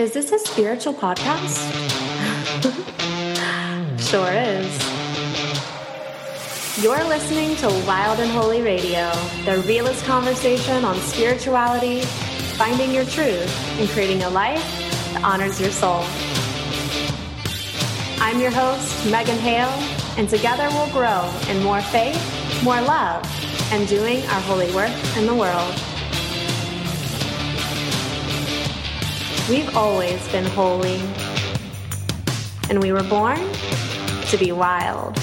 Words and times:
Is 0.00 0.12
this 0.14 0.32
a 0.32 0.38
spiritual 0.38 0.94
podcast? 0.94 1.60
sure 4.08 4.32
is. 4.32 4.72
You're 6.82 7.04
listening 7.04 7.54
to 7.56 7.66
Wild 7.86 8.18
and 8.18 8.30
Holy 8.30 8.62
Radio, 8.62 9.12
the 9.44 9.62
realest 9.66 10.02
conversation 10.06 10.86
on 10.86 10.96
spirituality, 11.00 12.00
finding 12.56 12.94
your 12.94 13.04
truth, 13.04 13.54
and 13.78 13.90
creating 13.90 14.22
a 14.22 14.30
life 14.30 14.64
that 15.12 15.22
honors 15.22 15.60
your 15.60 15.70
soul. 15.70 16.02
I'm 18.22 18.40
your 18.40 18.52
host, 18.52 19.04
Megan 19.10 19.38
Hale, 19.40 19.68
and 20.16 20.26
together 20.30 20.66
we'll 20.70 20.90
grow 20.92 21.30
in 21.50 21.62
more 21.62 21.82
faith, 21.82 22.16
more 22.64 22.80
love, 22.80 23.22
and 23.70 23.86
doing 23.86 24.24
our 24.28 24.40
holy 24.40 24.74
work 24.74 24.92
in 25.18 25.26
the 25.26 25.34
world. 25.34 25.74
We've 29.50 29.76
always 29.76 30.28
been 30.28 30.44
holy, 30.44 31.00
and 32.70 32.80
we 32.80 32.92
were 32.92 33.02
born 33.02 33.40
to 34.28 34.36
be 34.38 34.52
wild. 34.52 35.16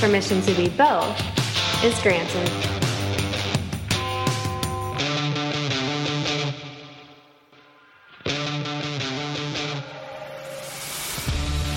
Permission 0.00 0.42
to 0.42 0.52
be 0.54 0.68
both 0.68 1.16
is 1.84 1.96
granted. 2.02 2.48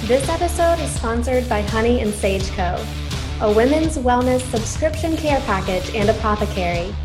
This 0.07 0.27
episode 0.27 0.79
is 0.79 0.89
sponsored 0.89 1.47
by 1.47 1.61
Honey 1.61 2.01
and 2.01 2.11
Sage 2.11 2.49
Co., 2.53 2.83
a 3.41 3.53
women's 3.53 3.99
wellness 3.99 4.41
subscription 4.49 5.15
care 5.17 5.39
package 5.41 5.93
and 5.93 6.09
apothecary 6.09 6.95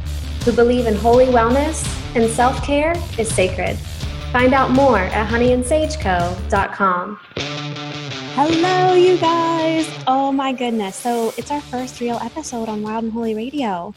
who 0.45 0.53
believe 0.53 0.87
in 0.87 0.95
holy 0.95 1.27
wellness 1.27 1.85
and 2.15 2.31
self 2.31 2.63
care 2.65 2.95
is 3.19 3.33
sacred. 3.33 3.77
Find 4.33 4.55
out 4.55 4.71
more 4.71 4.99
at 4.99 5.29
honeyandsageco.com. 5.29 7.19
Hello, 8.35 8.95
you 8.95 9.19
guys. 9.19 9.89
Oh 10.07 10.31
my 10.33 10.53
goodness. 10.53 10.97
So, 10.97 11.35
it's 11.37 11.51
our 11.51 11.61
first 11.61 12.01
real 12.01 12.19
episode 12.23 12.69
on 12.69 12.83
Wild 12.83 13.05
and 13.05 13.13
Holy 13.13 13.35
Radio. 13.35 13.95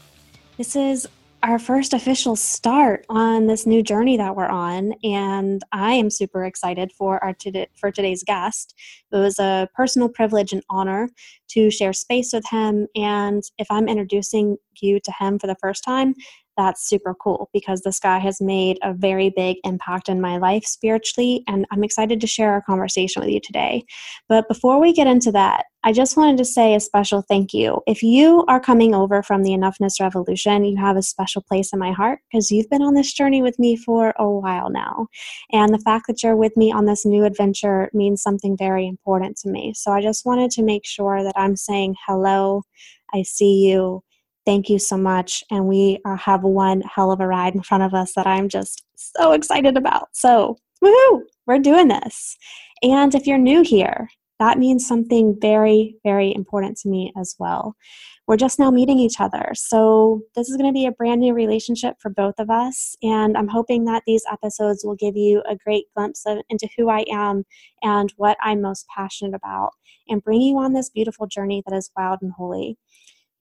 This 0.56 0.76
is 0.76 1.06
our 1.44 1.58
first 1.58 1.92
official 1.92 2.36
start 2.36 3.04
on 3.10 3.46
this 3.46 3.66
new 3.66 3.82
journey 3.82 4.16
that 4.16 4.34
we're 4.34 4.46
on 4.46 4.94
and 5.04 5.62
i 5.72 5.92
am 5.92 6.08
super 6.08 6.42
excited 6.42 6.90
for 6.92 7.22
our 7.22 7.34
today, 7.34 7.68
for 7.74 7.90
today's 7.90 8.24
guest 8.24 8.74
it 9.12 9.16
was 9.16 9.38
a 9.38 9.68
personal 9.74 10.08
privilege 10.08 10.54
and 10.54 10.62
honor 10.70 11.06
to 11.46 11.70
share 11.70 11.92
space 11.92 12.32
with 12.32 12.48
him 12.48 12.86
and 12.96 13.42
if 13.58 13.66
i'm 13.70 13.88
introducing 13.88 14.56
you 14.80 14.98
to 14.98 15.12
him 15.20 15.38
for 15.38 15.46
the 15.46 15.56
first 15.60 15.84
time 15.84 16.14
that's 16.56 16.88
super 16.88 17.14
cool 17.14 17.50
because 17.52 17.80
this 17.80 17.98
guy 17.98 18.18
has 18.18 18.40
made 18.40 18.78
a 18.82 18.92
very 18.92 19.30
big 19.30 19.56
impact 19.64 20.08
in 20.08 20.20
my 20.20 20.38
life 20.38 20.64
spiritually, 20.64 21.42
and 21.48 21.66
I'm 21.70 21.84
excited 21.84 22.20
to 22.20 22.26
share 22.26 22.52
our 22.52 22.62
conversation 22.62 23.22
with 23.22 23.30
you 23.30 23.40
today. 23.40 23.84
But 24.28 24.48
before 24.48 24.80
we 24.80 24.92
get 24.92 25.06
into 25.06 25.32
that, 25.32 25.66
I 25.86 25.92
just 25.92 26.16
wanted 26.16 26.38
to 26.38 26.46
say 26.46 26.74
a 26.74 26.80
special 26.80 27.20
thank 27.20 27.52
you. 27.52 27.82
If 27.86 28.02
you 28.02 28.42
are 28.48 28.58
coming 28.58 28.94
over 28.94 29.22
from 29.22 29.42
the 29.42 29.50
Enoughness 29.50 30.00
Revolution, 30.00 30.64
you 30.64 30.78
have 30.78 30.96
a 30.96 31.02
special 31.02 31.42
place 31.42 31.74
in 31.74 31.78
my 31.78 31.92
heart 31.92 32.20
because 32.32 32.50
you've 32.50 32.70
been 32.70 32.80
on 32.82 32.94
this 32.94 33.12
journey 33.12 33.42
with 33.42 33.58
me 33.58 33.76
for 33.76 34.14
a 34.16 34.26
while 34.26 34.70
now. 34.70 35.08
And 35.52 35.74
the 35.74 35.78
fact 35.78 36.06
that 36.06 36.22
you're 36.22 36.36
with 36.36 36.56
me 36.56 36.72
on 36.72 36.86
this 36.86 37.04
new 37.04 37.24
adventure 37.24 37.90
means 37.92 38.22
something 38.22 38.56
very 38.56 38.86
important 38.86 39.36
to 39.38 39.50
me. 39.50 39.74
So 39.76 39.92
I 39.92 40.00
just 40.00 40.24
wanted 40.24 40.50
to 40.52 40.62
make 40.62 40.86
sure 40.86 41.22
that 41.22 41.34
I'm 41.36 41.54
saying 41.54 41.96
hello. 42.06 42.62
I 43.12 43.22
see 43.22 43.66
you 43.66 44.02
Thank 44.46 44.68
you 44.68 44.78
so 44.78 44.96
much. 44.96 45.42
And 45.50 45.66
we 45.66 46.00
uh, 46.04 46.16
have 46.16 46.42
one 46.42 46.82
hell 46.82 47.10
of 47.10 47.20
a 47.20 47.26
ride 47.26 47.54
in 47.54 47.62
front 47.62 47.82
of 47.82 47.94
us 47.94 48.12
that 48.14 48.26
I'm 48.26 48.48
just 48.48 48.84
so 48.94 49.32
excited 49.32 49.76
about. 49.76 50.08
So, 50.12 50.58
woohoo, 50.82 51.22
we're 51.46 51.58
doing 51.58 51.88
this. 51.88 52.36
And 52.82 53.14
if 53.14 53.26
you're 53.26 53.38
new 53.38 53.62
here, 53.62 54.08
that 54.40 54.58
means 54.58 54.86
something 54.86 55.38
very, 55.40 55.96
very 56.04 56.34
important 56.34 56.76
to 56.78 56.88
me 56.88 57.12
as 57.18 57.34
well. 57.38 57.74
We're 58.26 58.36
just 58.36 58.58
now 58.58 58.70
meeting 58.70 58.98
each 58.98 59.20
other. 59.20 59.52
So, 59.54 60.20
this 60.34 60.50
is 60.50 60.58
going 60.58 60.68
to 60.68 60.78
be 60.78 60.86
a 60.86 60.92
brand 60.92 61.22
new 61.22 61.32
relationship 61.32 61.96
for 61.98 62.10
both 62.10 62.34
of 62.38 62.50
us. 62.50 62.96
And 63.02 63.38
I'm 63.38 63.48
hoping 63.48 63.86
that 63.86 64.02
these 64.06 64.24
episodes 64.30 64.84
will 64.84 64.96
give 64.96 65.16
you 65.16 65.42
a 65.48 65.56
great 65.56 65.86
glimpse 65.94 66.24
of, 66.26 66.38
into 66.50 66.68
who 66.76 66.90
I 66.90 67.06
am 67.10 67.44
and 67.82 68.12
what 68.18 68.36
I'm 68.42 68.60
most 68.60 68.86
passionate 68.94 69.34
about 69.34 69.70
and 70.08 70.22
bring 70.22 70.42
you 70.42 70.58
on 70.58 70.74
this 70.74 70.90
beautiful 70.90 71.26
journey 71.26 71.62
that 71.66 71.74
is 71.74 71.90
wild 71.96 72.18
and 72.20 72.32
holy 72.32 72.76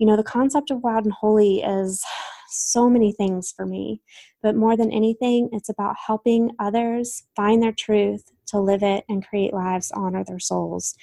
you 0.03 0.07
know, 0.07 0.17
the 0.17 0.23
concept 0.23 0.69
of 0.69 0.83
wild 0.83 1.05
and 1.05 1.13
holy 1.13 1.61
is 1.61 2.03
so 2.49 2.89
many 2.89 3.13
things 3.13 3.53
for 3.55 3.65
me. 3.65 4.01
But 4.41 4.53
more 4.53 4.75
than 4.75 4.91
anything, 4.91 5.47
it's 5.53 5.69
about 5.69 5.95
helping 5.95 6.51
others 6.59 7.23
find 7.37 7.63
their 7.63 7.71
truth, 7.71 8.29
to 8.47 8.59
live 8.59 8.83
it, 8.83 9.05
and 9.07 9.25
create 9.25 9.53
lives 9.53 9.93
honor 9.95 10.25
their 10.25 10.39
souls. 10.39 10.93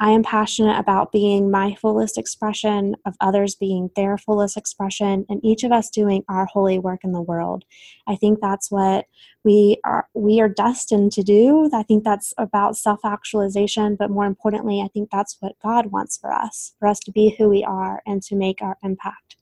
I 0.00 0.10
am 0.10 0.22
passionate 0.22 0.78
about 0.78 1.10
being 1.10 1.50
my 1.50 1.74
fullest 1.74 2.18
expression, 2.18 2.94
of 3.04 3.16
others 3.20 3.56
being 3.56 3.90
their 3.96 4.16
fullest 4.16 4.56
expression, 4.56 5.26
and 5.28 5.44
each 5.44 5.64
of 5.64 5.72
us 5.72 5.90
doing 5.90 6.24
our 6.28 6.46
holy 6.46 6.78
work 6.78 7.00
in 7.02 7.12
the 7.12 7.22
world. 7.22 7.64
I 8.06 8.14
think 8.14 8.38
that's 8.40 8.70
what 8.70 9.06
we 9.44 9.78
are 9.84 10.08
we 10.14 10.40
are 10.40 10.48
destined 10.48 11.12
to 11.12 11.22
do. 11.22 11.68
I 11.74 11.82
think 11.82 12.04
that's 12.04 12.32
about 12.38 12.76
self-actualization, 12.76 13.96
but 13.96 14.10
more 14.10 14.26
importantly, 14.26 14.80
I 14.80 14.88
think 14.88 15.10
that's 15.10 15.36
what 15.40 15.58
God 15.62 15.86
wants 15.86 16.16
for 16.16 16.32
us, 16.32 16.74
for 16.78 16.86
us 16.86 17.00
to 17.00 17.12
be 17.12 17.34
who 17.36 17.48
we 17.48 17.64
are 17.64 18.02
and 18.06 18.22
to 18.22 18.36
make 18.36 18.62
our 18.62 18.76
impact. 18.82 19.36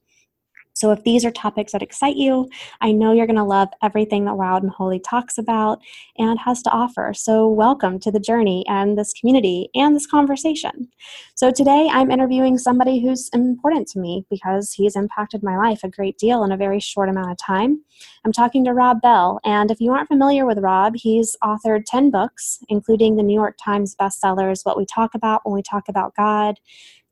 So, 0.77 0.91
if 0.91 1.03
these 1.03 1.25
are 1.25 1.31
topics 1.31 1.71
that 1.71 1.81
excite 1.81 2.17
you, 2.17 2.47
I 2.81 2.91
know 2.91 3.11
you're 3.11 3.25
going 3.25 3.35
to 3.35 3.43
love 3.43 3.69
everything 3.81 4.25
that 4.25 4.37
Wild 4.37 4.61
and 4.61 4.71
Holy 4.71 4.99
talks 4.99 5.39
about 5.39 5.81
and 6.19 6.37
has 6.37 6.61
to 6.61 6.69
offer. 6.69 7.13
So, 7.15 7.49
welcome 7.49 7.99
to 8.01 8.11
the 8.11 8.19
journey 8.19 8.63
and 8.67 8.95
this 8.95 9.11
community 9.11 9.69
and 9.73 9.95
this 9.95 10.05
conversation. 10.05 10.87
So, 11.33 11.49
today 11.49 11.89
I'm 11.91 12.11
interviewing 12.11 12.59
somebody 12.59 13.01
who's 13.01 13.27
important 13.33 13.87
to 13.87 13.99
me 13.99 14.27
because 14.29 14.71
he's 14.71 14.95
impacted 14.95 15.41
my 15.41 15.57
life 15.57 15.79
a 15.83 15.89
great 15.89 16.19
deal 16.19 16.43
in 16.43 16.51
a 16.51 16.57
very 16.57 16.79
short 16.79 17.09
amount 17.09 17.31
of 17.31 17.37
time. 17.39 17.81
I'm 18.23 18.31
talking 18.31 18.63
to 18.65 18.73
Rob 18.73 19.01
Bell. 19.01 19.39
And 19.43 19.71
if 19.71 19.81
you 19.81 19.93
aren't 19.93 20.09
familiar 20.09 20.45
with 20.45 20.59
Rob, 20.59 20.93
he's 20.95 21.35
authored 21.43 21.85
10 21.87 22.11
books, 22.11 22.59
including 22.69 23.15
the 23.15 23.23
New 23.23 23.33
York 23.33 23.57
Times 23.63 23.95
bestsellers 23.99 24.63
What 24.63 24.77
We 24.77 24.85
Talk 24.85 25.15
About 25.15 25.41
When 25.43 25.55
We 25.55 25.63
Talk 25.63 25.89
About 25.89 26.15
God 26.15 26.59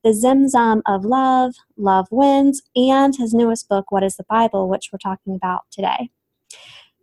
the 0.06 0.12
Zimzum 0.12 0.84
of 0.86 1.04
Love, 1.04 1.56
Love 1.78 2.08
Wins, 2.12 2.62
and 2.76 3.16
his 3.16 3.34
newest 3.34 3.68
book, 3.68 3.92
What 3.92 4.04
is 4.04 4.18
the 4.18 4.26
Bible, 4.30 4.70
which 4.70 4.90
we're 4.94 5.00
talking 5.00 5.36
about 5.36 5.64
today. 5.72 6.12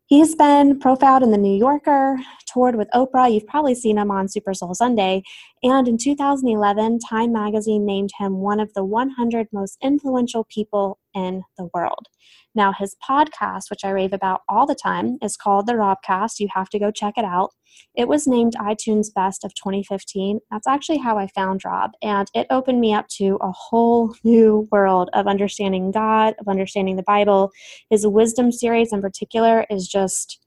He's 0.07 0.37
been 0.37 0.79
profiled 0.79 1.25
in 1.25 1.33
The 1.33 1.39
New 1.39 1.59
Yorker, 1.59 2.21
toured 2.47 2.77
with 2.77 2.89
Oprah. 2.95 3.33
You've 3.33 3.49
probably 3.49 3.75
seen 3.75 3.99
him 3.99 4.13
on 4.13 4.29
Super 4.29 4.55
Soul 4.55 4.75
Sunday. 4.75 5.25
And 5.65 5.89
in 5.89 5.99
2011, 5.99 7.01
Time 7.01 7.33
magazine 7.33 7.85
named 7.85 8.11
him 8.21 8.37
one 8.37 8.61
of 8.61 8.73
the 8.75 8.85
100 8.85 9.49
most 9.53 9.79
influential 9.83 10.47
people 10.49 11.01
in 11.15 11.43
the 11.57 11.69
world. 11.75 12.07
Now, 12.55 12.73
his 12.73 12.97
podcast, 13.09 13.71
which 13.71 13.85
I 13.85 13.91
rave 13.91 14.13
about 14.13 14.43
all 14.49 14.67
the 14.67 14.75
time, 14.75 15.19
is 15.23 15.37
called 15.37 15.67
The 15.67 15.75
Robcast. 15.75 16.39
You 16.39 16.49
have 16.55 16.69
to 16.71 16.79
go 16.79 16.91
check 16.91 17.15
it 17.17 17.25
out. 17.25 17.51
It 17.95 18.09
was 18.09 18.27
named 18.27 18.55
iTunes 18.55 19.13
Best 19.15 19.45
of 19.45 19.55
2015. 19.55 20.41
That's 20.51 20.67
actually 20.67 20.99
how 20.99 21.17
I 21.19 21.27
found 21.29 21.65
Rob, 21.65 21.93
and 22.03 22.29
it 22.35 22.47
opened 22.51 22.81
me 22.81 22.93
up 22.93 23.09
to 23.17 23.39
a 23.41 23.51
whole 23.53 24.15
new 24.25 24.69
world 24.71 25.09
of 25.15 25.27
understanding 25.27 25.91
God, 25.91 26.35
of 26.39 26.49
understanding 26.49 26.97
the 26.97 27.03
Bible. 27.03 27.51
His 27.91 28.07
wisdom 28.07 28.53
series 28.53 28.93
in 28.93 29.01
particular 29.01 29.67
is 29.71 29.89
just, 29.89 30.39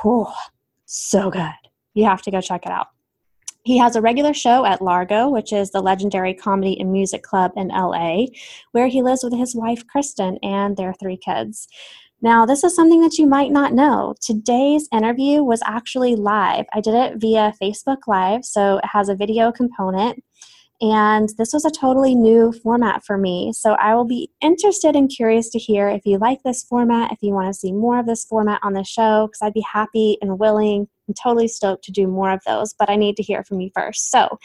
whew, 0.00 0.26
so 0.86 1.30
good. 1.30 1.52
You 1.94 2.04
have 2.04 2.22
to 2.22 2.30
go 2.30 2.40
check 2.40 2.64
it 2.64 2.72
out. 2.72 2.88
He 3.64 3.78
has 3.78 3.94
a 3.94 4.00
regular 4.00 4.34
show 4.34 4.64
at 4.64 4.82
Largo, 4.82 5.28
which 5.28 5.52
is 5.52 5.70
the 5.70 5.80
legendary 5.80 6.34
comedy 6.34 6.78
and 6.80 6.90
music 6.90 7.22
club 7.22 7.52
in 7.56 7.68
LA, 7.68 8.26
where 8.72 8.88
he 8.88 9.02
lives 9.02 9.22
with 9.22 9.32
his 9.32 9.54
wife, 9.54 9.86
Kristen, 9.86 10.38
and 10.42 10.76
their 10.76 10.94
three 10.94 11.16
kids. 11.16 11.68
Now, 12.20 12.46
this 12.46 12.62
is 12.62 12.74
something 12.74 13.00
that 13.02 13.18
you 13.18 13.26
might 13.26 13.50
not 13.50 13.72
know. 13.72 14.14
Today's 14.20 14.88
interview 14.92 15.42
was 15.42 15.60
actually 15.64 16.14
live. 16.16 16.66
I 16.72 16.80
did 16.80 16.94
it 16.94 17.20
via 17.20 17.52
Facebook 17.60 17.98
Live, 18.06 18.44
so 18.44 18.78
it 18.78 18.86
has 18.86 19.08
a 19.08 19.16
video 19.16 19.50
component. 19.50 20.22
And 20.80 21.28
this 21.38 21.52
was 21.52 21.64
a 21.64 21.70
totally 21.70 22.16
new 22.16 22.50
format 22.50 23.04
for 23.04 23.16
me. 23.16 23.52
So 23.52 23.74
I 23.74 23.94
will 23.94 24.04
be 24.04 24.30
interested 24.40 24.96
and 24.96 25.08
curious 25.08 25.48
to 25.50 25.58
hear 25.58 25.88
if 25.88 26.04
you 26.04 26.18
like 26.18 26.42
this 26.44 26.64
format, 26.64 27.12
if 27.12 27.18
you 27.22 27.32
want 27.32 27.46
to 27.46 27.58
see 27.58 27.72
more 27.72 28.00
of 28.00 28.06
this 28.06 28.24
format 28.24 28.60
on 28.64 28.72
the 28.72 28.82
show, 28.82 29.28
because 29.28 29.42
I'd 29.42 29.54
be 29.54 29.64
happy 29.72 30.18
and 30.20 30.40
willing 30.40 30.88
and 31.12 31.16
totally 31.22 31.48
stoked 31.48 31.84
to 31.84 31.92
do 31.92 32.06
more 32.06 32.30
of 32.30 32.40
those. 32.46 32.74
But 32.78 32.88
I 32.88 32.96
need 32.96 33.16
to 33.16 33.22
hear 33.22 33.44
from 33.44 33.60
you 33.60 33.70
first. 33.74 34.10
So 34.10 34.38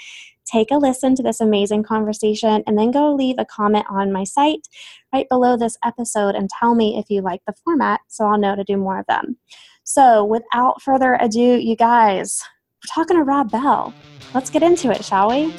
take 0.46 0.72
a 0.72 0.76
listen 0.76 1.16
to 1.16 1.24
this 1.24 1.40
amazing 1.40 1.84
conversation 1.84 2.64
and 2.68 2.78
then 2.78 2.92
go 2.92 3.14
leave 3.14 3.36
a 3.38 3.46
comment 3.46 3.86
on 3.90 4.12
my 4.12 4.24
site 4.24 4.68
right 5.14 5.28
below 5.30 5.58
this 5.58 5.78
episode 5.84 6.36
and 6.36 6.50
tell 6.50 6.76
me 6.76 6.98
if 6.98 7.10
you 7.10 7.22
like 7.22 7.42
the 7.46 7.54
format 7.64 8.02
so 8.08 8.26
I'll 8.26 8.38
know 8.38 8.56
to 8.56 8.64
do 8.64 8.78
more 8.78 9.00
of 9.00 9.06
them. 9.08 9.38
So 9.84 10.26
without 10.26 10.82
further 10.82 11.18
ado, 11.22 11.40
you 11.40 11.76
guys, 11.76 12.42
we're 12.76 12.94
talking 12.94 13.18
to 13.18 13.24
Rob 13.24 13.52
Bell. 13.52 13.94
Let's 14.34 14.50
get 14.50 14.64
into 14.64 14.92
it, 14.92 15.04
shall 15.04 15.30
we? 15.30 15.54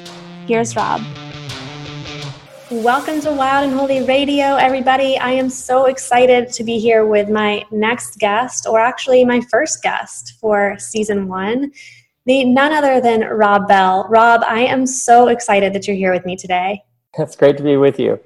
Here's 0.46 0.76
Rob. 0.76 1.02
Welcome 2.70 3.22
to 3.22 3.32
Wild 3.32 3.70
and 3.70 3.78
Holy 3.78 4.04
Radio, 4.04 4.56
everybody. 4.56 5.16
I 5.16 5.30
am 5.30 5.48
so 5.48 5.86
excited 5.86 6.52
to 6.52 6.62
be 6.62 6.78
here 6.78 7.06
with 7.06 7.30
my 7.30 7.64
next 7.70 8.18
guest, 8.18 8.66
or 8.66 8.78
actually 8.78 9.24
my 9.24 9.40
first 9.50 9.82
guest 9.82 10.34
for 10.38 10.76
season 10.78 11.28
one, 11.28 11.72
the 12.26 12.44
none 12.44 12.74
other 12.74 13.00
than 13.00 13.22
Rob 13.22 13.68
Bell. 13.68 14.06
Rob, 14.10 14.42
I 14.46 14.66
am 14.66 14.84
so 14.84 15.28
excited 15.28 15.72
that 15.72 15.86
you're 15.86 15.96
here 15.96 16.12
with 16.12 16.26
me 16.26 16.36
today. 16.36 16.82
It's 17.18 17.36
great 17.36 17.56
to 17.56 17.62
be 17.62 17.78
with 17.78 17.98
you. 17.98 18.20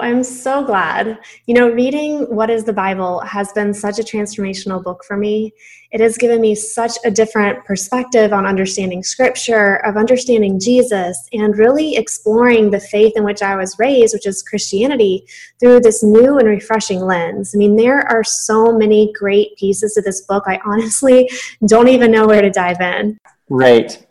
I'm 0.00 0.24
so 0.24 0.64
glad. 0.64 1.18
You 1.46 1.54
know, 1.54 1.68
reading 1.68 2.34
What 2.34 2.50
is 2.50 2.64
the 2.64 2.72
Bible 2.72 3.20
has 3.20 3.52
been 3.52 3.74
such 3.74 3.98
a 3.98 4.02
transformational 4.02 4.82
book 4.82 5.04
for 5.04 5.16
me. 5.16 5.52
It 5.92 6.00
has 6.00 6.16
given 6.16 6.40
me 6.40 6.54
such 6.54 6.92
a 7.04 7.10
different 7.10 7.64
perspective 7.64 8.32
on 8.32 8.46
understanding 8.46 9.02
scripture, 9.02 9.76
of 9.84 9.96
understanding 9.96 10.60
Jesus, 10.60 11.28
and 11.32 11.56
really 11.58 11.96
exploring 11.96 12.70
the 12.70 12.80
faith 12.80 13.12
in 13.16 13.24
which 13.24 13.42
I 13.42 13.56
was 13.56 13.76
raised, 13.78 14.14
which 14.14 14.26
is 14.26 14.42
Christianity, 14.42 15.26
through 15.58 15.80
this 15.80 16.02
new 16.02 16.38
and 16.38 16.48
refreshing 16.48 17.00
lens. 17.00 17.52
I 17.54 17.58
mean, 17.58 17.76
there 17.76 18.00
are 18.08 18.22
so 18.24 18.72
many 18.72 19.12
great 19.12 19.56
pieces 19.56 19.94
to 19.94 20.02
this 20.02 20.22
book. 20.22 20.44
I 20.46 20.60
honestly 20.64 21.28
don't 21.66 21.88
even 21.88 22.10
know 22.10 22.26
where 22.26 22.42
to 22.42 22.50
dive 22.50 22.80
in. 22.80 23.18
Right. 23.48 24.06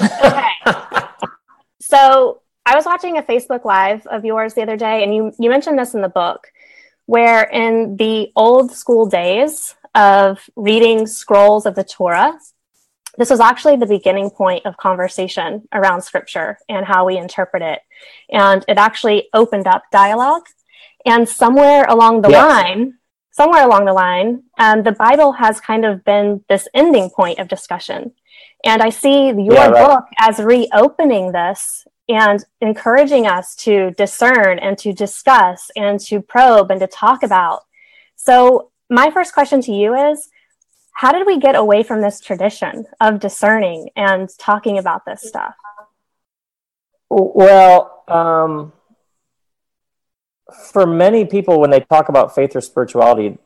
okay. 0.00 0.50
so, 1.80 2.42
I 2.70 2.76
was 2.76 2.84
watching 2.84 3.18
a 3.18 3.22
Facebook 3.22 3.64
Live 3.64 4.06
of 4.06 4.24
yours 4.24 4.54
the 4.54 4.62
other 4.62 4.76
day, 4.76 5.02
and 5.02 5.12
you, 5.12 5.32
you 5.40 5.50
mentioned 5.50 5.76
this 5.76 5.92
in 5.92 6.02
the 6.02 6.08
book, 6.08 6.52
where 7.06 7.42
in 7.42 7.96
the 7.96 8.30
old 8.36 8.70
school 8.70 9.06
days 9.06 9.74
of 9.96 10.48
reading 10.54 11.08
scrolls 11.08 11.66
of 11.66 11.74
the 11.74 11.82
Torah, 11.82 12.38
this 13.18 13.28
was 13.28 13.40
actually 13.40 13.74
the 13.74 13.86
beginning 13.86 14.30
point 14.30 14.66
of 14.66 14.76
conversation 14.76 15.66
around 15.72 16.02
scripture 16.02 16.58
and 16.68 16.86
how 16.86 17.04
we 17.04 17.18
interpret 17.18 17.60
it. 17.60 17.80
And 18.30 18.64
it 18.68 18.78
actually 18.78 19.28
opened 19.34 19.66
up 19.66 19.82
dialogue. 19.90 20.46
And 21.04 21.28
somewhere 21.28 21.86
along 21.88 22.22
the 22.22 22.30
yes. 22.30 22.40
line, 22.40 22.98
somewhere 23.32 23.64
along 23.64 23.86
the 23.86 23.94
line, 23.94 24.44
um, 24.60 24.84
the 24.84 24.92
Bible 24.92 25.32
has 25.32 25.60
kind 25.60 25.84
of 25.84 26.04
been 26.04 26.44
this 26.48 26.68
ending 26.72 27.10
point 27.10 27.40
of 27.40 27.48
discussion. 27.48 28.12
And 28.64 28.80
I 28.80 28.90
see 28.90 29.26
your 29.26 29.54
yeah, 29.54 29.66
right. 29.70 29.86
book 29.88 30.04
as 30.20 30.38
reopening 30.38 31.32
this 31.32 31.84
and 32.10 32.44
encouraging 32.60 33.26
us 33.26 33.54
to 33.54 33.92
discern 33.92 34.58
and 34.58 34.76
to 34.78 34.92
discuss 34.92 35.70
and 35.76 36.00
to 36.00 36.20
probe 36.20 36.70
and 36.70 36.80
to 36.80 36.86
talk 36.86 37.22
about. 37.22 37.60
So, 38.16 38.70
my 38.90 39.10
first 39.10 39.32
question 39.32 39.60
to 39.62 39.72
you 39.72 39.94
is 39.94 40.28
how 40.92 41.12
did 41.12 41.24
we 41.26 41.38
get 41.38 41.54
away 41.54 41.84
from 41.84 42.00
this 42.00 42.20
tradition 42.20 42.84
of 43.00 43.20
discerning 43.20 43.90
and 43.94 44.28
talking 44.38 44.78
about 44.78 45.04
this 45.04 45.22
stuff? 45.22 45.54
Well, 47.08 48.04
um, 48.08 48.72
for 50.72 50.86
many 50.86 51.24
people, 51.24 51.60
when 51.60 51.70
they 51.70 51.80
talk 51.80 52.08
about 52.08 52.34
faith 52.34 52.56
or 52.56 52.60
spirituality, 52.60 53.38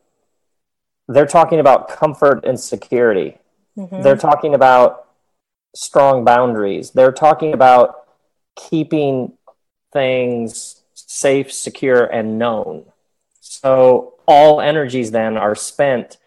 they're 1.06 1.26
talking 1.26 1.60
about 1.60 1.88
comfort 1.88 2.44
and 2.46 2.58
security. 2.58 3.36
Mm-hmm. 3.76 4.02
They're 4.02 4.16
talking 4.16 4.54
about 4.54 5.06
strong 5.74 6.24
boundaries. 6.24 6.90
They're 6.92 7.12
talking 7.12 7.52
about 7.52 8.03
keeping 8.56 9.34
things 9.92 10.82
safe, 10.94 11.52
secure, 11.52 12.04
and 12.04 12.38
known. 12.38 12.86
So 13.40 14.14
all 14.26 14.60
energies 14.60 15.10
then 15.10 15.36
are 15.36 15.54
spent 15.54 16.18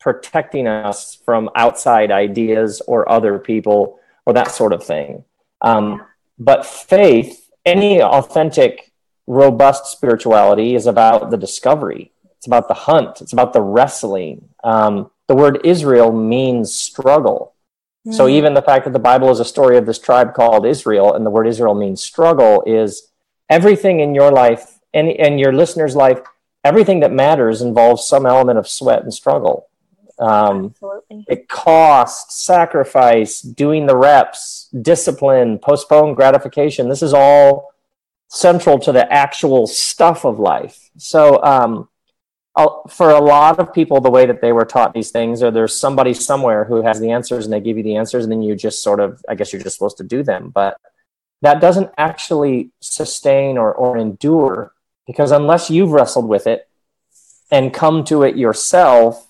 protecting 0.00 0.66
us 0.66 1.14
from 1.14 1.48
outside 1.54 2.10
ideas 2.10 2.82
or 2.86 3.10
other 3.10 3.38
people 3.38 3.98
or 4.26 4.34
that 4.34 4.50
sort 4.50 4.72
of 4.72 4.84
thing. 4.84 5.24
Um, 5.62 6.02
but 6.38 6.66
faith, 6.66 7.50
any 7.64 8.02
authentic, 8.02 8.92
robust 9.26 9.86
spirituality 9.86 10.74
is 10.74 10.86
about 10.86 11.30
the 11.30 11.38
discovery. 11.38 12.12
It's 12.36 12.46
about 12.46 12.68
the 12.68 12.74
hunt. 12.74 13.22
It's 13.22 13.32
about 13.32 13.54
the 13.54 13.62
wrestling. 13.62 14.50
Um, 14.62 15.10
the 15.26 15.34
word 15.34 15.60
Israel 15.64 16.12
means 16.12 16.74
struggle. 16.74 17.53
So 18.12 18.26
hmm. 18.26 18.32
even 18.32 18.54
the 18.54 18.62
fact 18.62 18.84
that 18.84 18.92
the 18.92 18.98
Bible 18.98 19.30
is 19.30 19.40
a 19.40 19.44
story 19.44 19.78
of 19.78 19.86
this 19.86 19.98
tribe 19.98 20.34
called 20.34 20.66
Israel, 20.66 21.14
and 21.14 21.24
the 21.24 21.30
word 21.30 21.46
Israel 21.46 21.74
means 21.74 22.02
struggle, 22.02 22.62
is 22.66 23.10
everything 23.48 24.00
in 24.00 24.14
your 24.14 24.30
life 24.30 24.78
and, 24.92 25.08
and 25.08 25.40
your 25.40 25.52
listener's 25.52 25.96
life, 25.96 26.20
everything 26.64 27.00
that 27.00 27.12
matters 27.12 27.62
involves 27.62 28.06
some 28.06 28.26
element 28.26 28.58
of 28.58 28.68
sweat 28.68 29.02
and 29.02 29.12
struggle. 29.12 29.68
Um, 30.18 30.66
Absolutely. 30.66 31.24
It 31.28 31.48
costs, 31.48 32.44
sacrifice, 32.44 33.40
doing 33.40 33.86
the 33.86 33.96
reps, 33.96 34.68
discipline, 34.80 35.58
postpone 35.58 36.14
gratification. 36.14 36.88
This 36.88 37.02
is 37.02 37.14
all 37.14 37.72
central 38.28 38.78
to 38.80 38.92
the 38.92 39.10
actual 39.12 39.66
stuff 39.66 40.24
of 40.24 40.38
life. 40.38 40.90
So, 40.96 41.42
um, 41.42 41.88
for 42.88 43.10
a 43.10 43.20
lot 43.20 43.58
of 43.58 43.72
people, 43.72 44.00
the 44.00 44.10
way 44.10 44.26
that 44.26 44.40
they 44.40 44.52
were 44.52 44.64
taught 44.64 44.94
these 44.94 45.10
things, 45.10 45.42
or 45.42 45.50
there's 45.50 45.76
somebody 45.76 46.14
somewhere 46.14 46.64
who 46.64 46.82
has 46.82 47.00
the 47.00 47.10
answers 47.10 47.44
and 47.44 47.52
they 47.52 47.60
give 47.60 47.76
you 47.76 47.82
the 47.82 47.96
answers, 47.96 48.24
and 48.24 48.32
then 48.32 48.42
you 48.42 48.54
just 48.54 48.82
sort 48.82 49.00
of, 49.00 49.24
I 49.28 49.34
guess 49.34 49.52
you're 49.52 49.62
just 49.62 49.76
supposed 49.76 49.96
to 49.98 50.04
do 50.04 50.22
them. 50.22 50.50
But 50.50 50.78
that 51.42 51.60
doesn't 51.60 51.90
actually 51.98 52.70
sustain 52.80 53.58
or, 53.58 53.72
or 53.74 53.98
endure 53.98 54.72
because 55.06 55.32
unless 55.32 55.68
you've 55.68 55.90
wrestled 55.90 56.28
with 56.28 56.46
it 56.46 56.68
and 57.50 57.74
come 57.74 58.04
to 58.04 58.22
it 58.22 58.36
yourself, 58.36 59.28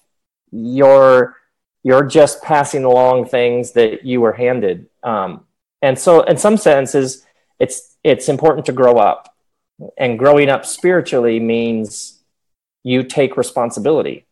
you're 0.50 1.36
you're 1.82 2.06
just 2.06 2.42
passing 2.42 2.84
along 2.84 3.26
things 3.26 3.72
that 3.72 4.06
you 4.06 4.20
were 4.20 4.32
handed. 4.32 4.86
Um, 5.02 5.44
and 5.82 5.98
so, 5.98 6.22
in 6.22 6.38
some 6.38 6.56
senses, 6.56 7.24
it's 7.58 7.96
it's 8.04 8.28
important 8.28 8.66
to 8.66 8.72
grow 8.72 8.96
up, 8.96 9.34
and 9.98 10.18
growing 10.18 10.48
up 10.48 10.64
spiritually 10.64 11.40
means 11.40 12.20
you 12.84 13.02
take 13.02 13.36
responsibility. 13.36 14.26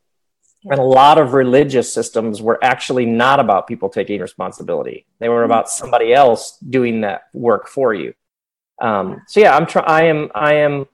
Yeah. 0.62 0.74
And 0.74 0.80
a 0.80 0.84
lot 0.84 1.18
of 1.18 1.32
religious 1.32 1.92
systems 1.92 2.40
were 2.40 2.62
actually 2.62 3.06
not 3.06 3.40
about 3.40 3.66
people 3.66 3.88
taking 3.88 4.20
responsibility. 4.20 5.06
They 5.18 5.28
were 5.28 5.42
about 5.42 5.68
somebody 5.68 6.14
else 6.14 6.56
doing 6.58 7.00
that 7.00 7.22
work 7.32 7.66
for 7.66 7.92
you. 7.92 8.14
Um, 8.80 9.22
so 9.26 9.40
yeah, 9.40 9.56
I'm 9.56 9.66
trying. 9.66 9.88
I 9.88 10.04
am. 10.04 10.30
I 10.34 10.54
am. 10.54 10.86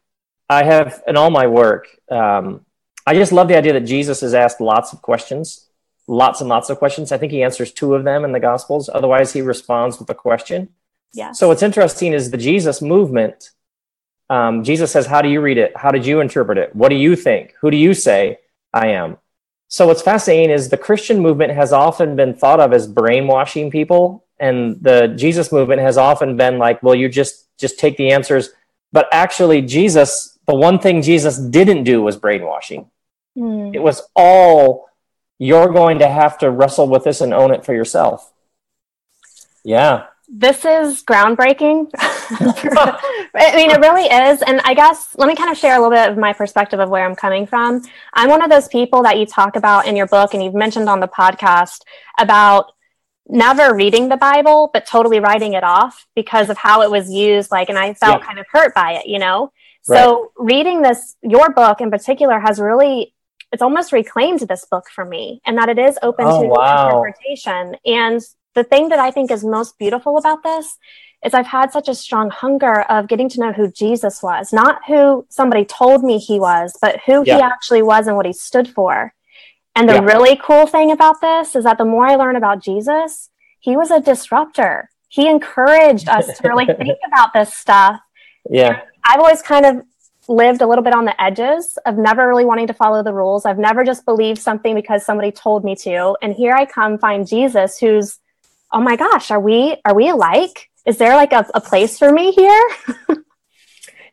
I 0.49 0.65
have 0.65 1.03
in 1.07 1.19
all 1.19 1.31
my 1.31 1.47
work. 1.47 1.89
Um, 2.11 2.65
I 3.07 3.15
just 3.15 3.33
love 3.33 3.49
the 3.49 3.57
idea 3.57 3.75
that 3.75 3.87
Jesus 3.87 4.23
is 4.23 4.33
asked 4.33 4.61
lots 4.61 4.93
of 4.93 5.03
questions, 5.03 5.69
lots 6.07 6.41
and 6.41 6.49
lots 6.49 6.71
of 6.71 6.79
questions. 6.79 7.13
I 7.13 7.19
think 7.19 7.33
he 7.33 7.43
answers 7.43 7.73
two 7.73 7.95
of 7.95 8.05
them 8.05 8.25
in 8.25 8.33
the 8.33 8.41
Gospels. 8.41 8.89
Otherwise, 8.93 9.33
he 9.33 9.43
responds 9.43 9.99
with 9.99 10.09
a 10.09 10.15
question. 10.15 10.71
Yeah. 11.13 11.33
So 11.33 11.49
what's 11.49 11.63
interesting 11.63 12.13
is 12.13 12.31
the 12.31 12.39
Jesus 12.39 12.81
movement 12.81 13.51
um, 14.31 14.65
Jesus 14.65 14.91
says, 14.91 15.07
How 15.07 15.23
do 15.23 15.29
you 15.29 15.41
read 15.41 15.59
it? 15.59 15.77
How 15.77 15.91
did 15.91 16.05
you 16.07 16.21
interpret 16.21 16.59
it? 16.59 16.75
What 16.75 16.91
do 16.91 16.97
you 16.97 17.17
think? 17.17 17.55
Who 17.61 17.71
do 17.71 17.77
you 17.77 17.95
say 17.95 18.39
I 18.73 18.89
am? 18.89 19.17
So, 19.69 19.87
what's 19.87 20.03
fascinating 20.03 20.51
is 20.51 20.69
the 20.69 20.77
Christian 20.77 21.21
movement 21.21 21.53
has 21.53 21.73
often 21.73 22.17
been 22.17 22.35
thought 22.35 22.61
of 22.61 22.73
as 22.73 22.87
brainwashing 22.87 23.71
people, 23.71 24.25
and 24.39 24.83
the 24.83 25.09
Jesus 25.09 25.53
movement 25.53 25.81
has 25.81 25.97
often 25.97 26.37
been 26.37 26.59
like, 26.59 26.83
well, 26.83 26.95
you 26.95 27.09
just 27.09 27.47
just 27.59 27.79
take 27.79 27.97
the 27.97 28.11
answers. 28.11 28.51
But 28.93 29.09
actually, 29.13 29.63
Jesus, 29.63 30.39
the 30.47 30.55
one 30.55 30.79
thing 30.79 31.03
Jesus 31.03 31.39
didn't 31.39 31.85
do 31.85 32.03
was 32.03 32.17
brainwashing. 32.17 32.91
Mm. 33.37 33.75
It 33.75 33.81
was 33.81 34.03
all 34.15 34.89
you're 35.39 35.73
going 35.73 36.01
to 36.01 36.09
have 36.09 36.39
to 36.39 36.51
wrestle 36.51 36.89
with 36.89 37.05
this 37.05 37.21
and 37.21 37.33
own 37.33 37.53
it 37.53 37.65
for 37.65 37.75
yourself. 37.75 38.33
Yeah 39.65 40.07
this 40.29 40.65
is 40.65 41.03
groundbreaking. 41.05 41.91
I 41.97 43.53
mean, 43.57 43.71
it 43.71 43.81
really 43.81 44.05
is. 44.05 44.43
And 44.43 44.61
I 44.65 44.75
guess 44.75 45.15
let 45.17 45.27
me 45.27 45.35
kind 45.35 45.51
of 45.51 45.57
share 45.57 45.75
a 45.75 45.79
little 45.79 45.91
bit 45.91 46.11
of 46.11 46.19
my 46.19 46.33
perspective 46.33 46.81
of 46.81 46.91
where 46.91 47.05
I'm 47.05 47.17
coming 47.17 47.47
from. 47.47 47.83
I'm 48.13 48.29
one 48.29 48.43
of 48.43 48.51
those 48.51 48.69
people 48.69 49.03
that 49.05 49.19
you 49.19 49.25
talk 49.25 49.57
about 49.57 49.87
in 49.87 49.97
your 49.97 50.07
book 50.07 50.35
and 50.35 50.43
you've 50.43 50.55
mentioned 50.55 50.89
on 50.89 51.01
the 51.01 51.09
podcast 51.09 51.81
about 52.19 52.73
never 53.27 53.75
reading 53.75 54.09
the 54.09 54.17
Bible, 54.17 54.71
but 54.73 54.87
totally 54.87 55.19
writing 55.19 55.55
it 55.55 55.65
off 55.65 56.07
because 56.15 56.51
of 56.51 56.59
how 56.59 56.83
it 56.83 56.91
was 56.91 57.11
used. 57.11 57.51
Like, 57.51 57.71
and 57.71 57.79
I 57.79 57.95
felt 57.95 58.21
yeah. 58.21 58.27
kind 58.27 58.39
of 58.39 58.47
hurt 58.53 58.75
by 58.75 58.93
it, 58.95 59.07
you 59.07 59.19
know? 59.19 59.53
Right. 59.89 59.99
So 59.99 60.33
reading 60.37 60.83
this, 60.83 61.17
your 61.23 61.51
book 61.51 61.81
in 61.81 61.91
particular 61.91 62.39
has 62.39 62.61
really 62.61 63.15
it's 63.51 63.63
almost 63.63 63.93
reclaimed 63.93 64.41
this 64.41 64.67
book 64.71 64.85
for 64.95 65.05
me 65.05 65.41
and 65.47 65.57
that 65.57 65.71
it 65.71 65.79
is 65.79 65.99
open 66.03 66.27
oh, 66.29 66.43
to 66.43 66.49
wow. 66.49 66.87
interpretation 66.89 67.77
and 67.87 68.21
the 68.55 68.65
thing 68.65 68.89
that 68.89 68.99
I 68.99 69.11
think 69.11 69.31
is 69.31 69.45
most 69.45 69.79
beautiful 69.79 70.19
about 70.19 70.43
this 70.43 70.79
is 71.25 71.35
I've 71.35 71.47
had 71.47 71.73
such 71.73 71.89
a 71.89 71.95
strong 71.95 72.31
hunger 72.31 72.83
of 72.83 73.09
getting 73.09 73.29
to 73.31 73.41
know 73.41 73.53
who 73.53 73.71
Jesus 73.71 74.23
was, 74.23 74.53
not 74.53 74.81
who 74.87 75.27
somebody 75.29 75.65
told 75.65 76.05
me 76.05 76.19
he 76.19 76.39
was, 76.39 76.77
but 76.81 77.01
who 77.07 77.25
yeah. 77.27 77.37
he 77.37 77.43
actually 77.43 77.83
was 77.83 78.07
and 78.07 78.17
what 78.17 78.27
he 78.27 78.33
stood 78.33 78.69
for. 78.69 79.13
And 79.75 79.89
the 79.89 79.95
yeah. 79.95 80.05
really 80.05 80.37
cool 80.43 80.67
thing 80.67 80.91
about 80.91 81.21
this 81.21 81.55
is 81.55 81.65
that 81.65 81.79
the 81.79 81.85
more 81.85 82.07
I 82.07 82.17
learn 82.17 82.37
about 82.37 82.63
Jesus, 82.63 83.31
he 83.61 83.77
was 83.77 83.91
a 83.91 84.01
disruptor. 84.01 84.91
He 85.09 85.29
encouraged 85.29 86.09
us 86.09 86.27
to 86.27 86.49
really 86.49 86.67
think 86.79 86.99
about 87.07 87.33
this 87.33 87.55
stuff. 87.55 88.01
Yeah. 88.49 88.69
And 88.69 88.83
I've 89.05 89.21
always 89.21 89.43
kind 89.43 89.67
of 89.67 89.83
lived 90.29 90.61
a 90.61 90.67
little 90.67 90.85
bit 90.85 90.95
on 90.95 91.05
the 91.05 91.21
edges 91.21 91.79
of 91.87 91.97
never 91.97 92.29
really 92.29 92.45
wanting 92.45 92.67
to 92.67 92.75
follow 92.75 93.03
the 93.03 93.15
rules. 93.15 93.47
I've 93.47 93.59
never 93.59 93.85
just 93.85 94.05
believed 94.05 94.39
something 94.41 94.75
because 94.75 95.05
somebody 95.05 95.33
told 95.33 95.65
me 95.65 95.75
to. 95.77 96.17
And 96.23 96.35
here 96.35 96.53
I 96.53 96.67
come 96.67 96.99
find 96.99 97.27
Jesus 97.27 97.79
who's 97.79 98.19
oh 98.73 98.81
my 98.81 98.97
gosh, 98.97 99.31
are 99.31 99.41
we 99.41 99.77
are 99.85 99.95
we 99.95 100.09
alike? 100.09 100.71
Is 100.87 100.99
there 100.99 101.17
like 101.17 101.33
a, 101.33 101.47
a 101.55 101.61
place 101.61 101.99
for 101.99 102.13
me 102.13 102.33
here? 102.33 102.69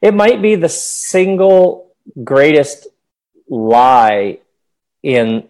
it 0.02 0.14
might 0.14 0.42
be 0.42 0.56
the 0.56 0.70
single 0.70 1.92
greatest 2.24 2.88
lie 3.48 4.40
in 5.04 5.48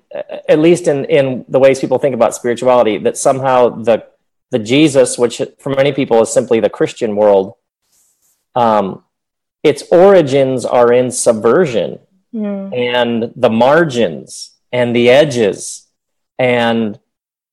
at 0.50 0.59
least 0.59 0.88
in 0.88 1.05
in 1.05 1.45
the 1.47 1.59
ways 1.59 1.79
people 1.79 1.97
think 1.97 2.13
about 2.13 2.35
spirituality 2.35 2.97
that 3.00 3.17
somehow 3.17 3.69
the 3.69 4.05
the 4.51 4.59
Jesus, 4.59 5.17
which 5.17 5.41
for 5.59 5.69
many 5.69 5.91
people 5.91 6.21
is 6.21 6.31
simply 6.31 6.59
the 6.59 6.69
Christian 6.69 7.15
world, 7.15 7.55
um, 8.53 9.03
its 9.63 9.83
origins 9.91 10.65
are 10.65 10.93
in 10.93 11.12
subversion 11.12 12.00
mm. 12.33 12.74
and 12.74 13.33
the 13.35 13.50
margins 13.50 14.51
and 14.71 14.95
the 14.95 15.09
edges 15.09 15.88
and 16.38 17.00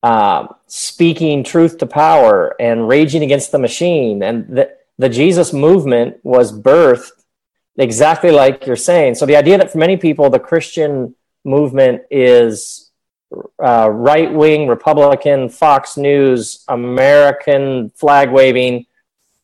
uh, 0.03 0.47
speaking 0.75 1.43
truth 1.43 1.77
to 1.77 1.85
power 1.85 2.55
and 2.59 2.87
raging 2.87 3.21
against 3.21 3.51
the 3.51 3.59
machine. 3.59 4.23
And 4.23 4.47
the, 4.47 4.75
the 4.97 5.07
Jesus 5.07 5.53
movement 5.53 6.17
was 6.23 6.51
birthed 6.51 7.11
exactly 7.77 8.31
like 8.31 8.65
you're 8.65 8.75
saying. 8.75 9.13
So 9.13 9.27
the 9.27 9.35
idea 9.35 9.59
that 9.59 9.71
for 9.71 9.77
many 9.77 9.97
people, 9.97 10.31
the 10.31 10.39
Christian 10.39 11.13
movement 11.45 12.01
is 12.09 12.89
uh, 13.63 13.87
right 13.87 14.33
wing 14.33 14.67
Republican, 14.67 15.47
Fox 15.47 15.95
News, 15.95 16.65
American 16.67 17.91
flag 17.91 18.31
waving 18.31 18.87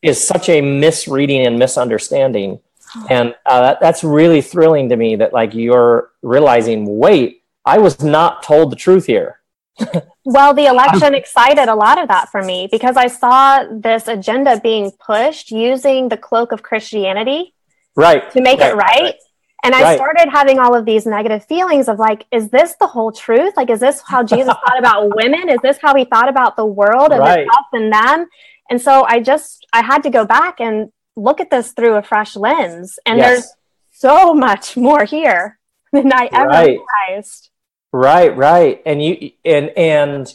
is 0.01 0.25
such 0.25 0.50
a 0.50 0.62
misreading 0.62 1.45
and 1.45 1.59
misunderstanding. 1.59 2.59
And 3.07 3.36
uh, 3.45 3.62
that, 3.62 3.79
that's 3.79 4.03
really 4.03 4.41
thrilling 4.41 4.89
to 4.89 4.95
me 4.95 5.17
that 5.17 5.31
like 5.31 5.53
you're 5.53 6.09
realizing, 6.24 6.98
wait, 6.98 7.43
I 7.63 7.77
was 7.77 8.01
not 8.01 8.41
told 8.41 8.71
the 8.71 8.75
truth 8.75 9.05
here. 9.05 9.39
well, 10.29 10.53
the 10.53 10.67
election 10.67 11.15
excited 11.15 11.69
a 11.69 11.74
lot 11.74 12.00
of 12.00 12.07
that 12.07 12.29
for 12.29 12.43
me 12.43 12.67
because 12.71 12.95
I 12.95 13.07
saw 13.07 13.63
this 13.71 14.07
agenda 14.07 14.59
being 14.62 14.91
pushed 14.91 15.50
using 15.50 16.09
the 16.09 16.17
cloak 16.17 16.51
of 16.51 16.62
Christianity 16.62 17.55
right 17.95 18.29
to 18.31 18.39
make 18.39 18.59
right, 18.59 18.74
it 18.74 18.75
right. 18.75 19.01
right. 19.01 19.15
And 19.63 19.74
I 19.74 19.81
right. 19.81 19.98
started 19.98 20.29
having 20.31 20.59
all 20.59 20.75
of 20.75 20.86
these 20.86 21.07
negative 21.07 21.45
feelings 21.45 21.89
of 21.89 21.98
like, 21.98 22.27
is 22.31 22.50
this 22.50 22.75
the 22.79 22.86
whole 22.86 23.12
truth? 23.12 23.55
Like, 23.57 23.71
is 23.71 23.79
this 23.79 24.01
how 24.05 24.21
Jesus 24.21 24.53
thought 24.67 24.77
about 24.77 25.15
women? 25.15 25.50
Is 25.50 25.59
this 25.63 25.79
how 25.81 25.95
he 25.95 26.05
thought 26.05 26.29
about 26.29 26.55
the 26.55 26.65
world 26.65 27.12
and 27.12 27.21
right. 27.21 27.48
us 27.48 27.65
and 27.74 27.91
them? 27.91 28.27
And 28.69 28.79
so 28.79 29.05
I 29.07 29.19
just, 29.21 29.65
I 29.74 29.81
had 29.81 30.03
to 30.03 30.12
go 30.12 30.25
back 30.25 30.62
and 30.62 30.91
look 31.15 31.41
at 31.41 31.50
this 31.50 31.71
through 31.71 31.95
a 31.95 32.03
fresh 32.03 32.36
lens. 32.36 33.00
And 33.05 33.17
yes. 33.17 33.27
there's 33.27 33.53
so 33.91 34.36
much 34.36 34.77
more 34.77 35.05
here 35.05 35.59
than 35.91 36.13
I 36.13 36.29
ever 36.31 36.77
realized. 37.09 37.50
Right, 37.91 38.36
right. 38.36 38.81
And 38.86 39.03
you, 39.03 39.31
and, 39.43 39.69
and 39.77 40.34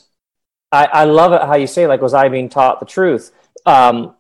I, 0.73 0.87
I 0.87 1.05
love 1.05 1.33
it 1.33 1.43
how 1.43 1.57
you 1.57 1.67
say, 1.67 1.87
like, 1.87 2.01
was 2.01 2.15
I 2.15 2.29
being 2.29 2.49
taught 2.49 2.81
the 2.81 2.87
truth? 2.87 3.33
Um, 3.65 4.17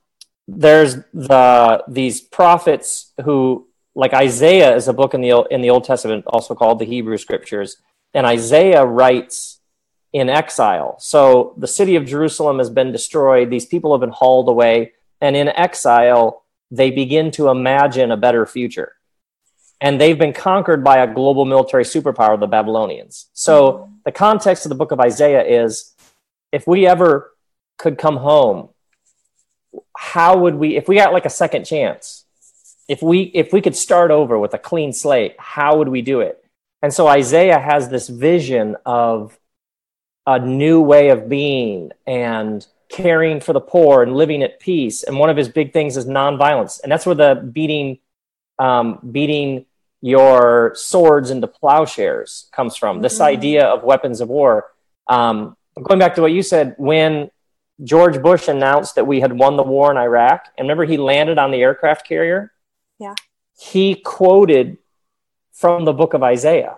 there's 0.46 0.96
the, 1.12 1.82
these 1.88 2.20
prophets 2.20 3.12
who, 3.24 3.66
like 3.94 4.12
Isaiah 4.12 4.74
is 4.74 4.88
a 4.88 4.92
book 4.92 5.14
in 5.14 5.20
the 5.20 5.46
in 5.50 5.62
the 5.62 5.70
Old 5.70 5.84
Testament, 5.84 6.24
also 6.26 6.54
called 6.54 6.78
the 6.78 6.84
Hebrew 6.84 7.16
Scriptures, 7.16 7.76
and 8.12 8.26
Isaiah 8.26 8.84
writes 8.84 9.60
in 10.12 10.28
exile. 10.28 10.96
So 10.98 11.54
the 11.56 11.68
city 11.68 11.94
of 11.96 12.04
Jerusalem 12.04 12.58
has 12.58 12.70
been 12.70 12.90
destroyed; 12.90 13.50
these 13.50 13.66
people 13.66 13.92
have 13.94 14.00
been 14.00 14.10
hauled 14.10 14.48
away, 14.48 14.92
and 15.20 15.36
in 15.36 15.48
exile 15.48 16.42
they 16.70 16.90
begin 16.90 17.30
to 17.32 17.48
imagine 17.48 18.10
a 18.10 18.16
better 18.16 18.46
future. 18.46 18.94
And 19.80 20.00
they've 20.00 20.18
been 20.18 20.32
conquered 20.32 20.82
by 20.82 20.98
a 20.98 21.12
global 21.12 21.44
military 21.44 21.84
superpower, 21.84 22.38
the 22.38 22.46
Babylonians. 22.46 23.28
So 23.34 23.90
the 24.04 24.12
context 24.12 24.64
of 24.64 24.70
the 24.70 24.74
book 24.76 24.92
of 24.92 25.00
Isaiah 25.00 25.44
is 25.44 25.92
if 26.52 26.66
we 26.66 26.86
ever 26.86 27.32
could 27.76 27.98
come 27.98 28.16
home, 28.16 28.70
how 29.96 30.38
would 30.38 30.54
we, 30.54 30.76
if 30.76 30.88
we 30.88 30.96
got 30.96 31.12
like 31.12 31.26
a 31.26 31.30
second 31.30 31.64
chance, 31.64 32.24
if 32.88 33.02
we 33.02 33.22
if 33.34 33.52
we 33.52 33.60
could 33.60 33.76
start 33.76 34.10
over 34.10 34.38
with 34.38 34.54
a 34.54 34.58
clean 34.58 34.92
slate 34.92 35.34
how 35.38 35.78
would 35.78 35.88
we 35.88 36.02
do 36.02 36.20
it? 36.20 36.44
And 36.82 36.92
so 36.92 37.06
isaiah 37.06 37.58
has 37.58 37.88
this 37.88 38.08
vision 38.08 38.76
of 38.84 39.38
a 40.26 40.38
new 40.38 40.80
way 40.80 41.08
of 41.08 41.28
being 41.28 41.92
and 42.06 42.66
caring 42.90 43.40
for 43.40 43.52
the 43.52 43.60
poor 43.60 44.02
and 44.02 44.14
living 44.14 44.42
at 44.42 44.60
peace. 44.60 45.02
And 45.02 45.18
one 45.18 45.30
of 45.30 45.36
his 45.36 45.48
big 45.48 45.72
things 45.72 45.96
is 45.96 46.06
nonviolence. 46.06 46.80
And 46.82 46.92
that's 46.92 47.06
where 47.06 47.14
the 47.14 47.34
beating 47.34 47.98
um, 48.58 48.98
beating 49.10 49.66
your 50.00 50.72
swords 50.74 51.30
into 51.30 51.46
plowshares 51.46 52.48
comes 52.52 52.76
from 52.76 53.00
this 53.00 53.14
mm-hmm. 53.14 53.24
idea 53.24 53.66
of 53.66 53.82
weapons 53.82 54.20
of 54.20 54.28
war 54.28 54.66
um, 55.08 55.56
going 55.82 55.98
back 55.98 56.14
to 56.14 56.20
what 56.20 56.32
you 56.32 56.42
said 56.42 56.74
when 56.78 57.30
george 57.82 58.22
bush 58.22 58.48
announced 58.48 58.94
that 58.94 59.06
we 59.06 59.20
had 59.20 59.32
won 59.32 59.56
the 59.56 59.62
war 59.62 59.90
in 59.90 59.96
iraq 59.96 60.46
and 60.56 60.66
remember 60.66 60.84
he 60.84 60.96
landed 60.96 61.38
on 61.38 61.50
the 61.50 61.60
aircraft 61.60 62.06
carrier 62.06 62.52
yeah. 62.98 63.14
He 63.58 63.94
quoted 63.94 64.78
from 65.52 65.84
the 65.84 65.92
book 65.92 66.14
of 66.14 66.22
Isaiah. 66.22 66.76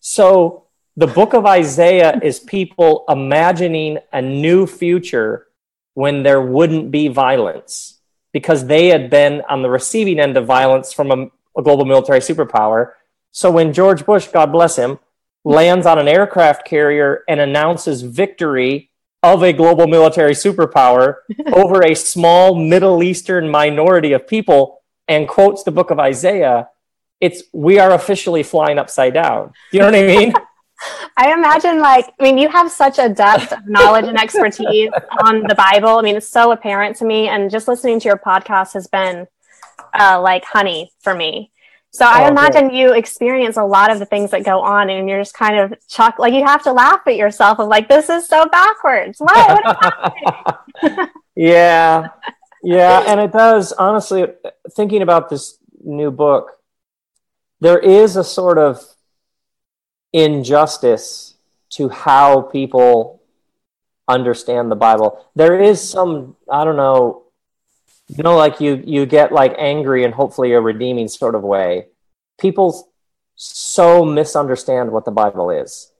So 0.00 0.66
the 0.96 1.06
book 1.06 1.34
of 1.34 1.46
Isaiah 1.46 2.18
is 2.22 2.38
people 2.38 3.04
imagining 3.08 3.98
a 4.12 4.22
new 4.22 4.66
future 4.66 5.46
when 5.94 6.22
there 6.22 6.42
wouldn't 6.42 6.90
be 6.90 7.08
violence 7.08 7.93
because 8.34 8.66
they 8.66 8.88
had 8.88 9.08
been 9.08 9.42
on 9.48 9.62
the 9.62 9.70
receiving 9.70 10.18
end 10.18 10.36
of 10.36 10.44
violence 10.44 10.92
from 10.92 11.10
a, 11.10 11.26
a 11.58 11.62
global 11.62 11.86
military 11.86 12.18
superpower. 12.18 12.92
So 13.30 13.50
when 13.50 13.72
George 13.72 14.04
Bush, 14.04 14.26
God 14.26 14.52
bless 14.52 14.76
him, 14.76 14.98
lands 15.44 15.86
on 15.86 15.98
an 16.00 16.08
aircraft 16.08 16.66
carrier 16.66 17.22
and 17.28 17.40
announces 17.40 18.02
victory 18.02 18.90
of 19.22 19.42
a 19.42 19.52
global 19.52 19.86
military 19.86 20.32
superpower 20.32 21.18
over 21.52 21.82
a 21.82 21.94
small 21.94 22.56
Middle 22.56 23.02
Eastern 23.02 23.48
minority 23.48 24.12
of 24.12 24.26
people, 24.26 24.82
and 25.06 25.28
quotes 25.28 25.62
the 25.62 25.70
book 25.70 25.90
of 25.90 26.00
Isaiah, 26.00 26.68
it's 27.20 27.44
we 27.52 27.78
are 27.78 27.92
officially 27.92 28.42
flying 28.42 28.78
upside 28.78 29.14
down. 29.14 29.52
You 29.70 29.78
know 29.78 29.86
what 29.86 29.94
I 29.94 30.06
mean? 30.06 30.34
I 31.16 31.32
imagine, 31.32 31.80
like, 31.80 32.12
I 32.18 32.22
mean, 32.22 32.38
you 32.38 32.48
have 32.48 32.70
such 32.70 32.98
a 32.98 33.08
depth 33.08 33.52
of 33.52 33.66
knowledge 33.66 34.06
and 34.06 34.18
expertise 34.18 34.90
on 35.24 35.42
the 35.42 35.54
Bible. 35.54 35.98
I 35.98 36.02
mean, 36.02 36.16
it's 36.16 36.28
so 36.28 36.52
apparent 36.52 36.96
to 36.96 37.04
me, 37.04 37.28
and 37.28 37.50
just 37.50 37.68
listening 37.68 38.00
to 38.00 38.08
your 38.08 38.18
podcast 38.18 38.72
has 38.74 38.86
been 38.86 39.26
uh, 39.98 40.20
like 40.20 40.44
honey 40.44 40.92
for 41.00 41.14
me. 41.14 41.50
So 41.94 42.04
I 42.04 42.24
oh, 42.24 42.28
imagine 42.28 42.70
good. 42.70 42.76
you 42.76 42.92
experience 42.94 43.56
a 43.56 43.64
lot 43.64 43.92
of 43.92 44.00
the 44.00 44.06
things 44.06 44.32
that 44.32 44.44
go 44.44 44.60
on, 44.60 44.90
and 44.90 45.08
you're 45.08 45.20
just 45.20 45.34
kind 45.34 45.56
of 45.56 45.74
chuck 45.88 46.18
like 46.18 46.34
you 46.34 46.44
have 46.44 46.64
to 46.64 46.72
laugh 46.72 47.02
at 47.06 47.14
yourself 47.14 47.60
of 47.60 47.68
like, 47.68 47.88
this 47.88 48.10
is 48.10 48.26
so 48.26 48.46
backwards. 48.46 49.18
What? 49.20 49.62
what 50.82 51.10
yeah, 51.36 52.08
yeah, 52.64 53.04
and 53.06 53.20
it 53.20 53.30
does. 53.30 53.72
Honestly, 53.72 54.26
thinking 54.74 55.02
about 55.02 55.30
this 55.30 55.58
new 55.84 56.10
book, 56.10 56.58
there 57.60 57.78
is 57.78 58.16
a 58.16 58.24
sort 58.24 58.58
of 58.58 58.84
injustice 60.14 61.34
to 61.70 61.88
how 61.88 62.40
people 62.40 63.20
understand 64.06 64.70
the 64.70 64.76
Bible. 64.76 65.26
There 65.34 65.60
is 65.60 65.86
some, 65.86 66.36
I 66.50 66.64
don't 66.64 66.76
know, 66.76 67.24
you 68.08 68.22
know, 68.22 68.36
like 68.36 68.60
you 68.60 68.82
you 68.86 69.06
get 69.06 69.32
like 69.32 69.54
angry 69.58 70.04
and 70.04 70.14
hopefully 70.14 70.52
a 70.52 70.60
redeeming 70.60 71.08
sort 71.08 71.34
of 71.34 71.42
way. 71.42 71.88
People 72.38 72.88
so 73.34 74.04
misunderstand 74.04 74.92
what 74.92 75.04
the 75.04 75.10
Bible 75.10 75.50
is. 75.50 75.90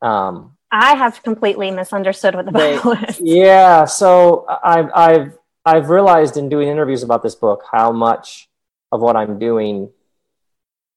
Um, 0.00 0.56
I 0.70 0.94
have 0.94 1.22
completely 1.22 1.70
misunderstood 1.70 2.34
what 2.34 2.44
the 2.44 2.52
Bible 2.52 2.94
they, 2.94 3.06
is. 3.06 3.20
Yeah, 3.22 3.86
so 3.86 4.46
I've 4.62 4.90
I've 4.94 5.38
I've 5.64 5.90
realized 5.90 6.36
in 6.36 6.48
doing 6.48 6.68
interviews 6.68 7.02
about 7.02 7.22
this 7.22 7.34
book 7.34 7.64
how 7.72 7.90
much 7.90 8.48
of 8.92 9.00
what 9.00 9.16
I'm 9.16 9.38
doing 9.38 9.90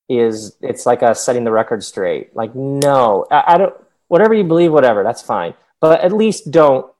is 0.10 0.58
it's 0.62 0.86
like 0.86 1.02
a 1.02 1.14
setting 1.14 1.44
the 1.44 1.52
record 1.52 1.84
straight. 1.84 2.36
Like, 2.36 2.56
no, 2.56 3.26
I, 3.32 3.44
I 3.48 3.58
don't, 3.58 3.76
whatever 4.08 4.34
you 4.34 4.44
believe, 4.44 4.74
whatever, 4.74 5.04
that's 5.04 5.22
fine. 5.22 5.54
But 5.80 6.02
at 6.02 6.12
least 6.12 6.52
don't 6.52 6.92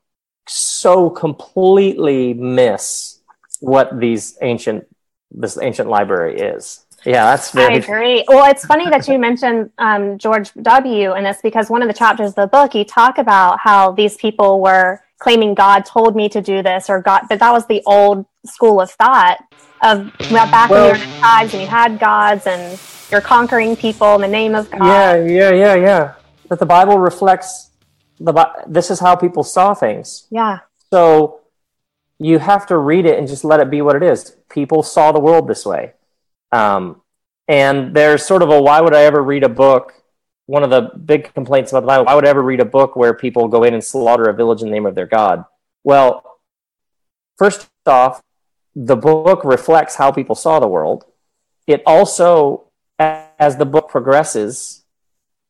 so 0.48 1.10
completely 1.10 2.34
miss 2.34 3.20
what 3.60 4.00
these 4.00 4.38
ancient, 4.42 4.88
this 5.32 5.58
ancient 5.58 5.90
library 5.90 6.40
is. 6.40 6.86
Yeah, 7.06 7.26
that's 7.26 7.52
very. 7.52 7.76
I 7.76 7.78
agree. 7.78 8.26
Well, 8.28 8.50
it's 8.50 8.66
funny 8.66 8.90
that 8.90 9.08
you 9.08 9.18
mentioned 9.18 9.72
um, 9.78 10.18
George 10.18 10.52
W. 10.62 11.14
and 11.14 11.26
this 11.26 11.40
because 11.42 11.70
one 11.70 11.82
of 11.82 11.88
the 11.88 11.94
chapters 11.94 12.30
of 12.30 12.36
the 12.36 12.48
book, 12.48 12.76
you 12.76 12.84
talk 12.84 13.18
about 13.18 13.60
how 13.60 13.92
these 13.92 14.18
people 14.18 14.60
were 14.60 15.02
claiming 15.18 15.54
God 15.54 15.86
told 15.86 16.16
me 16.16 16.30
to 16.30 16.42
do 16.42 16.62
this 16.62 16.90
or 16.90 17.02
God, 17.02 17.24
but 17.30 17.40
that 17.40 17.52
was 17.52 17.66
the 17.68 17.82
old 17.86 18.26
school 18.46 18.82
of 18.82 18.92
thought 18.92 19.40
of 19.82 20.12
back 20.30 20.70
well, 20.70 20.94
in 20.94 21.00
your 21.00 21.06
times 21.22 21.54
and 21.54 21.62
you 21.62 21.68
had 21.68 22.00
gods 22.00 22.48
and 22.48 22.78
you're 23.12 23.22
conquering 23.22 23.76
people 23.76 24.16
in 24.16 24.22
the 24.22 24.28
name 24.28 24.56
of 24.56 24.70
God. 24.72 24.86
Yeah, 24.86 25.16
yeah, 25.26 25.52
yeah, 25.52 25.76
yeah. 25.76 26.14
That 26.50 26.60
the 26.60 26.66
Bible 26.66 26.98
reflects 26.98 27.72
the 28.20 28.34
this 28.68 28.92
is 28.92 29.00
how 29.00 29.16
people 29.16 29.44
saw 29.44 29.74
things. 29.74 30.28
Yeah. 30.30 30.60
So 30.92 31.42
you 32.20 32.40
have 32.40 32.66
to 32.68 32.78
read 32.78 33.06
it 33.06 33.18
and 33.18 33.28
just 33.28 33.44
let 33.44 33.60
it 33.60 33.70
be 33.70 33.82
what 33.82 33.96
it 33.96 34.04
is. 34.04 34.36
People 34.50 34.84
saw 34.84 35.12
the 35.12 35.20
world 35.20 35.48
this 35.48 35.66
way. 35.66 35.94
Um, 36.52 37.02
and 37.48 37.96
there's 37.96 38.26
sort 38.26 38.44
of 38.44 38.50
a 38.50 38.62
why 38.62 38.82
would 38.82 38.94
I 38.94 39.04
ever 39.04 39.24
read 39.24 39.44
a 39.44 39.50
book 39.50 40.00
one 40.50 40.64
of 40.64 40.72
the 40.72 40.90
big 40.98 41.32
complaints 41.36 41.72
about 41.72 41.82
the 41.82 41.86
Bible. 41.86 42.06
Why 42.06 42.16
would 42.16 42.26
I 42.26 42.30
ever 42.30 42.42
read 42.42 42.60
a 42.60 42.66
book 42.66 42.96
where 42.96 43.14
people 43.14 43.48
go 43.48 43.64
in 43.64 43.76
and 43.76 43.84
slaughter 43.84 44.24
a 44.24 44.34
village 44.34 44.64
in 44.64 44.70
the 44.70 44.74
name 44.74 44.88
of 44.88 44.96
their 44.96 45.06
God? 45.06 45.46
Well, 45.84 46.40
first 47.38 47.70
off, 47.86 48.24
the 48.76 48.96
book 48.96 49.44
reflects 49.44 49.94
how 49.94 50.12
people 50.12 50.34
saw 50.34 50.60
the 50.60 50.68
world. 50.68 51.06
It 51.68 51.84
also, 51.86 52.69
as 53.00 53.58
the 53.58 53.66
book 53.66 53.90
progresses, 53.90 54.84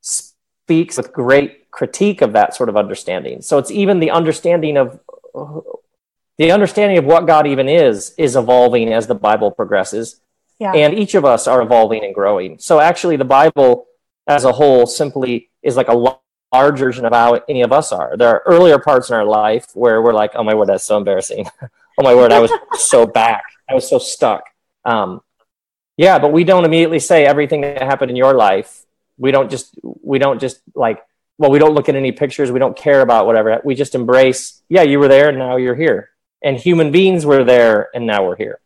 speaks 0.01 0.97
with 0.97 1.11
great 1.11 1.71
critique 1.71 2.21
of 2.21 2.33
that 2.33 2.55
sort 2.55 2.69
of 2.69 2.77
understanding. 2.77 3.41
So 3.41 3.57
it's 3.57 3.71
even 3.71 3.99
the 3.99 4.11
understanding 4.11 4.77
of 4.77 4.99
the 6.37 6.51
understanding 6.51 6.97
of 6.97 7.05
what 7.05 7.27
God 7.27 7.47
even 7.47 7.67
is 7.67 8.13
is 8.17 8.35
evolving 8.35 8.93
as 8.93 9.07
the 9.07 9.15
Bible 9.15 9.51
progresses. 9.51 10.21
Yeah. 10.59 10.73
And 10.73 10.93
each 10.93 11.15
of 11.15 11.25
us 11.25 11.47
are 11.47 11.61
evolving 11.61 12.03
and 12.03 12.13
growing. 12.13 12.59
So 12.59 12.79
actually 12.79 13.15
the 13.17 13.25
Bible 13.25 13.87
as 14.27 14.45
a 14.45 14.51
whole 14.51 14.85
simply 14.85 15.49
is 15.63 15.75
like 15.75 15.87
a 15.87 16.17
large 16.53 16.79
version 16.79 17.05
of 17.05 17.13
how 17.13 17.41
any 17.49 17.61
of 17.61 17.71
us 17.71 17.91
are. 17.91 18.15
There 18.17 18.29
are 18.29 18.43
earlier 18.45 18.77
parts 18.77 19.09
in 19.09 19.15
our 19.15 19.25
life 19.25 19.67
where 19.73 20.01
we're 20.01 20.13
like, 20.13 20.31
oh 20.35 20.43
my 20.43 20.53
word, 20.53 20.67
that's 20.67 20.83
so 20.83 20.97
embarrassing. 20.97 21.47
oh 21.61 22.03
my 22.03 22.13
word, 22.13 22.31
I 22.31 22.39
was 22.39 22.51
so 22.73 23.05
back. 23.05 23.43
I 23.69 23.73
was 23.73 23.89
so 23.89 23.99
stuck. 23.99 24.43
Um, 24.85 25.21
yeah, 25.99 26.17
but 26.17 26.31
we 26.31 26.45
don't 26.45 26.63
immediately 26.63 26.99
say 26.99 27.25
everything 27.25 27.59
that 27.59 27.81
happened 27.81 28.09
in 28.09 28.15
your 28.15 28.33
life. 28.33 28.85
We 29.17 29.31
don't 29.31 29.51
just, 29.51 29.77
we 29.83 30.17
don't 30.17 30.39
just 30.39 30.61
like, 30.73 31.03
well, 31.37 31.51
we 31.51 31.59
don't 31.59 31.73
look 31.73 31.89
at 31.89 31.95
any 31.95 32.13
pictures. 32.13 32.53
We 32.53 32.59
don't 32.59 32.77
care 32.77 33.01
about 33.01 33.25
whatever. 33.25 33.59
We 33.65 33.75
just 33.75 33.95
embrace, 33.95 34.61
yeah, 34.69 34.83
you 34.83 34.97
were 34.97 35.09
there 35.09 35.27
and 35.27 35.37
now 35.37 35.57
you're 35.57 35.75
here 35.75 36.11
and 36.41 36.55
human 36.57 36.93
beings 36.93 37.25
were 37.25 37.43
there 37.43 37.89
and 37.93 38.07
now 38.07 38.25
we're 38.25 38.37
here. 38.37 38.61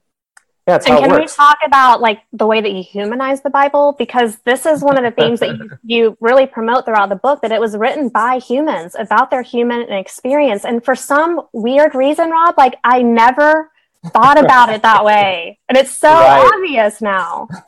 Yeah, 0.68 0.75
and 0.75 0.86
can 0.86 1.20
we 1.20 1.25
talk 1.25 1.58
about 1.66 2.02
like 2.02 2.22
the 2.34 2.46
way 2.46 2.62
that 2.62 2.72
you 2.72 2.84
humanize 2.84 3.42
the 3.42 3.50
Bible? 3.50 3.96
Because 3.98 4.38
this 4.46 4.68
is 4.68 4.84
one 4.84 4.96
of 4.96 5.04
the 5.04 5.10
themes 5.10 5.40
that 5.40 5.58
you, 5.58 5.78
you, 5.84 6.18
really 6.22 6.46
promote 6.46 6.86
throughout 6.86 7.10
the 7.10 7.16
book 7.16 7.42
that 7.42 7.52
it 7.52 7.60
was 7.60 7.75
written 7.75 8.10
by 8.10 8.38
humans 8.38 8.96
about 8.98 9.32
their 9.32 9.42
human 9.42 9.92
experience. 9.92 10.66
And 10.66 10.86
for 10.86 10.96
some 10.96 11.42
weird 11.52 11.96
reason, 11.96 12.30
Rob, 12.30 12.54
like 12.60 12.75
I 12.84 13.02
never 13.02 13.72
thought 14.05 14.38
about 14.38 14.69
it 14.69 14.81
that 14.81 15.05
way. 15.05 15.60
And 15.69 15.77
it's 15.77 15.91
so 15.91 16.10
right. 16.10 16.51
obvious 16.53 17.01
now. 17.01 17.48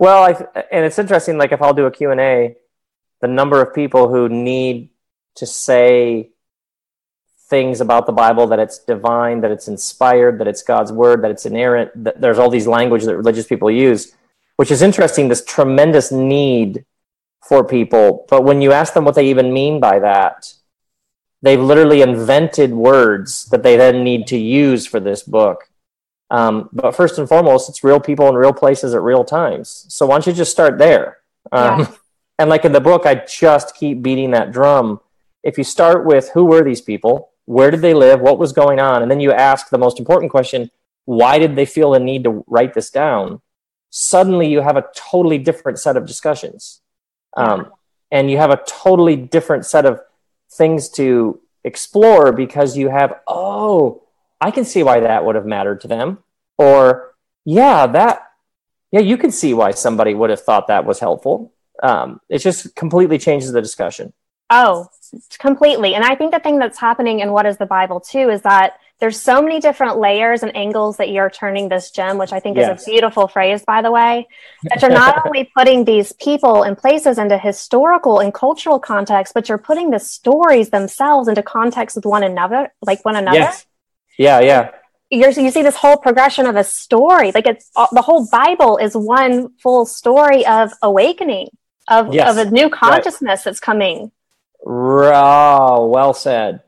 well, 0.00 0.22
I, 0.22 0.62
and 0.70 0.84
it's 0.84 0.98
interesting, 0.98 1.38
like 1.38 1.52
if 1.52 1.62
I'll 1.62 1.74
do 1.74 1.86
a 1.86 1.90
Q&A, 1.90 2.56
the 3.20 3.28
number 3.28 3.60
of 3.60 3.74
people 3.74 4.08
who 4.08 4.28
need 4.28 4.90
to 5.36 5.46
say 5.46 6.30
things 7.48 7.80
about 7.80 8.06
the 8.06 8.12
Bible 8.12 8.48
that 8.48 8.58
it's 8.58 8.78
divine, 8.78 9.40
that 9.40 9.50
it's 9.50 9.68
inspired, 9.68 10.38
that 10.40 10.48
it's 10.48 10.62
God's 10.62 10.92
word, 10.92 11.22
that 11.22 11.30
it's 11.30 11.46
inerrant. 11.46 12.04
That 12.04 12.20
there's 12.20 12.38
all 12.38 12.50
these 12.50 12.66
language 12.66 13.04
that 13.04 13.16
religious 13.16 13.46
people 13.46 13.70
use, 13.70 14.12
which 14.56 14.70
is 14.70 14.82
interesting. 14.82 15.28
This 15.28 15.44
tremendous 15.44 16.10
need 16.10 16.84
for 17.46 17.64
people, 17.64 18.26
but 18.28 18.42
when 18.42 18.60
you 18.60 18.72
ask 18.72 18.92
them 18.92 19.04
what 19.04 19.14
they 19.14 19.30
even 19.30 19.52
mean 19.52 19.78
by 19.78 20.00
that, 20.00 20.52
they've 21.46 21.60
literally 21.60 22.02
invented 22.02 22.72
words 22.72 23.46
that 23.46 23.62
they 23.62 23.76
then 23.76 24.02
need 24.02 24.26
to 24.28 24.38
use 24.38 24.86
for 24.86 25.00
this 25.00 25.22
book. 25.22 25.68
Um, 26.30 26.68
but 26.72 26.96
first 26.96 27.18
and 27.18 27.28
foremost, 27.28 27.68
it's 27.68 27.84
real 27.84 28.00
people 28.00 28.28
in 28.28 28.34
real 28.34 28.52
places 28.52 28.94
at 28.94 29.02
real 29.02 29.24
times. 29.24 29.86
So 29.88 30.06
why 30.06 30.16
don't 30.16 30.26
you 30.26 30.32
just 30.32 30.50
start 30.50 30.78
there? 30.78 31.18
Um, 31.52 31.80
yeah. 31.80 31.86
And 32.38 32.50
like 32.50 32.64
in 32.64 32.72
the 32.72 32.80
book, 32.80 33.06
I 33.06 33.14
just 33.14 33.74
keep 33.76 34.02
beating 34.02 34.32
that 34.32 34.52
drum. 34.52 35.00
If 35.42 35.56
you 35.56 35.64
start 35.64 36.04
with 36.04 36.30
who 36.34 36.44
were 36.44 36.62
these 36.62 36.80
people, 36.80 37.30
where 37.46 37.70
did 37.70 37.80
they 37.80 37.94
live? 37.94 38.20
What 38.20 38.38
was 38.38 38.52
going 38.52 38.80
on? 38.80 39.02
And 39.02 39.10
then 39.10 39.20
you 39.20 39.32
ask 39.32 39.70
the 39.70 39.78
most 39.78 39.98
important 39.98 40.30
question 40.30 40.70
why 41.06 41.38
did 41.38 41.54
they 41.54 41.64
feel 41.64 41.92
the 41.92 42.00
need 42.00 42.24
to 42.24 42.44
write 42.48 42.74
this 42.74 42.90
down? 42.90 43.40
Suddenly 43.90 44.48
you 44.48 44.60
have 44.60 44.76
a 44.76 44.84
totally 44.96 45.38
different 45.38 45.78
set 45.78 45.96
of 45.96 46.04
discussions. 46.04 46.82
Um, 47.36 47.70
and 48.10 48.30
you 48.30 48.38
have 48.38 48.50
a 48.50 48.60
totally 48.66 49.14
different 49.14 49.64
set 49.64 49.86
of 49.86 50.00
things 50.50 50.88
to 50.90 51.40
explore 51.64 52.32
because 52.32 52.76
you 52.76 52.88
have, 52.88 53.20
oh, 53.26 54.02
I 54.40 54.50
can 54.50 54.64
see 54.64 54.82
why 54.82 55.00
that 55.00 55.24
would 55.24 55.34
have 55.34 55.46
mattered 55.46 55.80
to 55.82 55.88
them. 55.88 56.18
Or, 56.58 57.14
yeah, 57.44 57.86
that, 57.86 58.22
yeah, 58.92 59.00
you 59.00 59.16
can 59.16 59.30
see 59.30 59.54
why 59.54 59.72
somebody 59.72 60.14
would 60.14 60.30
have 60.30 60.40
thought 60.40 60.68
that 60.68 60.84
was 60.84 61.00
helpful. 61.00 61.52
Um, 61.82 62.20
it 62.28 62.38
just 62.38 62.74
completely 62.74 63.18
changes 63.18 63.52
the 63.52 63.60
discussion. 63.60 64.12
Oh, 64.48 64.88
completely. 65.38 65.94
And 65.94 66.04
I 66.04 66.14
think 66.14 66.32
the 66.32 66.38
thing 66.38 66.58
that's 66.58 66.78
happening 66.78 67.20
in 67.20 67.32
What 67.32 67.46
is 67.46 67.56
the 67.56 67.66
Bible 67.66 68.00
too 68.00 68.30
is 68.30 68.42
that 68.42 68.78
there's 68.98 69.20
so 69.20 69.42
many 69.42 69.60
different 69.60 69.98
layers 69.98 70.42
and 70.42 70.56
angles 70.56 70.96
that 70.96 71.10
you're 71.10 71.30
turning 71.30 71.68
this 71.68 71.90
gem, 71.90 72.18
which 72.18 72.32
I 72.32 72.40
think 72.40 72.56
yes. 72.56 72.80
is 72.80 72.86
a 72.86 72.90
beautiful 72.90 73.28
phrase, 73.28 73.62
by 73.64 73.82
the 73.82 73.90
way, 73.90 74.26
that 74.64 74.80
you're 74.80 74.90
not 74.90 75.22
only 75.26 75.50
putting 75.56 75.84
these 75.84 76.12
people 76.12 76.62
and 76.62 76.78
places 76.78 77.18
into 77.18 77.36
historical 77.36 78.20
and 78.20 78.32
cultural 78.32 78.78
context, 78.78 79.34
but 79.34 79.48
you're 79.48 79.58
putting 79.58 79.90
the 79.90 79.98
stories 79.98 80.70
themselves 80.70 81.28
into 81.28 81.42
context 81.42 81.96
with 81.96 82.06
one 82.06 82.22
another, 82.22 82.72
like 82.82 83.04
one 83.04 83.16
another. 83.16 83.38
Yes. 83.38 83.66
Yeah, 84.18 84.40
yeah. 84.40 84.70
You're, 85.10 85.30
you 85.30 85.50
see 85.50 85.62
this 85.62 85.76
whole 85.76 85.98
progression 85.98 86.46
of 86.46 86.56
a 86.56 86.64
story. 86.64 87.32
Like 87.32 87.46
it's 87.46 87.70
the 87.92 88.02
whole 88.02 88.26
Bible 88.30 88.78
is 88.78 88.96
one 88.96 89.50
full 89.58 89.86
story 89.86 90.44
of 90.46 90.72
awakening, 90.82 91.48
of, 91.88 92.12
yes. 92.12 92.30
of 92.30 92.46
a 92.46 92.50
new 92.50 92.70
consciousness 92.70 93.40
right. 93.40 93.44
that's 93.44 93.60
coming 93.60 94.10
Oh, 94.66 95.86
well 95.86 96.12
said. 96.12 96.62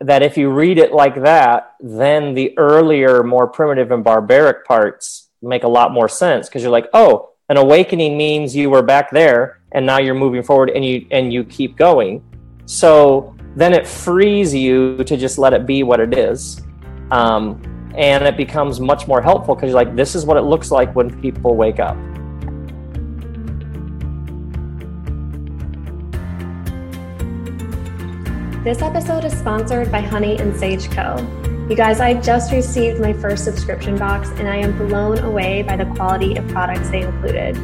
That 0.00 0.22
if 0.22 0.36
you 0.36 0.50
read 0.50 0.78
it 0.78 0.92
like 0.92 1.22
that, 1.22 1.74
then 1.80 2.34
the 2.34 2.56
earlier, 2.58 3.22
more 3.22 3.46
primitive 3.46 3.90
and 3.90 4.04
barbaric 4.04 4.66
parts 4.66 5.28
make 5.42 5.64
a 5.64 5.68
lot 5.68 5.92
more 5.92 6.08
sense 6.08 6.48
because 6.48 6.62
you're 6.62 6.70
like, 6.70 6.88
oh, 6.92 7.30
an 7.48 7.56
awakening 7.56 8.16
means 8.16 8.54
you 8.54 8.70
were 8.70 8.82
back 8.82 9.10
there 9.10 9.60
and 9.72 9.84
now 9.86 9.98
you're 9.98 10.14
moving 10.14 10.42
forward 10.42 10.70
and 10.70 10.84
you 10.84 11.06
and 11.10 11.32
you 11.32 11.44
keep 11.44 11.76
going. 11.76 12.22
So 12.66 13.34
then 13.56 13.72
it 13.72 13.86
frees 13.86 14.54
you 14.54 15.02
to 15.04 15.16
just 15.16 15.38
let 15.38 15.52
it 15.52 15.66
be 15.66 15.82
what 15.82 15.98
it 15.98 16.16
is. 16.16 16.62
Um, 17.10 17.60
and 17.96 18.24
it 18.24 18.36
becomes 18.36 18.78
much 18.78 19.08
more 19.08 19.20
helpful 19.20 19.54
because 19.54 19.68
you're 19.68 19.76
like, 19.76 19.96
this 19.96 20.14
is 20.14 20.24
what 20.24 20.36
it 20.36 20.42
looks 20.42 20.70
like 20.70 20.94
when 20.94 21.20
people 21.20 21.56
wake 21.56 21.80
up. 21.80 21.96
This 28.62 28.82
episode 28.82 29.24
is 29.24 29.32
sponsored 29.32 29.90
by 29.90 30.02
Honey 30.02 30.36
and 30.38 30.54
Sage 30.54 30.90
Co. 30.90 31.16
You 31.70 31.74
guys, 31.74 31.98
I 31.98 32.12
just 32.12 32.52
received 32.52 33.00
my 33.00 33.14
first 33.14 33.42
subscription 33.42 33.96
box 33.96 34.28
and 34.32 34.46
I 34.46 34.56
am 34.56 34.76
blown 34.76 35.18
away 35.20 35.62
by 35.62 35.78
the 35.78 35.86
quality 35.94 36.36
of 36.36 36.46
products 36.48 36.90
they 36.90 37.00
included. 37.00 37.56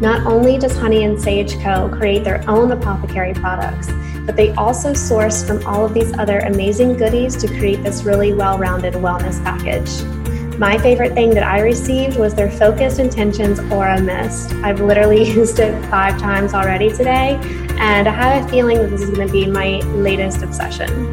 Not 0.00 0.26
only 0.26 0.58
does 0.58 0.76
Honey 0.76 1.04
and 1.04 1.20
Sage 1.20 1.60
Co. 1.60 1.88
create 1.90 2.24
their 2.24 2.42
own 2.50 2.72
apothecary 2.72 3.34
products, 3.34 3.92
but 4.26 4.34
they 4.34 4.50
also 4.54 4.92
source 4.94 5.44
from 5.44 5.64
all 5.64 5.86
of 5.86 5.94
these 5.94 6.12
other 6.18 6.40
amazing 6.40 6.96
goodies 6.96 7.36
to 7.36 7.46
create 7.46 7.84
this 7.84 8.02
really 8.02 8.32
well 8.32 8.58
rounded 8.58 8.94
wellness 8.94 9.40
package. 9.44 10.02
My 10.58 10.76
favorite 10.76 11.14
thing 11.14 11.30
that 11.34 11.44
I 11.44 11.60
received 11.60 12.18
was 12.18 12.34
their 12.34 12.50
Focused 12.50 12.98
Intentions 12.98 13.60
Aura 13.72 14.00
Mist. 14.00 14.52
I've 14.56 14.80
literally 14.80 15.22
used 15.32 15.60
it 15.60 15.80
five 15.86 16.20
times 16.20 16.52
already 16.52 16.90
today, 16.90 17.38
and 17.82 18.06
I 18.06 18.12
have 18.12 18.46
a 18.46 18.48
feeling 18.48 18.78
that 18.78 18.90
this 18.90 19.02
is 19.02 19.10
going 19.10 19.26
to 19.26 19.32
be 19.32 19.44
my 19.44 19.80
latest 19.90 20.44
obsession. 20.44 21.10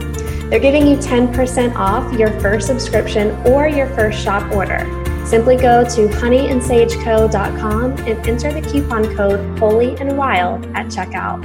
They're 0.52 0.60
giving 0.60 0.86
you 0.86 0.98
10% 0.98 1.76
off 1.76 2.14
your 2.14 2.30
first 2.40 2.68
subscription 2.68 3.32
or 3.48 3.68
your 3.68 3.88
first 3.88 4.20
shop 4.20 4.52
order. 4.54 4.86
Simply 5.26 5.58
go 5.58 5.84
to 5.84 6.08
honeyandsageco.com 6.08 7.92
and 7.92 8.28
enter 8.28 8.54
the 8.54 8.62
coupon 8.62 9.16
code 9.16 9.58
Holy 9.58 9.98
and 9.98 10.16
Wild 10.16 10.68
at 10.76 10.86
checkout. 10.88 11.44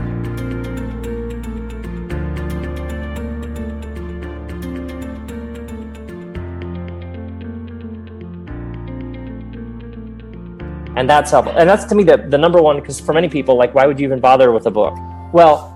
and 10.97 11.11
that's 11.11 11.33
helpful 11.33 11.53
and 11.57 11.69
that's 11.69 11.85
to 11.87 11.95
me 11.97 12.05
the, 12.05 12.17
the 12.29 12.39
number 12.39 12.63
one 12.63 12.79
because 12.79 13.01
for 13.01 13.13
many 13.13 13.29
people 13.29 13.57
like 13.57 13.75
why 13.75 13.85
would 13.85 13.99
you 13.99 14.07
even 14.07 14.21
bother 14.21 14.53
with 14.53 14.65
a 14.67 14.71
book 14.71 14.97
well 15.35 15.71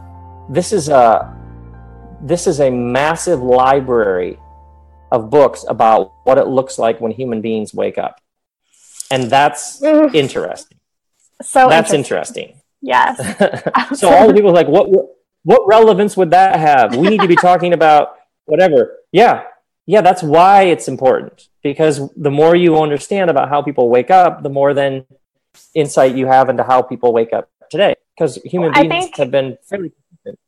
this 0.48 0.72
is 0.72 0.88
a 0.88 1.36
this 2.22 2.46
is 2.46 2.60
a 2.60 2.70
massive 2.70 3.42
library 3.42 4.38
of 5.10 5.30
books 5.30 5.64
about 5.68 6.12
what 6.24 6.38
it 6.38 6.46
looks 6.46 6.78
like 6.78 7.00
when 7.00 7.12
human 7.12 7.40
beings 7.40 7.72
wake 7.72 7.98
up. 7.98 8.20
And 9.10 9.30
that's 9.30 9.80
mm. 9.80 10.14
interesting. 10.14 10.78
So 11.42 11.68
that's 11.68 11.92
interesting, 11.92 12.48
interesting. 12.48 12.62
yes. 12.82 13.98
So 13.98 14.08
all 14.08 14.26
the 14.26 14.34
people 14.34 14.52
like 14.52 14.68
what 14.68 14.88
what 15.44 15.66
relevance 15.66 16.16
would 16.16 16.32
that 16.32 16.58
have? 16.58 16.96
We 16.96 17.08
need 17.08 17.20
to 17.20 17.28
be 17.28 17.36
talking 17.48 17.72
about 17.72 18.16
whatever. 18.46 18.98
Yeah. 19.12 19.44
Yeah 19.86 20.00
that's 20.02 20.22
why 20.22 20.62
it's 20.62 20.88
important. 20.88 21.48
Because 21.62 22.10
the 22.16 22.30
more 22.30 22.54
you 22.54 22.78
understand 22.80 23.30
about 23.30 23.48
how 23.48 23.62
people 23.62 23.88
wake 23.88 24.10
up, 24.10 24.42
the 24.42 24.50
more 24.50 24.74
then 24.74 25.06
insight 25.74 26.14
you 26.14 26.26
have 26.26 26.48
into 26.48 26.64
how 26.64 26.82
people 26.82 27.12
wake 27.12 27.32
up 27.32 27.48
today. 27.70 27.94
Because 28.18 28.36
human 28.44 28.72
beings 28.72 28.88
think, 28.88 29.16
have 29.18 29.30
been 29.30 29.58
fairly 29.62 29.90
consistent. 29.90 30.40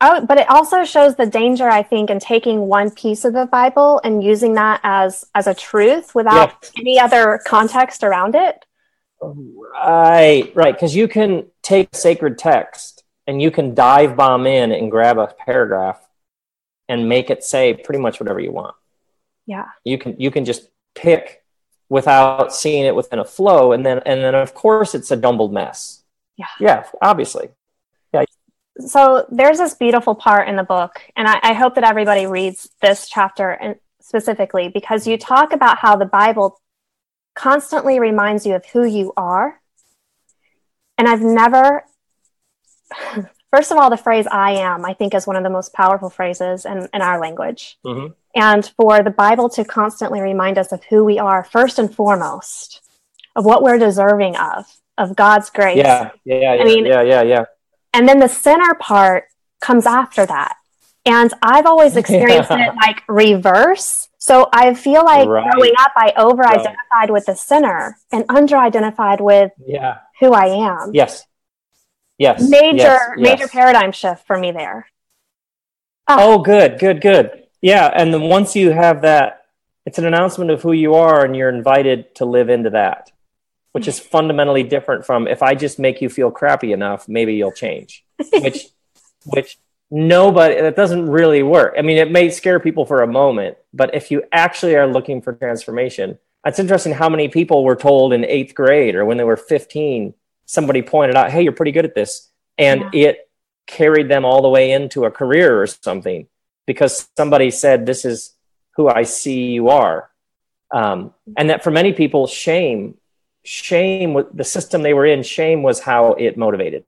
Oh, 0.00 0.24
but 0.24 0.38
it 0.38 0.48
also 0.48 0.84
shows 0.84 1.16
the 1.16 1.26
danger, 1.26 1.68
I 1.68 1.82
think, 1.82 2.10
in 2.10 2.20
taking 2.20 2.60
one 2.60 2.90
piece 2.90 3.24
of 3.24 3.32
the 3.32 3.46
Bible 3.46 4.00
and 4.04 4.22
using 4.22 4.54
that 4.54 4.80
as 4.84 5.24
as 5.34 5.46
a 5.46 5.54
truth 5.54 6.14
without 6.14 6.56
yes. 6.62 6.72
any 6.78 7.00
other 7.00 7.40
context 7.46 8.04
around 8.04 8.34
it. 8.34 8.64
Right, 9.20 10.50
right. 10.54 10.74
Because 10.74 10.94
you 10.94 11.08
can 11.08 11.46
take 11.62 11.94
sacred 11.94 12.38
text 12.38 13.04
and 13.26 13.40
you 13.40 13.50
can 13.50 13.74
dive 13.74 14.16
bomb 14.16 14.46
in 14.46 14.72
and 14.72 14.90
grab 14.90 15.18
a 15.18 15.28
paragraph 15.28 16.00
and 16.88 17.08
make 17.08 17.30
it 17.30 17.44
say 17.44 17.74
pretty 17.74 18.00
much 18.00 18.18
whatever 18.20 18.40
you 18.40 18.52
want 18.52 18.74
Yeah. 19.46 19.66
You 19.84 19.98
can 19.98 20.16
you 20.18 20.30
can 20.30 20.44
just 20.44 20.68
pick 20.94 21.44
without 21.88 22.54
seeing 22.54 22.84
it 22.84 22.94
within 22.94 23.18
a 23.18 23.24
flow 23.24 23.72
and 23.72 23.84
then 23.86 24.00
and 24.04 24.22
then 24.22 24.34
of 24.34 24.54
course 24.54 24.94
it's 24.94 25.10
a 25.10 25.16
jumbled 25.16 25.52
mess. 25.52 26.01
Yeah. 26.42 26.66
Yeah, 26.66 26.84
obviously. 27.00 27.48
Yeah. 28.12 28.24
So 28.78 29.26
there's 29.30 29.58
this 29.58 29.74
beautiful 29.74 30.14
part 30.14 30.48
in 30.48 30.56
the 30.56 30.62
book, 30.62 31.00
and 31.16 31.28
I, 31.28 31.38
I 31.42 31.52
hope 31.52 31.74
that 31.76 31.84
everybody 31.84 32.26
reads 32.26 32.68
this 32.80 33.08
chapter 33.08 33.76
specifically 34.00 34.68
because 34.68 35.06
you 35.06 35.16
talk 35.16 35.52
about 35.52 35.78
how 35.78 35.96
the 35.96 36.06
Bible 36.06 36.60
constantly 37.34 38.00
reminds 38.00 38.44
you 38.44 38.54
of 38.54 38.66
who 38.66 38.84
you 38.84 39.12
are. 39.16 39.60
And 40.98 41.08
I've 41.08 41.22
never 41.22 41.84
First 43.52 43.70
of 43.70 43.76
all, 43.76 43.90
the 43.90 43.98
phrase 43.98 44.26
I 44.30 44.52
am, 44.52 44.86
I 44.86 44.94
think, 44.94 45.14
is 45.14 45.26
one 45.26 45.36
of 45.36 45.42
the 45.42 45.50
most 45.50 45.74
powerful 45.74 46.08
phrases 46.08 46.64
in, 46.64 46.88
in 46.94 47.02
our 47.02 47.20
language. 47.20 47.76
Mm-hmm. 47.84 48.14
And 48.34 48.72
for 48.78 49.02
the 49.02 49.10
Bible 49.10 49.50
to 49.50 49.64
constantly 49.64 50.22
remind 50.22 50.56
us 50.56 50.72
of 50.72 50.82
who 50.84 51.04
we 51.04 51.18
are, 51.18 51.44
first 51.44 51.78
and 51.78 51.94
foremost, 51.94 52.80
of 53.36 53.44
what 53.44 53.62
we're 53.62 53.76
deserving 53.76 54.36
of, 54.36 54.64
of 54.98 55.16
God's 55.16 55.50
grace. 55.50 55.76
Yeah, 55.76 56.10
yeah, 56.24 56.40
yeah. 56.40 56.62
I 56.62 56.64
mean, 56.64 56.86
yeah, 56.86 57.02
yeah, 57.02 57.22
yeah. 57.22 57.44
And 57.92 58.08
then 58.08 58.18
the 58.18 58.28
sinner 58.28 58.74
part 58.74 59.24
comes 59.60 59.86
after 59.86 60.24
that. 60.26 60.56
And 61.04 61.32
I've 61.42 61.66
always 61.66 61.96
experienced 62.02 62.50
yeah. 62.50 62.70
it 62.70 62.76
like 62.76 63.02
reverse. 63.08 64.08
So 64.18 64.48
I 64.52 64.74
feel 64.74 65.04
like 65.04 65.28
right. 65.28 65.50
growing 65.50 65.72
up, 65.78 65.92
I 65.96 66.12
over 66.16 66.46
identified 66.46 66.76
right. 66.92 67.12
with 67.12 67.26
the 67.26 67.34
sinner 67.34 67.96
and 68.12 68.24
under 68.28 68.56
identified 68.56 69.20
with 69.20 69.52
yeah. 69.64 69.98
who 70.20 70.32
I 70.32 70.46
am. 70.46 70.92
Yes. 70.94 71.24
Yes. 72.18 72.48
Major, 72.48 72.76
yes, 72.76 73.10
major 73.16 73.42
yes. 73.44 73.50
paradigm 73.50 73.90
shift 73.90 74.26
for 74.26 74.38
me 74.38 74.52
there. 74.52 74.86
Oh. 76.06 76.34
oh, 76.34 76.38
good, 76.38 76.78
good, 76.78 77.00
good. 77.00 77.44
Yeah. 77.60 77.90
And 77.92 78.14
then 78.14 78.22
once 78.22 78.54
you 78.54 78.70
have 78.70 79.02
that, 79.02 79.42
it's 79.86 79.98
an 79.98 80.06
announcement 80.06 80.50
of 80.50 80.62
who 80.62 80.72
you 80.72 80.94
are 80.94 81.24
and 81.24 81.34
you're 81.34 81.48
invited 81.48 82.14
to 82.16 82.24
live 82.24 82.48
into 82.48 82.70
that, 82.70 83.10
which 83.72 83.88
is 83.88 83.98
fundamentally 83.98 84.62
different 84.62 85.04
from 85.04 85.26
if 85.26 85.42
I 85.42 85.54
just 85.54 85.78
make 85.78 86.00
you 86.00 86.08
feel 86.08 86.30
crappy 86.30 86.72
enough, 86.72 87.08
maybe 87.08 87.34
you'll 87.34 87.52
change, 87.52 88.04
which, 88.32 88.68
which 89.24 89.58
nobody, 89.90 90.60
that 90.60 90.76
doesn't 90.76 91.08
really 91.08 91.42
work. 91.42 91.74
I 91.76 91.82
mean, 91.82 91.98
it 91.98 92.10
may 92.10 92.30
scare 92.30 92.60
people 92.60 92.86
for 92.86 93.02
a 93.02 93.06
moment, 93.06 93.56
but 93.72 93.94
if 93.94 94.10
you 94.10 94.24
actually 94.32 94.76
are 94.76 94.86
looking 94.86 95.22
for 95.22 95.32
transformation, 95.32 96.18
it's 96.44 96.58
interesting 96.58 96.92
how 96.92 97.08
many 97.08 97.28
people 97.28 97.64
were 97.64 97.76
told 97.76 98.12
in 98.12 98.24
eighth 98.24 98.54
grade 98.54 98.94
or 98.94 99.04
when 99.04 99.16
they 99.16 99.24
were 99.24 99.36
15 99.36 100.14
somebody 100.44 100.82
pointed 100.82 101.16
out, 101.16 101.30
hey, 101.30 101.42
you're 101.42 101.52
pretty 101.52 101.72
good 101.72 101.84
at 101.84 101.94
this. 101.94 102.30
And 102.58 102.84
yeah. 102.92 103.08
it 103.08 103.30
carried 103.66 104.08
them 104.08 104.24
all 104.24 104.42
the 104.42 104.48
way 104.48 104.72
into 104.72 105.04
a 105.04 105.10
career 105.10 105.60
or 105.60 105.66
something 105.66 106.26
because 106.66 107.08
somebody 107.16 107.50
said, 107.50 107.86
this 107.86 108.04
is 108.04 108.34
who 108.76 108.88
I 108.88 109.04
see 109.04 109.52
you 109.52 109.68
are. 109.68 110.10
Um, 110.70 111.14
and 111.36 111.50
that 111.50 111.64
for 111.64 111.70
many 111.70 111.92
people, 111.92 112.26
shame, 112.26 112.96
shame, 113.42 114.24
the 114.32 114.44
system 114.44 114.82
they 114.82 114.94
were 114.94 115.06
in, 115.06 115.22
shame 115.22 115.62
was 115.62 115.80
how 115.80 116.12
it 116.14 116.36
motivated. 116.36 116.84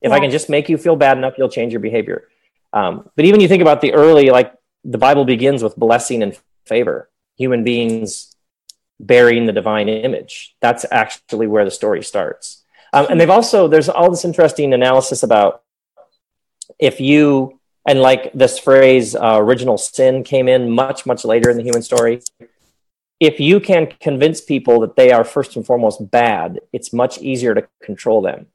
If 0.00 0.10
yeah. 0.10 0.14
I 0.14 0.20
can 0.20 0.30
just 0.30 0.48
make 0.48 0.68
you 0.68 0.78
feel 0.78 0.96
bad 0.96 1.18
enough, 1.18 1.34
you'll 1.36 1.48
change 1.48 1.72
your 1.72 1.80
behavior. 1.80 2.28
Um, 2.72 3.08
but 3.16 3.24
even 3.24 3.40
you 3.40 3.48
think 3.48 3.62
about 3.62 3.80
the 3.80 3.94
early, 3.94 4.30
like 4.30 4.52
the 4.84 4.98
Bible 4.98 5.24
begins 5.24 5.62
with 5.62 5.76
blessing 5.76 6.22
and 6.22 6.38
favor. 6.66 7.08
Human 7.36 7.64
beings 7.64 8.34
bearing 9.00 9.46
the 9.46 9.52
divine 9.52 9.88
image. 9.88 10.56
That's 10.60 10.84
actually 10.90 11.46
where 11.46 11.64
the 11.64 11.70
story 11.70 12.02
starts. 12.02 12.64
Um, 12.92 13.06
and 13.10 13.20
they've 13.20 13.30
also, 13.30 13.68
there's 13.68 13.88
all 13.88 14.10
this 14.10 14.24
interesting 14.24 14.72
analysis 14.72 15.22
about 15.22 15.62
if 16.78 17.00
you, 17.00 17.58
and 17.86 18.00
like 18.00 18.32
this 18.32 18.58
phrase, 18.58 19.14
uh, 19.14 19.36
original 19.38 19.78
sin 19.78 20.24
came 20.24 20.48
in 20.48 20.70
much, 20.70 21.06
much 21.06 21.24
later 21.24 21.50
in 21.50 21.56
the 21.56 21.62
human 21.62 21.82
story. 21.82 22.22
If 23.20 23.40
you 23.40 23.60
can 23.60 23.86
convince 24.00 24.40
people 24.40 24.80
that 24.80 24.96
they 24.96 25.10
are 25.10 25.24
first 25.24 25.56
and 25.56 25.66
foremost 25.66 26.10
bad, 26.10 26.60
it's 26.72 26.92
much 26.92 27.18
easier 27.18 27.54
to 27.54 27.66
control 27.82 28.22
them. 28.22 28.46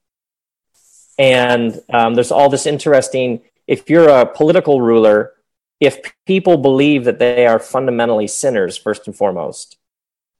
And 1.18 1.82
um, 1.92 2.16
there's 2.16 2.32
all 2.32 2.50
this 2.50 2.66
interesting, 2.66 3.42
if 3.68 3.90
you're 3.90 4.10
a 4.10 4.26
political 4.26 4.82
ruler, 4.82 5.34
if 5.80 6.00
people 6.26 6.58
believe 6.58 7.04
that 7.04 7.20
they 7.20 7.46
are 7.46 7.60
fundamentally 7.60 8.28
sinners, 8.28 8.78
first 8.78 9.06
and 9.06 9.16
foremost, 9.16 9.78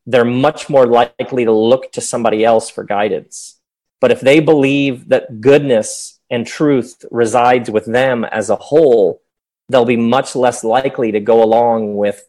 they're 0.06 0.26
much 0.26 0.70
more 0.70 0.86
likely 0.86 1.46
to 1.46 1.52
look 1.52 1.92
to 1.92 2.02
somebody 2.02 2.44
else 2.44 2.70
for 2.70 2.84
guidance 2.84 3.60
but 4.04 4.12
if 4.12 4.20
they 4.20 4.42
believe 4.42 5.08
that 5.08 5.40
goodness 5.40 6.20
and 6.30 6.46
truth 6.46 7.06
resides 7.10 7.72
with 7.72 7.86
them 7.86 8.26
as 8.26 8.50
a 8.50 8.58
whole, 8.58 9.22
they'll 9.70 9.86
be 9.86 9.96
much 9.96 10.36
less 10.36 10.62
likely 10.62 11.14
to 11.14 11.22
go 11.22 11.42
along 11.42 11.96
with 11.96 12.28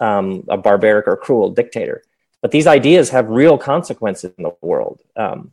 um, 0.00 0.44
a 0.48 0.56
barbaric 0.56 1.06
or 1.06 1.16
cruel 1.16 1.50
dictator. 1.50 2.02
But 2.40 2.50
these 2.50 2.66
ideas 2.66 3.10
have 3.10 3.28
real 3.28 3.58
consequences 3.58 4.32
in 4.36 4.44
the 4.44 4.54
world. 4.60 5.00
Um, 5.16 5.52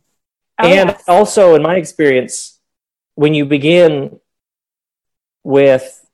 oh, 0.58 0.66
and 0.66 0.90
yes. 0.90 1.04
also, 1.08 1.54
in 1.54 1.62
my 1.62 1.76
experience, 1.76 2.60
when 3.14 3.34
you 3.34 3.44
begin 3.44 4.20
with 5.42 6.06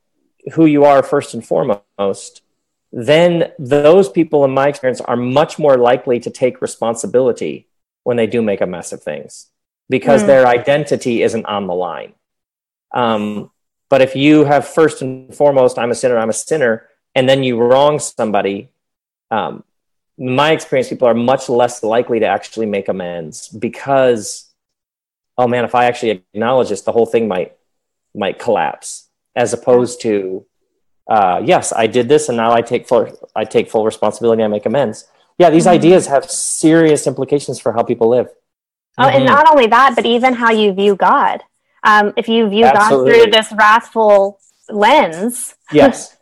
who 0.55 0.66
you 0.66 0.85
are 0.85 1.03
first 1.03 1.35
and 1.35 1.45
foremost, 1.45 2.42
then 2.92 3.53
those 3.59 4.09
people, 4.09 4.45
in 4.45 4.51
my 4.53 4.68
experience, 4.68 5.01
are 5.01 5.16
much 5.16 5.59
more 5.59 5.77
likely 5.77 6.21
to 6.21 6.31
take 6.31 6.61
responsibility 6.61 7.68
when 8.05 8.16
they 8.16 8.27
do 8.27 8.42
make 8.42 8.61
a 8.61 8.66
mess 8.66 8.92
of 8.92 9.03
things 9.03 9.49
because 9.88 10.23
mm. 10.23 10.27
their 10.27 10.47
identity 10.47 11.23
isn't 11.23 11.47
on 11.47 11.66
the 11.66 11.75
line. 11.75 12.14
Um, 12.92 13.51
but 13.88 14.01
if 14.03 14.16
you 14.16 14.45
have 14.45 14.66
first 14.66 15.03
and 15.03 15.35
foremost, 15.35 15.79
I'm 15.79 15.90
a 15.90 15.95
sinner, 15.95 16.18
I'm 16.18 16.31
a 16.31 16.35
sinner, 16.35 16.87
and 17.14 17.29
then 17.29 17.42
you 17.42 17.59
wrong 17.59 17.98
somebody, 17.98 18.68
um, 19.31 19.64
my 20.18 20.53
experience, 20.53 20.88
people 20.88 21.09
are 21.09 21.14
much 21.14 21.48
less 21.48 21.83
likely 21.83 22.20
to 22.20 22.27
actually 22.27 22.66
make 22.66 22.88
amends 22.88 23.48
because, 23.48 24.51
oh 25.38 25.48
man, 25.48 25.64
if 25.64 25.75
I 25.75 25.87
actually 25.87 26.11
acknowledge 26.11 26.68
this, 26.68 26.83
the 26.83 26.92
whole 26.92 27.07
thing 27.07 27.29
might 27.29 27.57
might 28.14 28.38
collapse. 28.38 29.09
As 29.35 29.55
opposed 29.55 30.03
to, 30.03 30.44
uh, 31.09 31.40
yes, 31.42 31.72
I 31.72 31.87
did 31.87 32.09
this, 32.09 32.29
and 32.29 32.37
now 32.37 32.53
I 32.53 32.61
take 32.61 32.87
full 32.87 33.11
I 33.35 33.44
take 33.44 33.70
full 33.70 33.85
responsibility. 33.85 34.42
I 34.42 34.48
make 34.48 34.66
amends 34.66 35.07
yeah, 35.38 35.51
these 35.51 35.64
mm-hmm. 35.64 35.75
ideas 35.75 36.07
have 36.07 36.31
serious 36.31 37.07
implications 37.07 37.59
for 37.59 37.72
how 37.72 37.83
people 37.83 38.09
live. 38.09 38.29
Oh, 38.98 39.05
mm-hmm. 39.05 39.16
and 39.16 39.25
not 39.25 39.48
only 39.51 39.66
that, 39.66 39.94
but 39.96 40.07
even 40.07 40.35
how 40.35 40.51
you 40.51 40.72
view 40.72 40.94
God. 40.94 41.42
Um, 41.83 42.12
if 42.16 42.29
you 42.29 42.48
view 42.48 42.64
Absolutely. 42.64 43.12
God 43.12 43.22
through 43.22 43.31
this 43.33 43.53
wrathful 43.53 44.38
lens, 44.68 45.55
yes. 45.72 46.16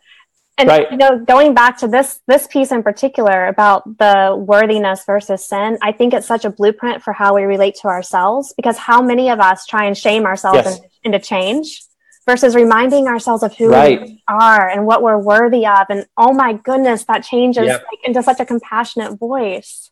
and 0.61 0.69
right. 0.69 0.91
you 0.91 0.97
know, 0.97 1.19
going 1.19 1.53
back 1.53 1.77
to 1.79 1.87
this 1.87 2.21
this 2.27 2.47
piece 2.47 2.71
in 2.71 2.83
particular 2.83 3.47
about 3.47 3.97
the 3.97 4.35
worthiness 4.37 5.03
versus 5.05 5.45
sin, 5.45 5.77
I 5.81 5.91
think 5.91 6.13
it's 6.13 6.27
such 6.27 6.45
a 6.45 6.49
blueprint 6.49 7.03
for 7.03 7.13
how 7.13 7.35
we 7.35 7.43
relate 7.43 7.75
to 7.81 7.87
ourselves. 7.87 8.53
Because 8.55 8.77
how 8.77 9.01
many 9.01 9.29
of 9.29 9.39
us 9.39 9.65
try 9.65 9.85
and 9.85 9.97
shame 9.97 10.25
ourselves 10.25 10.63
yes. 10.63 10.79
in, 11.03 11.13
into 11.13 11.19
change, 11.19 11.83
versus 12.25 12.55
reminding 12.55 13.07
ourselves 13.07 13.43
of 13.43 13.55
who 13.55 13.69
right. 13.69 14.01
we 14.01 14.23
are 14.27 14.69
and 14.69 14.85
what 14.85 15.01
we're 15.01 15.17
worthy 15.17 15.65
of. 15.65 15.87
And 15.89 16.05
oh 16.17 16.33
my 16.33 16.53
goodness, 16.53 17.03
that 17.05 17.23
changes 17.23 17.65
yep. 17.65 17.83
like, 17.91 17.99
into 18.07 18.21
such 18.23 18.39
a 18.39 18.45
compassionate 18.45 19.17
voice. 19.17 19.89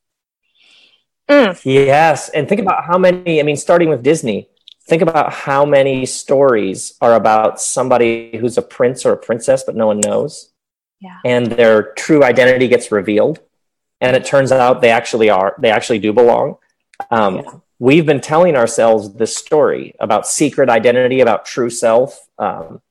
Mm. 1.28 1.60
Yes. 1.64 2.30
And 2.30 2.48
think 2.48 2.62
about 2.62 2.86
how 2.86 2.98
many, 2.98 3.40
I 3.40 3.44
mean, 3.44 3.58
starting 3.58 3.90
with 3.90 4.04
Disney, 4.04 4.48
think 4.88 5.02
about 5.02 5.34
how 5.34 5.66
many 5.66 6.06
stories 6.06 6.96
are 7.02 7.14
about 7.14 7.62
somebody 7.62 8.38
who's 8.38 8.58
a 8.58 8.64
prince 8.64 9.06
or 9.06 9.14
a 9.14 9.18
princess, 9.18 9.64
but 9.64 9.76
no 9.76 9.88
one 9.88 10.00
knows. 10.00 10.49
Yeah. 11.00 11.18
And 11.24 11.48
their 11.48 11.94
true 11.94 12.24
identity 12.24 12.68
gets 12.68 12.92
revealed. 12.92 13.40
And 14.02 14.16
it 14.16 14.26
turns 14.26 14.52
out 14.52 14.82
they 14.82 14.92
actually 14.92 15.30
are, 15.30 15.56
they 15.60 15.72
actually 15.72 16.00
do 16.00 16.14
belong. 16.14 16.58
Um, 17.12 17.38
yeah 17.38 17.52
we've 17.80 18.06
been 18.06 18.22
telling 18.22 18.56
ourselves 18.56 19.14
this 19.14 19.36
story 19.36 19.96
about 20.00 20.28
secret 20.28 20.70
identity, 20.70 21.22
about 21.22 21.46
true 21.46 21.70
self. 21.70 22.28
Um, 22.38 22.82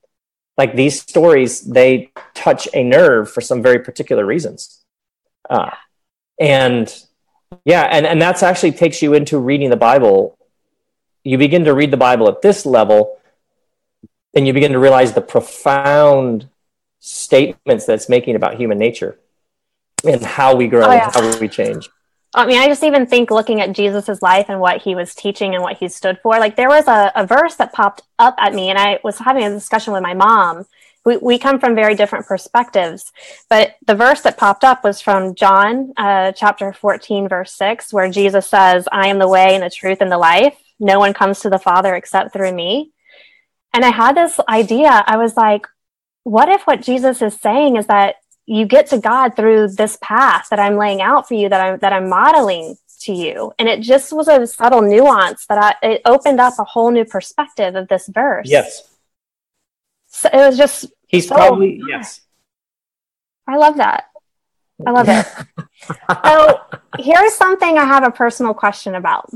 like 0.57 0.75
these 0.75 1.01
stories, 1.01 1.61
they 1.61 2.11
touch 2.35 2.66
a 2.75 2.83
nerve 2.83 3.31
for 3.31 3.40
some 3.40 3.62
very 3.62 3.79
particular 3.79 4.27
reasons. 4.27 4.83
Uh, 5.49 5.71
and 6.40 6.92
yeah, 7.64 7.83
and, 7.83 8.07
and 8.07 8.21
that's 8.21 8.42
actually 8.42 8.73
takes 8.73 9.03
you 9.03 9.14
into 9.14 9.38
reading 9.38 9.71
the 9.71 9.77
Bible. 9.77 10.37
You 11.23 11.38
begin 11.38 11.64
to 11.64 11.75
read 11.75 11.90
the 11.90 11.97
Bible 11.97 12.29
at 12.29 12.42
this 12.42 12.66
level, 12.66 13.18
and 14.35 14.47
you 14.47 14.53
begin 14.53 14.73
to 14.73 14.79
realize 14.79 15.12
the 15.12 15.21
profound 15.21 16.49
statements 17.01 17.87
that's 17.87 18.09
making 18.09 18.37
about 18.37 18.57
human 18.57 18.79
nature 18.79 19.19
and 20.05 20.23
how 20.23 20.55
we 20.55 20.67
grow 20.67 20.87
oh, 20.87 20.93
yeah. 20.93 21.11
and 21.17 21.35
how 21.35 21.41
we 21.41 21.49
change. 21.49 21.89
I 22.35 22.47
mean, 22.47 22.59
I 22.59 22.67
just 22.67 22.83
even 22.83 23.07
think 23.07 23.31
looking 23.31 23.61
at 23.61 23.73
Jesus's 23.73 24.21
life 24.21 24.47
and 24.49 24.61
what 24.61 24.83
he 24.83 24.95
was 24.95 25.15
teaching 25.15 25.55
and 25.55 25.63
what 25.63 25.79
he 25.79 25.89
stood 25.89 26.19
for, 26.23 26.39
like 26.39 26.57
there 26.57 26.69
was 26.69 26.87
a, 26.87 27.11
a 27.15 27.27
verse 27.27 27.57
that 27.57 27.73
popped 27.73 28.03
up 28.19 28.35
at 28.39 28.55
me, 28.55 28.69
and 28.69 28.79
I 28.79 29.01
was 29.03 29.19
having 29.19 29.45
a 29.45 29.51
discussion 29.51 29.93
with 29.93 30.03
my 30.03 30.15
mom. 30.15 30.67
We, 31.07 31.17
we 31.17 31.39
come 31.39 31.59
from 31.59 31.75
very 31.75 31.95
different 31.95 32.27
perspectives, 32.27 33.13
but 33.49 33.77
the 33.87 33.95
verse 33.95 34.21
that 34.23 34.37
popped 34.37 34.63
up 34.63 34.85
was 34.85 35.01
from 35.01 35.35
John 35.35 35.95
uh, 35.97 36.33
chapter 36.33 36.73
14, 36.73 37.29
verse 37.29 37.53
6, 37.53 37.95
where 37.95 38.11
Jesus 38.11 38.47
says, 38.47 38.87
I 38.93 39.09
am 39.09 39.19
the 39.19 39.29
way 39.29 39.55
and 39.55 39.63
the 39.63 39.71
truth 39.71 39.99
and 40.03 40.13
the 40.13 40.19
life. 40.19 40.57
No 40.79 40.99
one 40.99 41.15
comes 41.15 41.41
to 41.41 41.51
the 41.51 41.59
Father 41.59 41.95
except 41.95 42.35
through 42.35 42.53
me. 42.53 42.93
And 43.73 43.85
I 43.85 43.91
had 43.91 44.17
this 44.17 44.39
idea. 44.49 45.03
I 45.07 45.17
was 45.17 45.37
like, 45.37 45.67
what 46.29 46.49
if 46.49 46.67
what 46.67 46.83
Jesus 46.83 47.23
is 47.23 47.41
saying 47.41 47.77
is 47.77 47.87
that 47.87 48.17
you 48.47 48.67
get 48.67 48.88
to 48.88 48.99
God 48.99 49.35
through 49.35 49.69
this 49.69 49.99
path 50.03 50.49
that 50.51 50.61
I'm 50.61 50.77
laying 50.77 51.01
out 51.01 51.27
for 51.27 51.35
you 51.35 51.49
that 51.49 51.61
I'm 51.61 51.79
that 51.79 51.93
I'm 51.93 52.09
modeling 52.09 52.77
to 53.01 53.12
you. 53.12 53.53
And 53.59 53.69
it 53.69 53.81
just 53.81 54.12
was 54.12 54.29
a 54.29 54.47
subtle 54.47 54.83
nuance 54.83 55.47
that 55.47 55.59
I 55.59 55.87
it 55.87 56.03
opened 56.05 56.41
up 56.41 56.55
a 56.59 56.64
whole 56.64 56.91
new 56.91 57.05
perspective 57.05 57.75
of 57.75 57.88
this 57.88 58.09
verse. 58.09 58.49
Yes. 58.49 58.88
So 60.09 60.29
it 60.33 60.37
was 60.37 60.57
just 60.57 60.87
He's 61.07 61.29
so, 61.29 61.35
probably 61.35 61.81
yes. 61.88 62.21
I 63.47 63.57
love 63.57 63.77
that. 63.79 64.05
I 64.87 64.91
love 64.91 65.09
it. 65.09 65.27
so 66.25 66.61
here's 66.99 67.35
something 67.35 67.79
I 67.79 67.85
have 67.85 68.05
a 68.05 68.11
personal 68.11 68.55
question 68.55 68.95
about. 68.95 69.31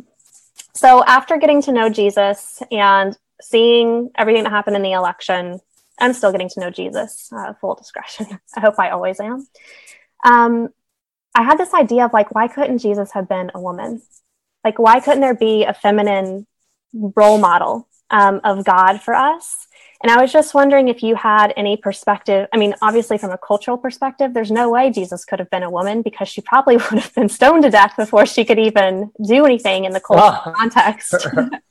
So 0.74 1.04
after 1.04 1.38
getting 1.38 1.62
to 1.62 1.72
know 1.72 1.88
Jesus 1.88 2.62
and 2.70 3.16
seeing 3.40 4.10
everything 4.16 4.44
that 4.44 4.50
happened 4.50 4.76
in 4.76 4.82
the 4.82 4.92
election, 4.92 5.60
I'm 6.02 6.12
still 6.12 6.32
getting 6.32 6.48
to 6.50 6.60
know 6.60 6.70
Jesus, 6.70 7.30
uh, 7.32 7.54
full 7.60 7.76
discretion. 7.76 8.26
I 8.56 8.60
hope 8.60 8.74
I 8.78 8.90
always 8.90 9.20
am. 9.20 9.46
Um, 10.24 10.68
I 11.34 11.44
had 11.44 11.58
this 11.58 11.72
idea 11.72 12.04
of 12.04 12.12
like, 12.12 12.34
why 12.34 12.48
couldn't 12.48 12.78
Jesus 12.78 13.12
have 13.12 13.28
been 13.28 13.52
a 13.54 13.60
woman? 13.60 14.02
Like, 14.64 14.78
why 14.78 14.98
couldn't 14.98 15.20
there 15.20 15.34
be 15.34 15.64
a 15.64 15.72
feminine 15.72 16.46
role 16.92 17.38
model 17.38 17.88
um, 18.10 18.40
of 18.42 18.64
God 18.64 19.00
for 19.00 19.14
us? 19.14 19.68
And 20.02 20.10
I 20.10 20.20
was 20.20 20.32
just 20.32 20.54
wondering 20.54 20.88
if 20.88 21.04
you 21.04 21.14
had 21.14 21.54
any 21.56 21.76
perspective. 21.76 22.48
I 22.52 22.56
mean, 22.56 22.74
obviously, 22.82 23.16
from 23.16 23.30
a 23.30 23.38
cultural 23.38 23.78
perspective, 23.78 24.34
there's 24.34 24.50
no 24.50 24.68
way 24.70 24.90
Jesus 24.90 25.24
could 25.24 25.38
have 25.38 25.50
been 25.50 25.62
a 25.62 25.70
woman 25.70 26.02
because 26.02 26.28
she 26.28 26.40
probably 26.40 26.76
would 26.90 26.98
have 26.98 27.14
been 27.14 27.28
stoned 27.28 27.62
to 27.62 27.70
death 27.70 27.94
before 27.96 28.26
she 28.26 28.44
could 28.44 28.58
even 28.58 29.12
do 29.24 29.44
anything 29.44 29.84
in 29.84 29.92
the 29.92 30.00
cultural 30.00 30.40
oh. 30.46 30.52
context. 30.56 31.14
but 31.32 31.62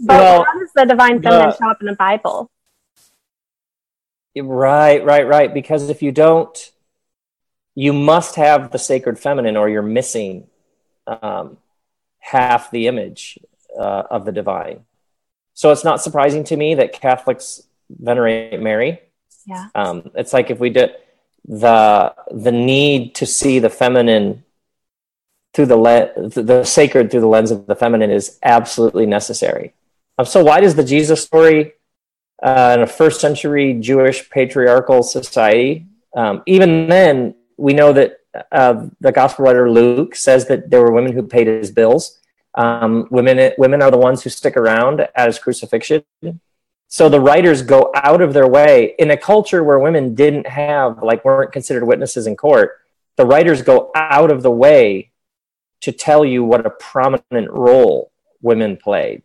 well, 0.00 0.44
how 0.44 0.58
does 0.60 0.70
the 0.76 0.84
divine 0.84 1.20
feminine 1.20 1.48
uh, 1.48 1.56
show 1.56 1.68
up 1.68 1.78
in 1.80 1.88
the 1.88 1.96
Bible? 1.96 2.48
Right, 4.36 5.04
right, 5.04 5.26
right. 5.26 5.52
Because 5.52 5.88
if 5.90 6.02
you 6.02 6.12
don't, 6.12 6.70
you 7.74 7.92
must 7.92 8.36
have 8.36 8.70
the 8.70 8.78
sacred 8.78 9.18
feminine, 9.18 9.56
or 9.56 9.68
you're 9.68 9.82
missing 9.82 10.46
um, 11.06 11.58
half 12.18 12.70
the 12.70 12.86
image 12.86 13.38
uh, 13.78 14.04
of 14.10 14.24
the 14.24 14.32
divine. 14.32 14.84
So 15.54 15.70
it's 15.70 15.84
not 15.84 16.00
surprising 16.00 16.44
to 16.44 16.56
me 16.56 16.74
that 16.74 16.92
Catholics 16.92 17.62
venerate 17.90 18.60
Mary. 18.60 19.00
Yeah. 19.46 19.68
Um, 19.74 20.10
it's 20.14 20.32
like 20.32 20.50
if 20.50 20.58
we 20.58 20.70
did 20.70 20.94
the 21.44 22.14
the 22.30 22.52
need 22.52 23.16
to 23.16 23.26
see 23.26 23.58
the 23.58 23.70
feminine 23.70 24.44
through 25.52 25.66
the 25.66 25.76
le- 25.76 26.12
the 26.28 26.64
sacred 26.64 27.10
through 27.10 27.20
the 27.20 27.26
lens 27.26 27.50
of 27.50 27.66
the 27.66 27.74
feminine 27.74 28.10
is 28.10 28.38
absolutely 28.42 29.06
necessary. 29.06 29.74
Um, 30.18 30.26
so 30.26 30.44
why 30.44 30.60
does 30.60 30.76
the 30.76 30.84
Jesus 30.84 31.22
story 31.22 31.74
uh, 32.42 32.72
in 32.76 32.82
a 32.82 32.86
first 32.86 33.20
century 33.20 33.74
Jewish 33.74 34.28
patriarchal 34.30 35.02
society. 35.02 35.86
Um, 36.16 36.42
even 36.46 36.88
then, 36.88 37.34
we 37.56 37.72
know 37.72 37.92
that 37.92 38.18
uh, 38.50 38.86
the 39.00 39.12
gospel 39.12 39.44
writer 39.44 39.70
Luke 39.70 40.14
says 40.16 40.46
that 40.46 40.70
there 40.70 40.82
were 40.82 40.92
women 40.92 41.12
who 41.12 41.22
paid 41.22 41.46
his 41.46 41.70
bills. 41.70 42.18
Um, 42.54 43.06
women, 43.10 43.52
women 43.58 43.80
are 43.82 43.90
the 43.90 43.98
ones 43.98 44.22
who 44.22 44.30
stick 44.30 44.56
around 44.56 45.00
at 45.00 45.26
his 45.26 45.38
crucifixion. 45.38 46.04
So 46.88 47.08
the 47.08 47.20
writers 47.20 47.62
go 47.62 47.90
out 47.94 48.20
of 48.20 48.34
their 48.34 48.46
way 48.46 48.94
in 48.98 49.10
a 49.10 49.16
culture 49.16 49.64
where 49.64 49.78
women 49.78 50.14
didn't 50.14 50.46
have, 50.46 51.02
like, 51.02 51.24
weren't 51.24 51.52
considered 51.52 51.84
witnesses 51.84 52.26
in 52.26 52.36
court. 52.36 52.80
The 53.16 53.24
writers 53.24 53.62
go 53.62 53.90
out 53.94 54.30
of 54.30 54.42
the 54.42 54.50
way 54.50 55.10
to 55.82 55.92
tell 55.92 56.24
you 56.24 56.44
what 56.44 56.66
a 56.66 56.70
prominent 56.70 57.50
role 57.50 58.12
women 58.42 58.76
played. 58.76 59.22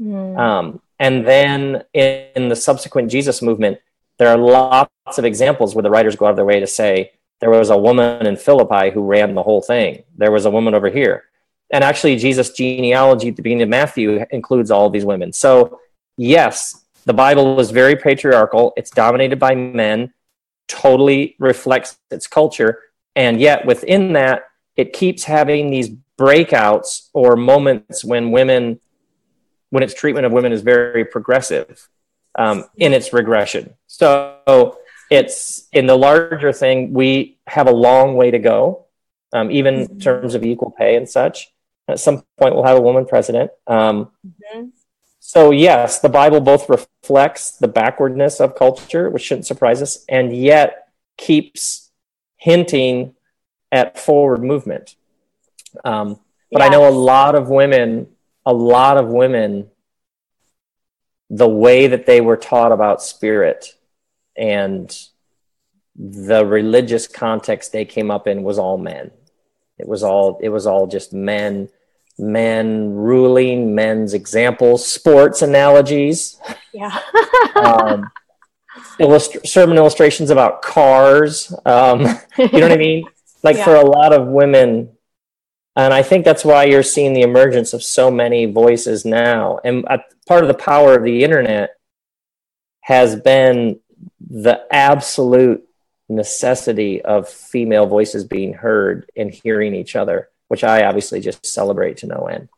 Mm. 0.00 0.38
Um, 0.38 0.82
and 1.02 1.26
then 1.26 1.82
in, 1.94 2.48
the 2.48 2.54
subsequent 2.54 3.10
Jesus 3.10 3.42
movement, 3.42 3.80
there 4.18 4.28
are 4.28 4.38
lots 4.38 5.18
of 5.18 5.24
examples 5.24 5.74
where 5.74 5.82
the 5.82 5.90
writers 5.90 6.14
go 6.14 6.26
out 6.26 6.30
of 6.30 6.36
their 6.36 6.44
way 6.44 6.60
to 6.60 6.66
say, 6.68 7.10
there 7.40 7.50
was 7.50 7.70
a 7.70 7.76
woman 7.76 8.24
in 8.24 8.36
Philippi 8.36 8.90
who 8.90 9.02
ran 9.02 9.34
the 9.34 9.42
whole 9.42 9.60
thing. 9.60 10.04
There 10.16 10.30
was 10.30 10.44
a 10.44 10.50
woman 10.50 10.74
over 10.74 10.88
here. 10.88 11.24
And 11.72 11.82
actually, 11.82 12.14
Jesus' 12.18 12.52
genealogy 12.52 13.30
at 13.30 13.36
the 13.36 13.42
beginning 13.42 13.64
of 13.64 13.68
Matthew 13.68 14.24
includes 14.30 14.70
all 14.70 14.90
these 14.90 15.04
women. 15.04 15.32
So, 15.32 15.80
yes, 16.16 16.84
the 17.04 17.12
Bible 17.12 17.58
is 17.58 17.72
very 17.72 17.96
patriarchal. 17.96 18.72
It's 18.76 18.90
dominated 18.90 19.40
by 19.40 19.56
men, 19.56 20.14
totally 20.68 21.34
reflects 21.40 21.98
its 22.12 22.28
culture. 22.28 22.78
And 23.16 23.40
yet, 23.40 23.66
within 23.66 24.12
that, 24.12 24.44
it 24.76 24.92
keeps 24.92 25.24
having 25.24 25.70
these 25.70 25.90
breakouts 26.16 27.08
or 27.12 27.34
moments 27.34 28.04
when 28.04 28.30
women 28.30 28.78
when 29.72 29.82
its 29.82 29.94
treatment 29.94 30.26
of 30.26 30.32
women 30.32 30.52
is 30.52 30.60
very 30.60 31.02
progressive 31.02 31.88
um, 32.34 32.66
in 32.76 32.92
its 32.92 33.14
regression. 33.14 33.72
So 33.86 34.76
it's 35.10 35.66
in 35.72 35.86
the 35.86 35.96
larger 35.96 36.52
thing, 36.52 36.92
we 36.92 37.38
have 37.46 37.68
a 37.68 37.72
long 37.72 38.14
way 38.14 38.30
to 38.30 38.38
go, 38.38 38.84
um, 39.32 39.50
even 39.50 39.76
mm-hmm. 39.76 39.94
in 39.94 39.98
terms 39.98 40.34
of 40.34 40.44
equal 40.44 40.70
pay 40.70 40.94
and 40.96 41.08
such. 41.08 41.50
At 41.88 42.00
some 42.00 42.22
point, 42.38 42.54
we'll 42.54 42.64
have 42.64 42.76
a 42.76 42.82
woman 42.82 43.06
president. 43.06 43.50
Um, 43.66 44.10
mm-hmm. 44.26 44.66
So, 45.20 45.52
yes, 45.52 46.00
the 46.00 46.10
Bible 46.10 46.40
both 46.40 46.68
reflects 46.68 47.52
the 47.52 47.68
backwardness 47.68 48.40
of 48.40 48.54
culture, 48.54 49.08
which 49.08 49.22
shouldn't 49.22 49.46
surprise 49.46 49.80
us, 49.80 50.04
and 50.06 50.36
yet 50.36 50.88
keeps 51.16 51.90
hinting 52.36 53.14
at 53.70 53.98
forward 53.98 54.44
movement. 54.44 54.96
Um, 55.82 56.20
but 56.50 56.60
yes. 56.60 56.68
I 56.68 56.70
know 56.70 56.86
a 56.86 56.90
lot 56.90 57.34
of 57.34 57.48
women 57.48 58.08
a 58.44 58.52
lot 58.52 58.96
of 58.96 59.08
women 59.08 59.68
the 61.30 61.48
way 61.48 61.86
that 61.86 62.06
they 62.06 62.20
were 62.20 62.36
taught 62.36 62.72
about 62.72 63.02
spirit 63.02 63.74
and 64.36 65.08
the 65.96 66.44
religious 66.44 67.06
context 67.06 67.72
they 67.72 67.84
came 67.84 68.10
up 68.10 68.26
in 68.26 68.42
was 68.42 68.58
all 68.58 68.78
men. 68.78 69.10
It 69.78 69.88
was 69.88 70.02
all 70.02 70.38
it 70.42 70.48
was 70.50 70.66
all 70.66 70.86
just 70.86 71.12
men 71.12 71.68
men 72.18 72.92
ruling 72.92 73.74
men's 73.74 74.14
examples 74.14 74.86
sports 74.86 75.42
analogies. 75.42 76.38
Yeah. 76.72 76.98
Um, 77.54 78.10
illust- 78.98 79.46
sermon 79.46 79.76
illustrations 79.76 80.30
about 80.30 80.62
cars 80.62 81.54
um, 81.66 82.00
you 82.38 82.48
know 82.48 82.60
what 82.60 82.72
i 82.72 82.76
mean? 82.76 83.04
Like 83.42 83.56
yeah. 83.56 83.64
for 83.64 83.74
a 83.76 83.84
lot 83.84 84.12
of 84.12 84.26
women 84.26 84.91
and 85.74 85.94
I 85.94 86.02
think 86.02 86.24
that's 86.24 86.44
why 86.44 86.64
you're 86.64 86.82
seeing 86.82 87.14
the 87.14 87.22
emergence 87.22 87.72
of 87.72 87.82
so 87.82 88.10
many 88.10 88.44
voices 88.44 89.04
now. 89.04 89.58
And 89.64 89.86
part 90.26 90.42
of 90.42 90.48
the 90.48 90.54
power 90.54 90.94
of 90.94 91.04
the 91.04 91.24
internet 91.24 91.70
has 92.82 93.16
been 93.16 93.80
the 94.20 94.66
absolute 94.70 95.66
necessity 96.08 97.00
of 97.00 97.28
female 97.28 97.86
voices 97.86 98.24
being 98.24 98.52
heard 98.52 99.10
and 99.16 99.32
hearing 99.32 99.74
each 99.74 99.96
other, 99.96 100.28
which 100.48 100.62
I 100.62 100.84
obviously 100.84 101.20
just 101.20 101.46
celebrate 101.46 101.98
to 101.98 102.06
no 102.06 102.26
end. 102.26 102.48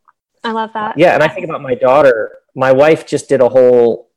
I 0.43 0.51
love 0.51 0.73
that. 0.75 0.99
Yeah. 0.99 1.15
And 1.15 1.23
I 1.23 1.29
think 1.29 1.45
about 1.45 1.63
my 1.63 1.75
daughter. 1.75 2.33
My 2.55 2.73
wife 2.73 3.07
just 3.07 3.29
did 3.29 3.41
a 3.41 3.49
whole 3.49 4.11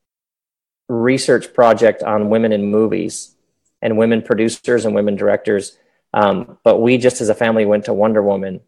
research 0.90 1.54
project 1.54 2.02
on 2.02 2.30
women 2.30 2.52
in 2.52 2.72
movies 2.72 3.36
and 3.82 3.98
women 3.98 4.24
producers 4.24 4.86
and 4.86 4.96
women 4.96 5.16
directors. 5.16 5.78
Um, 6.14 6.58
but 6.64 6.82
we 6.82 6.98
just 6.98 7.22
as 7.22 7.30
a 7.30 7.36
family 7.36 7.66
went 7.66 7.86
to 7.86 7.94
Wonder 7.94 8.24
Woman 8.24 8.62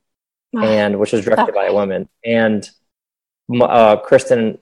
and 0.53 0.99
which 0.99 1.11
was 1.11 1.23
directed 1.23 1.53
by 1.53 1.65
a 1.65 1.73
woman. 1.73 2.09
And 2.25 2.69
uh, 3.61 3.97
Kristen 3.97 4.59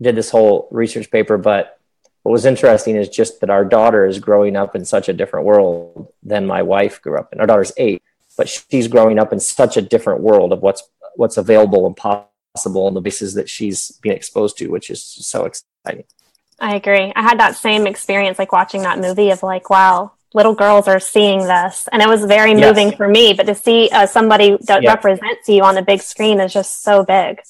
did 0.00 0.16
this 0.16 0.30
whole 0.30 0.68
research 0.70 1.10
paper, 1.10 1.38
but 1.38 1.78
what 2.22 2.32
was 2.32 2.44
interesting 2.44 2.96
is 2.96 3.08
just 3.08 3.40
that 3.40 3.50
our 3.50 3.64
daughter 3.64 4.06
is 4.06 4.18
growing 4.18 4.56
up 4.56 4.76
in 4.76 4.84
such 4.84 5.08
a 5.08 5.12
different 5.12 5.46
world 5.46 6.12
than 6.22 6.46
my 6.46 6.62
wife 6.62 7.02
grew 7.02 7.18
up 7.18 7.32
in. 7.32 7.40
Our 7.40 7.46
daughter's 7.46 7.72
eight, 7.76 8.02
but 8.36 8.48
she's 8.48 8.88
growing 8.88 9.18
up 9.18 9.32
in 9.32 9.40
such 9.40 9.76
a 9.76 9.82
different 9.82 10.20
world 10.20 10.52
of 10.52 10.60
what's 10.60 10.82
what's 11.16 11.36
available 11.36 11.86
and 11.86 11.96
possible 11.96 12.86
and 12.86 12.96
the 12.96 13.00
bases 13.00 13.34
that 13.34 13.48
she's 13.48 13.90
being 14.02 14.16
exposed 14.16 14.56
to, 14.58 14.68
which 14.68 14.88
is 14.88 15.02
so 15.02 15.44
exciting. 15.44 16.04
I 16.58 16.76
agree. 16.76 17.12
I 17.14 17.22
had 17.22 17.40
that 17.40 17.56
same 17.56 17.86
experience, 17.86 18.38
like 18.38 18.52
watching 18.52 18.82
that 18.82 19.00
movie 19.00 19.30
of 19.30 19.42
like, 19.42 19.68
wow, 19.68 20.12
little 20.34 20.54
girls 20.54 20.88
are 20.88 21.00
seeing 21.00 21.40
this. 21.40 21.88
And 21.92 22.02
it 22.02 22.08
was 22.08 22.24
very 22.24 22.54
moving 22.54 22.88
yes. 22.88 22.96
for 22.96 23.08
me 23.08 23.32
but 23.32 23.46
to 23.46 23.54
see 23.54 23.88
uh, 23.90 24.06
somebody 24.06 24.56
that 24.62 24.82
yes. 24.82 24.94
represents 24.94 25.48
you 25.48 25.62
on 25.62 25.74
the 25.74 25.82
big 25.82 26.00
screen 26.00 26.40
is 26.40 26.52
just 26.52 26.82
so 26.82 27.04
big. 27.04 27.40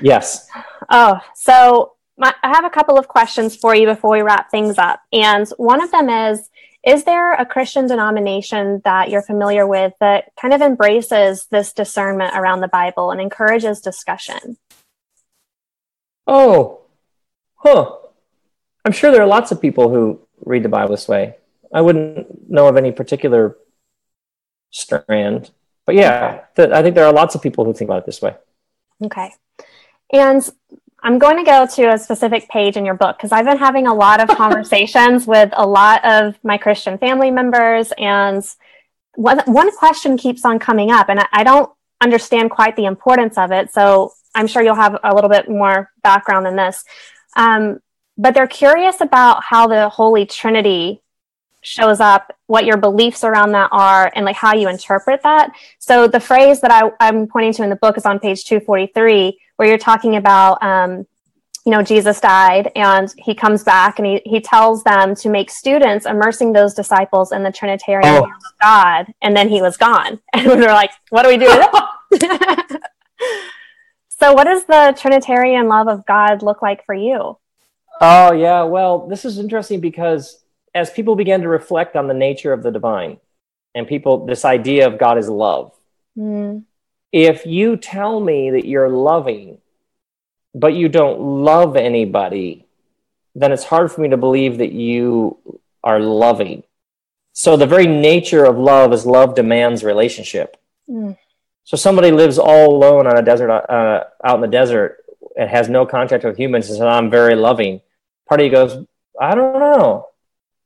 Yes. 0.00 0.48
Oh 0.90 1.20
so 1.34 1.92
my, 2.16 2.32
i 2.42 2.48
have 2.48 2.64
a 2.64 2.70
couple 2.70 2.98
of 2.98 3.08
questions 3.08 3.56
for 3.56 3.74
you 3.74 3.86
before 3.86 4.12
we 4.12 4.22
wrap 4.22 4.50
things 4.50 4.78
up. 4.78 5.00
And 5.12 5.48
one 5.56 5.82
of 5.82 5.90
them 5.90 6.08
is 6.08 6.48
is 6.84 7.04
there 7.04 7.32
a 7.32 7.46
christian 7.46 7.86
denomination 7.86 8.82
that 8.84 9.08
you're 9.08 9.22
familiar 9.22 9.66
with 9.66 9.94
that 10.00 10.30
kind 10.40 10.52
of 10.52 10.60
embraces 10.60 11.46
this 11.50 11.72
discernment 11.72 12.36
around 12.36 12.60
the 12.60 12.68
bible 12.68 13.10
and 13.10 13.20
encourages 13.20 13.80
discussion? 13.80 14.56
Oh 16.26 16.80
huh. 17.56 17.96
I'm 18.84 18.92
sure 18.92 19.10
there 19.10 19.22
are 19.22 19.26
lots 19.26 19.50
of 19.50 19.60
people 19.60 19.88
who 19.88 20.20
read 20.44 20.62
the 20.62 20.68
bible 20.68 20.90
this 20.90 21.08
way 21.08 21.36
I 21.74 21.80
wouldn't 21.80 22.48
know 22.48 22.68
of 22.68 22.76
any 22.76 22.92
particular 22.92 23.56
strand, 24.70 25.50
but 25.84 25.96
yeah, 25.96 26.42
th- 26.54 26.70
I 26.70 26.82
think 26.82 26.94
there 26.94 27.04
are 27.04 27.12
lots 27.12 27.34
of 27.34 27.42
people 27.42 27.64
who 27.64 27.74
think 27.74 27.88
about 27.88 27.98
it 27.98 28.06
this 28.06 28.22
way. 28.22 28.36
Okay, 29.04 29.32
and 30.12 30.48
I'm 31.02 31.18
going 31.18 31.36
to 31.36 31.44
go 31.44 31.66
to 31.66 31.92
a 31.92 31.98
specific 31.98 32.48
page 32.48 32.76
in 32.76 32.86
your 32.86 32.94
book 32.94 33.18
because 33.18 33.32
I've 33.32 33.44
been 33.44 33.58
having 33.58 33.88
a 33.88 33.94
lot 33.94 34.20
of 34.20 34.28
conversations 34.36 35.26
with 35.26 35.50
a 35.52 35.66
lot 35.66 36.04
of 36.04 36.38
my 36.44 36.56
Christian 36.58 36.96
family 36.96 37.32
members, 37.32 37.92
and 37.98 38.42
one, 39.16 39.40
one 39.46 39.76
question 39.76 40.16
keeps 40.16 40.44
on 40.44 40.60
coming 40.60 40.92
up, 40.92 41.08
and 41.08 41.20
I, 41.20 41.26
I 41.32 41.44
don't 41.44 41.70
understand 42.00 42.50
quite 42.50 42.76
the 42.76 42.84
importance 42.84 43.36
of 43.36 43.50
it. 43.50 43.72
So 43.72 44.12
I'm 44.34 44.46
sure 44.46 44.62
you'll 44.62 44.74
have 44.76 44.98
a 45.02 45.14
little 45.14 45.30
bit 45.30 45.48
more 45.48 45.90
background 46.02 46.46
than 46.46 46.56
this. 46.56 46.84
Um, 47.36 47.80
but 48.16 48.34
they're 48.34 48.46
curious 48.46 49.00
about 49.00 49.42
how 49.42 49.66
the 49.66 49.88
Holy 49.88 50.24
Trinity 50.24 51.02
shows 51.64 52.00
up, 52.00 52.36
what 52.46 52.64
your 52.64 52.76
beliefs 52.76 53.24
around 53.24 53.52
that 53.52 53.68
are, 53.72 54.12
and 54.14 54.24
like 54.24 54.36
how 54.36 54.54
you 54.54 54.68
interpret 54.68 55.22
that. 55.22 55.50
So 55.78 56.06
the 56.06 56.20
phrase 56.20 56.60
that 56.60 56.70
I, 56.70 56.90
I'm 57.00 57.26
pointing 57.26 57.52
to 57.54 57.62
in 57.62 57.70
the 57.70 57.76
book 57.76 57.96
is 57.96 58.06
on 58.06 58.18
page 58.20 58.44
243 58.44 59.38
where 59.56 59.68
you're 59.68 59.78
talking 59.78 60.16
about 60.16 60.62
um, 60.62 61.06
you 61.64 61.72
know 61.72 61.82
jesus 61.82 62.20
died 62.20 62.70
and 62.76 63.12
he 63.18 63.34
comes 63.34 63.64
back 63.64 63.98
and 63.98 64.06
he, 64.06 64.20
he 64.24 64.40
tells 64.40 64.84
them 64.84 65.14
to 65.14 65.28
make 65.30 65.50
students 65.50 66.06
immersing 66.06 66.52
those 66.52 66.74
disciples 66.74 67.32
in 67.32 67.42
the 67.42 67.50
trinitarian 67.50 68.22
oh. 68.22 68.30
god. 68.60 69.06
And 69.22 69.36
then 69.36 69.48
he 69.48 69.62
was 69.62 69.76
gone. 69.76 70.20
And 70.34 70.46
we 70.46 70.56
were 70.56 70.72
like 70.72 70.90
what 71.10 71.22
do 71.22 71.28
we 71.28 71.38
do 71.38 71.46
so 74.08 74.32
what 74.34 74.44
does 74.44 74.64
the 74.64 74.96
trinitarian 74.98 75.68
love 75.68 75.88
of 75.88 76.04
god 76.06 76.42
look 76.42 76.60
like 76.60 76.84
for 76.84 76.94
you? 76.94 77.38
Oh 78.00 78.32
yeah. 78.32 78.64
Well 78.64 79.06
this 79.06 79.24
is 79.24 79.38
interesting 79.38 79.80
because 79.80 80.43
as 80.74 80.90
people 80.90 81.16
began 81.16 81.40
to 81.42 81.48
reflect 81.48 81.96
on 81.96 82.08
the 82.08 82.14
nature 82.14 82.52
of 82.52 82.62
the 82.62 82.70
divine 82.70 83.18
and 83.74 83.86
people 83.86 84.26
this 84.26 84.44
idea 84.44 84.86
of 84.86 84.98
god 84.98 85.18
is 85.18 85.28
love 85.28 85.72
mm 86.18 86.62
if 87.14 87.46
you 87.46 87.76
tell 87.76 88.18
me 88.18 88.50
that 88.50 88.66
you're 88.66 88.88
loving, 88.88 89.58
but 90.52 90.74
you 90.74 90.88
don't 90.88 91.20
love 91.20 91.76
anybody, 91.76 92.66
then 93.36 93.52
it's 93.52 93.62
hard 93.62 93.92
for 93.92 94.00
me 94.00 94.08
to 94.08 94.16
believe 94.16 94.58
that 94.58 94.72
you 94.72 95.38
are 95.84 96.00
loving. 96.00 96.64
So 97.32 97.56
the 97.56 97.68
very 97.68 97.86
nature 97.86 98.44
of 98.44 98.58
love 98.58 98.92
is 98.92 99.06
love 99.06 99.36
demands 99.36 99.84
relationship. 99.84 100.56
Mm. 100.90 101.16
So 101.62 101.76
somebody 101.76 102.10
lives 102.10 102.36
all 102.36 102.74
alone 102.74 103.06
on 103.06 103.16
a 103.16 103.22
desert, 103.22 103.48
uh, 103.48 104.04
out 104.24 104.34
in 104.34 104.40
the 104.40 104.48
desert, 104.48 105.04
and 105.36 105.48
has 105.48 105.68
no 105.68 105.86
contact 105.86 106.24
with 106.24 106.36
humans, 106.36 106.68
and 106.68 106.78
says, 106.78 106.84
"I'm 106.84 107.10
very 107.10 107.36
loving." 107.36 107.80
Part 108.28 108.40
of 108.40 108.46
you 108.46 108.50
goes, 108.50 108.84
"I 109.20 109.36
don't 109.36 109.60
know," 109.60 110.08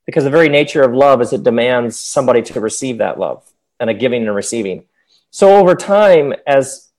because 0.09 0.23
the 0.23 0.31
very 0.31 0.49
nature 0.49 0.81
of 0.81 0.91
love 0.91 1.21
is 1.21 1.33
it 1.33 1.43
demands 1.43 1.95
somebody 1.95 2.41
to 2.41 2.59
receive 2.59 2.97
that 2.97 3.19
love 3.19 3.47
and 3.79 3.91
a 3.91 3.93
giving 3.93 4.25
and 4.25 4.35
receiving. 4.35 4.85
So 5.29 5.57
over 5.57 5.75
time, 5.75 6.33
as 6.47 6.89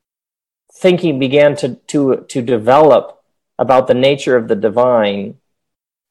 thinking 0.72 1.18
began 1.18 1.56
to, 1.56 1.74
to, 1.88 2.24
to 2.28 2.40
develop 2.40 3.20
about 3.58 3.88
the 3.88 3.94
nature 3.94 4.36
of 4.36 4.46
the 4.46 4.54
divine, 4.54 5.38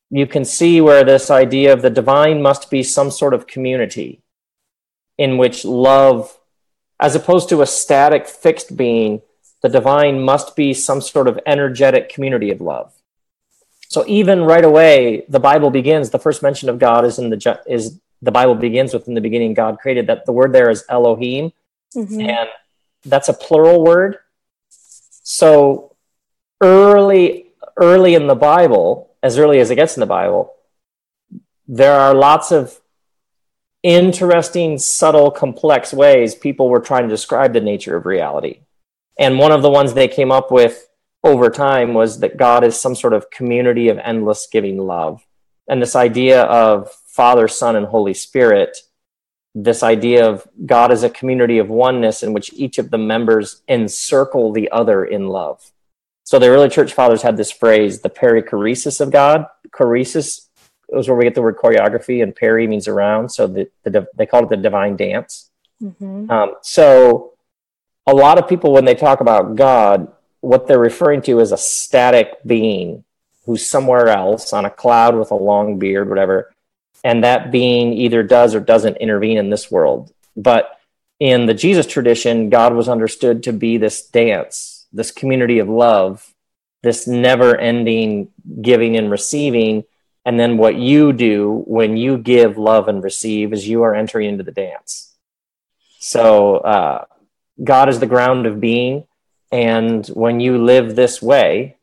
you 0.09 0.27
can 0.27 0.43
see 0.43 0.81
where 0.81 1.05
this 1.05 1.31
idea 1.31 1.71
of 1.71 1.81
the 1.81 1.89
divine 1.89 2.41
must 2.41 2.69
be 2.69 2.83
some 2.83 3.11
sort 3.11 3.33
of 3.33 3.47
community 3.47 4.21
in 5.17 5.37
which 5.37 5.63
love, 5.63 6.37
as 6.99 7.15
opposed 7.15 7.47
to 7.47 7.61
a 7.61 7.65
static, 7.65 8.27
fixed 8.27 8.75
being, 8.75 9.21
the 9.61 9.69
divine 9.69 10.19
must 10.19 10.53
be 10.53 10.73
some 10.73 10.99
sort 10.99 11.29
of 11.29 11.39
energetic 11.45 12.09
community 12.09 12.51
of 12.51 12.59
love. 12.59 12.91
So 13.89 14.05
even 14.07 14.43
right 14.43 14.63
away, 14.63 15.25
the 15.27 15.39
Bible 15.39 15.69
begins. 15.69 16.09
The 16.09 16.19
first 16.19 16.41
mention 16.41 16.69
of 16.69 16.79
God 16.79 17.05
is 17.05 17.19
in 17.19 17.29
the 17.29 17.59
is 17.67 17.99
the 18.21 18.31
Bible 18.31 18.55
begins 18.55 18.93
with 18.93 19.07
in 19.07 19.13
the 19.13 19.21
beginning 19.21 19.53
God 19.53 19.79
created. 19.79 20.07
That 20.07 20.25
the 20.25 20.31
word 20.31 20.53
there 20.53 20.69
is 20.69 20.85
Elohim, 20.89 21.51
Mm-hmm. 21.95 22.21
And 22.21 22.49
that's 23.05 23.29
a 23.29 23.33
plural 23.33 23.83
word. 23.83 24.17
So 24.69 25.95
early, 26.61 27.47
early 27.77 28.15
in 28.15 28.27
the 28.27 28.35
Bible, 28.35 29.11
as 29.23 29.37
early 29.37 29.59
as 29.59 29.71
it 29.71 29.75
gets 29.75 29.95
in 29.95 30.01
the 30.01 30.05
Bible, 30.05 30.53
there 31.67 31.93
are 31.93 32.13
lots 32.13 32.51
of 32.51 32.79
interesting, 33.83 34.77
subtle, 34.77 35.31
complex 35.31 35.93
ways 35.93 36.35
people 36.35 36.69
were 36.69 36.81
trying 36.81 37.03
to 37.03 37.09
describe 37.09 37.53
the 37.53 37.61
nature 37.61 37.95
of 37.95 38.05
reality. 38.05 38.61
And 39.17 39.37
one 39.37 39.51
of 39.51 39.61
the 39.61 39.69
ones 39.69 39.93
they 39.93 40.07
came 40.07 40.31
up 40.31 40.51
with 40.51 40.87
over 41.23 41.49
time 41.49 41.93
was 41.93 42.19
that 42.19 42.37
God 42.37 42.63
is 42.63 42.79
some 42.79 42.95
sort 42.95 43.13
of 43.13 43.29
community 43.29 43.89
of 43.89 43.97
endless 43.99 44.47
giving 44.51 44.77
love. 44.77 45.25
And 45.67 45.81
this 45.81 45.95
idea 45.95 46.43
of 46.43 46.91
Father, 47.07 47.47
Son, 47.47 47.75
and 47.75 47.85
Holy 47.85 48.13
Spirit 48.13 48.77
this 49.55 49.83
idea 49.83 50.27
of 50.27 50.47
God 50.65 50.91
as 50.91 51.03
a 51.03 51.09
community 51.09 51.57
of 51.57 51.69
oneness 51.69 52.23
in 52.23 52.33
which 52.33 52.53
each 52.53 52.77
of 52.77 52.91
the 52.91 52.97
members 52.97 53.61
encircle 53.67 54.51
the 54.51 54.69
other 54.71 55.05
in 55.05 55.27
love. 55.27 55.71
So 56.23 56.37
the 56.37 56.47
early 56.47 56.69
church 56.69 56.93
fathers 56.93 57.23
had 57.23 57.37
this 57.37 57.51
phrase, 57.51 58.01
the 58.01 58.09
perichoresis 58.09 59.01
of 59.01 59.11
God. 59.11 59.45
Choresis 59.71 60.47
is 60.89 61.07
where 61.07 61.17
we 61.17 61.23
get 61.23 61.35
the 61.35 61.41
word 61.41 61.57
choreography, 61.57 62.21
and 62.21 62.35
peri 62.35 62.67
means 62.67 62.87
around. 62.87 63.29
So 63.29 63.47
the, 63.47 63.69
the 63.83 64.07
they 64.15 64.25
called 64.25 64.45
it 64.45 64.49
the 64.49 64.57
divine 64.57 64.95
dance. 64.95 65.49
Mm-hmm. 65.81 66.29
Um, 66.29 66.53
so 66.61 67.33
a 68.05 68.13
lot 68.13 68.37
of 68.37 68.47
people, 68.47 68.71
when 68.71 68.85
they 68.85 68.95
talk 68.95 69.21
about 69.21 69.55
God, 69.55 70.11
what 70.41 70.67
they're 70.67 70.79
referring 70.79 71.21
to 71.23 71.39
is 71.39 71.51
a 71.51 71.57
static 71.57 72.37
being 72.45 73.03
who's 73.45 73.69
somewhere 73.69 74.07
else 74.09 74.53
on 74.53 74.65
a 74.65 74.69
cloud 74.69 75.15
with 75.15 75.31
a 75.31 75.35
long 75.35 75.79
beard, 75.79 76.09
whatever, 76.09 76.53
and 77.03 77.23
that 77.23 77.51
being 77.51 77.93
either 77.93 78.23
does 78.23 78.53
or 78.53 78.59
doesn't 78.59 78.97
intervene 78.97 79.37
in 79.37 79.49
this 79.49 79.71
world. 79.71 80.13
But 80.35 80.77
in 81.19 81.45
the 81.45 81.53
Jesus 81.53 81.85
tradition, 81.85 82.49
God 82.49 82.73
was 82.73 82.87
understood 82.87 83.43
to 83.43 83.53
be 83.53 83.77
this 83.77 84.05
dance, 84.07 84.87
this 84.93 85.11
community 85.11 85.59
of 85.59 85.67
love, 85.67 86.33
this 86.81 87.07
never 87.07 87.57
ending 87.57 88.29
giving 88.61 88.95
and 88.95 89.11
receiving. 89.11 89.83
And 90.25 90.39
then 90.39 90.57
what 90.57 90.75
you 90.75 91.11
do 91.11 91.63
when 91.65 91.97
you 91.97 92.17
give 92.17 92.57
love 92.57 92.87
and 92.87 93.03
receive 93.03 93.51
is 93.51 93.67
you 93.67 93.83
are 93.83 93.95
entering 93.95 94.29
into 94.29 94.43
the 94.43 94.51
dance. 94.51 95.15
So 95.99 96.57
uh, 96.57 97.05
God 97.61 97.89
is 97.89 97.99
the 97.99 98.05
ground 98.05 98.45
of 98.45 98.61
being. 98.61 99.05
And 99.51 100.05
when 100.07 100.39
you 100.39 100.63
live 100.63 100.95
this 100.95 101.21
way, 101.21 101.77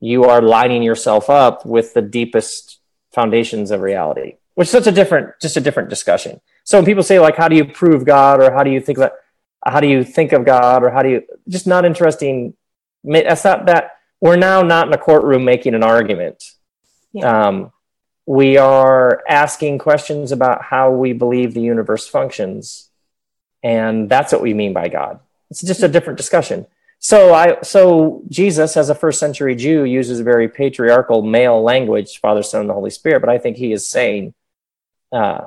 you 0.00 0.24
are 0.24 0.42
lining 0.42 0.82
yourself 0.82 1.30
up 1.30 1.64
with 1.64 1.94
the 1.94 2.02
deepest 2.02 2.80
foundations 3.12 3.70
of 3.70 3.80
reality 3.80 4.36
which 4.56 4.68
is 4.68 4.72
such 4.72 4.86
a 4.86 4.92
different, 4.92 5.38
just 5.40 5.56
a 5.58 5.60
different 5.60 5.90
discussion. 5.90 6.40
So 6.64 6.78
when 6.78 6.86
people 6.86 7.02
say 7.02 7.20
like, 7.20 7.36
how 7.36 7.46
do 7.46 7.56
you 7.56 7.64
prove 7.66 8.06
God 8.06 8.42
or 8.42 8.50
how 8.50 8.64
do 8.64 8.70
you 8.70 8.80
think 8.80 8.98
that, 8.98 9.12
how 9.64 9.80
do 9.80 9.86
you 9.86 10.02
think 10.02 10.32
of 10.32 10.46
God 10.46 10.82
or 10.82 10.90
how 10.90 11.02
do 11.02 11.10
you, 11.10 11.22
just 11.46 11.66
not 11.66 11.84
interesting. 11.84 12.54
That's 13.04 13.44
not 13.44 13.66
that 13.66 13.98
we're 14.18 14.36
now 14.36 14.62
not 14.62 14.88
in 14.88 14.94
a 14.94 14.98
courtroom 14.98 15.44
making 15.44 15.74
an 15.74 15.82
argument. 15.82 16.42
Yeah. 17.12 17.48
Um, 17.48 17.72
we 18.24 18.56
are 18.56 19.22
asking 19.28 19.76
questions 19.78 20.32
about 20.32 20.62
how 20.62 20.90
we 20.90 21.12
believe 21.12 21.52
the 21.52 21.60
universe 21.60 22.08
functions. 22.08 22.88
And 23.62 24.08
that's 24.08 24.32
what 24.32 24.40
we 24.40 24.54
mean 24.54 24.72
by 24.72 24.88
God. 24.88 25.20
It's 25.50 25.62
just 25.62 25.82
a 25.82 25.88
different 25.88 26.16
discussion. 26.16 26.66
So 27.06 27.32
I 27.32 27.60
so 27.62 28.22
Jesus 28.28 28.76
as 28.76 28.90
a 28.90 28.94
first 28.96 29.20
century 29.20 29.54
Jew 29.54 29.84
uses 29.84 30.18
very 30.18 30.48
patriarchal 30.48 31.22
male 31.22 31.62
language, 31.62 32.18
Father, 32.18 32.42
Son, 32.42 32.62
and 32.62 32.68
the 32.68 32.74
Holy 32.74 32.90
Spirit, 32.90 33.20
but 33.20 33.28
I 33.28 33.38
think 33.38 33.56
he 33.56 33.70
is 33.70 33.86
saying 33.86 34.34
uh, 35.12 35.42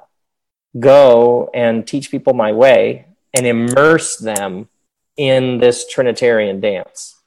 go 0.80 1.50
and 1.54 1.86
teach 1.86 2.12
people 2.12 2.34
my 2.34 2.54
way 2.54 3.08
and 3.34 3.45
immerse 3.45 4.15
them 4.15 4.69
in 5.17 5.58
this 5.58 5.86
Trinitarian 5.86 6.62
dance. 6.62 7.17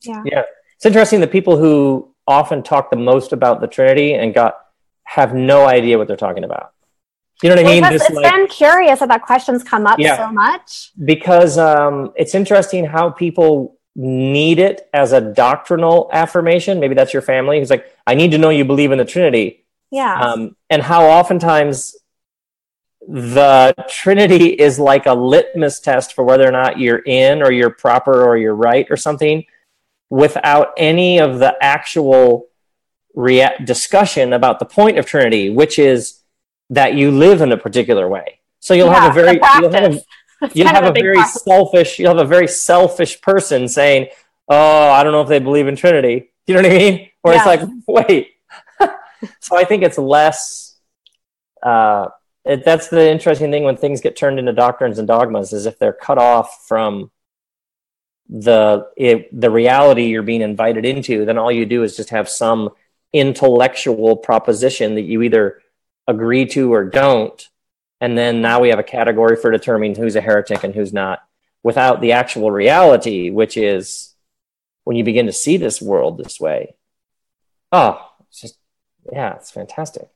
Yeah. 0.00 0.22
Yeah. 0.24 0.44
It's 0.76 0.86
interesting 0.86 1.20
the 1.20 1.26
people 1.26 1.58
who 1.58 2.14
often 2.26 2.62
talk 2.62 2.88
the 2.88 2.96
most 2.96 3.34
about 3.34 3.60
the 3.60 3.66
Trinity 3.66 4.14
and 4.14 4.32
got 4.32 4.56
have 5.04 5.34
no 5.34 5.66
idea 5.66 5.98
what 5.98 6.08
they're 6.08 6.16
talking 6.16 6.44
about. 6.44 6.72
You 7.42 7.50
know 7.50 7.56
what 7.56 7.66
I 7.66 7.68
mean? 7.68 7.82
Just 7.92 8.06
it's 8.06 8.14
like, 8.14 8.32
been 8.32 8.46
curious 8.46 9.00
that 9.00 9.22
questions 9.22 9.62
come 9.62 9.86
up 9.86 9.98
yeah, 9.98 10.16
so 10.16 10.32
much. 10.32 10.92
Because 11.04 11.58
um, 11.58 12.12
it's 12.16 12.34
interesting 12.34 12.86
how 12.86 13.10
people 13.10 13.78
need 13.94 14.58
it 14.58 14.88
as 14.92 15.12
a 15.12 15.20
doctrinal 15.20 16.08
affirmation. 16.12 16.80
Maybe 16.80 16.94
that's 16.94 17.12
your 17.12 17.22
family 17.22 17.58
who's 17.58 17.70
like, 17.70 17.92
I 18.06 18.14
need 18.14 18.30
to 18.32 18.38
know 18.38 18.50
you 18.50 18.64
believe 18.64 18.92
in 18.92 18.98
the 18.98 19.04
Trinity. 19.04 19.64
Yeah. 19.90 20.18
Um, 20.18 20.56
and 20.70 20.82
how 20.82 21.06
oftentimes 21.06 21.96
the 23.06 23.74
Trinity 23.88 24.48
is 24.48 24.78
like 24.78 25.06
a 25.06 25.14
litmus 25.14 25.80
test 25.80 26.14
for 26.14 26.24
whether 26.24 26.46
or 26.46 26.52
not 26.52 26.78
you're 26.78 26.98
in 26.98 27.42
or 27.42 27.52
you're 27.52 27.70
proper 27.70 28.24
or 28.24 28.36
you're 28.36 28.54
right 28.54 28.86
or 28.90 28.96
something 28.96 29.44
without 30.10 30.72
any 30.76 31.18
of 31.18 31.38
the 31.38 31.56
actual 31.60 32.48
rea- 33.14 33.56
discussion 33.64 34.32
about 34.32 34.58
the 34.58 34.64
point 34.64 34.98
of 34.98 35.06
Trinity, 35.06 35.50
which 35.50 35.78
is 35.78 36.20
that 36.70 36.94
you 36.94 37.10
live 37.10 37.40
in 37.40 37.52
a 37.52 37.56
particular 37.56 38.08
way. 38.08 38.40
So 38.60 38.74
you'll 38.74 38.88
yeah, 38.88 39.00
have 39.00 39.10
a 39.10 39.14
very, 39.14 39.40
you'll 39.60 39.72
have 39.72 39.94
a, 39.94 40.00
you'll 40.54 40.68
have 40.68 40.84
a, 40.84 40.90
a 40.90 40.92
very 40.92 41.14
practice. 41.14 41.42
selfish, 41.42 41.98
you'll 41.98 42.16
have 42.16 42.24
a 42.24 42.28
very 42.28 42.48
selfish 42.48 43.20
person 43.20 43.68
saying, 43.68 44.08
"Oh, 44.48 44.90
I 44.90 45.02
don't 45.02 45.12
know 45.12 45.22
if 45.22 45.28
they 45.28 45.38
believe 45.38 45.68
in 45.68 45.76
Trinity." 45.76 46.30
You 46.46 46.54
know 46.54 46.62
what 46.62 46.72
I 46.72 46.78
mean? 46.78 47.10
Where 47.22 47.34
yeah. 47.34 47.40
it's 47.40 47.46
like, 47.46 47.70
wait, 47.88 48.28
so 49.40 49.56
I 49.56 49.64
think 49.64 49.82
it's 49.82 49.98
less. 49.98 50.76
Uh, 51.62 52.08
it, 52.44 52.64
that's 52.64 52.88
the 52.88 53.10
interesting 53.10 53.50
thing 53.50 53.64
when 53.64 53.76
things 53.76 54.00
get 54.00 54.16
turned 54.16 54.38
into 54.38 54.52
doctrines 54.52 54.98
and 54.98 55.08
dogmas 55.08 55.52
is 55.52 55.66
if 55.66 55.78
they're 55.78 55.92
cut 55.92 56.18
off 56.18 56.64
from 56.68 57.10
the 58.28 58.88
it, 58.96 59.28
the 59.38 59.50
reality 59.50 60.06
you're 60.06 60.22
being 60.22 60.42
invited 60.42 60.84
into, 60.84 61.24
then 61.24 61.38
all 61.38 61.50
you 61.50 61.66
do 61.66 61.82
is 61.82 61.96
just 61.96 62.10
have 62.10 62.28
some 62.28 62.70
intellectual 63.12 64.16
proposition 64.16 64.94
that 64.94 65.02
you 65.02 65.22
either 65.22 65.60
agree 66.06 66.46
to 66.46 66.72
or 66.72 66.84
don't, 66.84 67.48
and 68.00 68.16
then 68.16 68.40
now 68.42 68.60
we 68.60 68.68
have 68.68 68.78
a 68.78 68.84
category 68.84 69.36
for 69.36 69.50
determining 69.50 69.94
who's 69.94 70.16
a 70.16 70.20
heretic 70.20 70.64
and 70.64 70.74
who's 70.74 70.92
not, 70.92 71.20
without 71.62 72.00
the 72.00 72.12
actual 72.12 72.50
reality, 72.50 73.30
which 73.30 73.56
is 73.56 74.14
when 74.84 74.96
you 74.96 75.04
begin 75.04 75.26
to 75.26 75.32
see 75.32 75.56
this 75.56 75.82
world 75.82 76.18
this 76.18 76.38
way. 76.38 76.74
Oh, 77.72 78.12
it's 78.28 78.40
just 78.40 78.58
yeah, 79.12 79.34
it's 79.34 79.50
fantastic. 79.50 80.08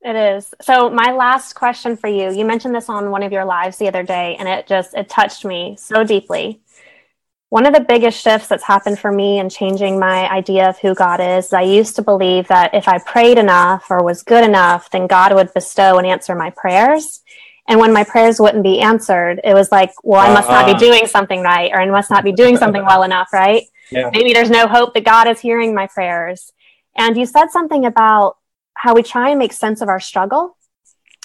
It 0.00 0.14
is. 0.14 0.54
So 0.62 0.90
my 0.90 1.12
last 1.12 1.54
question 1.54 1.96
for 1.96 2.08
you, 2.08 2.30
you 2.30 2.44
mentioned 2.44 2.74
this 2.74 2.88
on 2.88 3.10
one 3.10 3.22
of 3.22 3.32
your 3.32 3.44
lives 3.44 3.78
the 3.78 3.88
other 3.88 4.02
day 4.02 4.36
and 4.38 4.48
it 4.48 4.66
just 4.66 4.94
it 4.94 5.08
touched 5.08 5.44
me 5.44 5.76
so 5.78 6.04
deeply. 6.04 6.60
One 7.50 7.64
of 7.64 7.72
the 7.72 7.80
biggest 7.80 8.22
shifts 8.22 8.48
that's 8.48 8.64
happened 8.64 8.98
for 8.98 9.10
me 9.10 9.38
in 9.38 9.48
changing 9.48 9.98
my 9.98 10.30
idea 10.30 10.68
of 10.68 10.78
who 10.78 10.94
God 10.94 11.18
is, 11.20 11.52
I 11.52 11.62
used 11.62 11.96
to 11.96 12.02
believe 12.02 12.46
that 12.48 12.74
if 12.74 12.86
I 12.86 12.98
prayed 12.98 13.38
enough 13.38 13.86
or 13.90 14.04
was 14.04 14.22
good 14.22 14.44
enough, 14.44 14.90
then 14.90 15.06
God 15.06 15.34
would 15.34 15.54
bestow 15.54 15.96
and 15.96 16.06
answer 16.06 16.34
my 16.34 16.50
prayers. 16.50 17.22
And 17.66 17.80
when 17.80 17.92
my 17.92 18.04
prayers 18.04 18.38
wouldn't 18.38 18.64
be 18.64 18.80
answered, 18.80 19.40
it 19.44 19.54
was 19.54 19.72
like, 19.72 19.92
well, 20.02 20.20
I 20.20 20.32
must 20.32 20.48
uh, 20.48 20.52
not 20.52 20.66
be 20.66 20.72
uh-huh. 20.72 20.80
doing 20.80 21.06
something 21.06 21.40
right, 21.40 21.70
or 21.72 21.80
I 21.80 21.86
must 21.86 22.10
not 22.10 22.24
be 22.24 22.32
doing 22.32 22.58
something 22.58 22.84
well 22.84 23.02
enough, 23.02 23.32
right? 23.32 23.62
Yeah. 23.90 24.10
Maybe 24.12 24.34
there's 24.34 24.50
no 24.50 24.66
hope 24.66 24.92
that 24.94 25.04
God 25.04 25.26
is 25.28 25.40
hearing 25.40 25.74
my 25.74 25.86
prayers. 25.86 26.52
And 26.96 27.16
you 27.16 27.24
said 27.24 27.48
something 27.48 27.86
about 27.86 28.36
how 28.74 28.94
we 28.94 29.02
try 29.02 29.30
and 29.30 29.38
make 29.38 29.52
sense 29.52 29.80
of 29.80 29.88
our 29.88 30.00
struggle. 30.00 30.56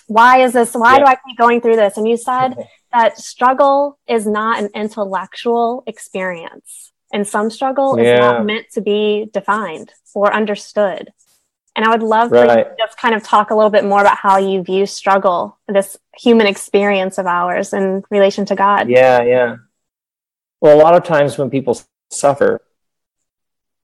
Why 0.07 0.41
is 0.41 0.53
this? 0.53 0.73
Why 0.73 0.93
yeah. 0.93 0.99
do 0.99 1.05
I 1.05 1.17
keep 1.27 1.37
going 1.37 1.61
through 1.61 1.77
this? 1.77 1.97
And 1.97 2.07
you 2.07 2.17
said 2.17 2.55
that 2.93 3.17
struggle 3.17 3.99
is 4.07 4.25
not 4.25 4.61
an 4.61 4.69
intellectual 4.75 5.83
experience, 5.87 6.91
and 7.11 7.27
some 7.27 7.49
struggle 7.49 7.99
yeah. 7.99 8.13
is 8.13 8.19
not 8.19 8.45
meant 8.45 8.67
to 8.73 8.81
be 8.81 9.29
defined 9.33 9.91
or 10.13 10.33
understood. 10.33 11.11
And 11.75 11.83
I 11.83 11.89
would 11.89 12.03
love 12.03 12.31
right. 12.31 12.47
for 12.47 12.57
you 12.57 12.63
to 12.63 12.75
just 12.77 12.97
kind 12.99 13.15
of 13.15 13.23
talk 13.23 13.49
a 13.49 13.55
little 13.55 13.71
bit 13.71 13.83
more 13.83 14.01
about 14.01 14.17
how 14.17 14.37
you 14.37 14.61
view 14.61 14.85
struggle, 14.85 15.57
this 15.67 15.97
human 16.15 16.45
experience 16.45 17.17
of 17.17 17.25
ours 17.25 17.73
in 17.73 18.03
relation 18.11 18.45
to 18.45 18.55
God. 18.55 18.89
Yeah, 18.89 19.23
yeah. 19.23 19.55
Well, 20.61 20.77
a 20.77 20.81
lot 20.81 20.95
of 20.95 21.03
times 21.03 21.37
when 21.37 21.49
people 21.49 21.81
suffer, 22.11 22.61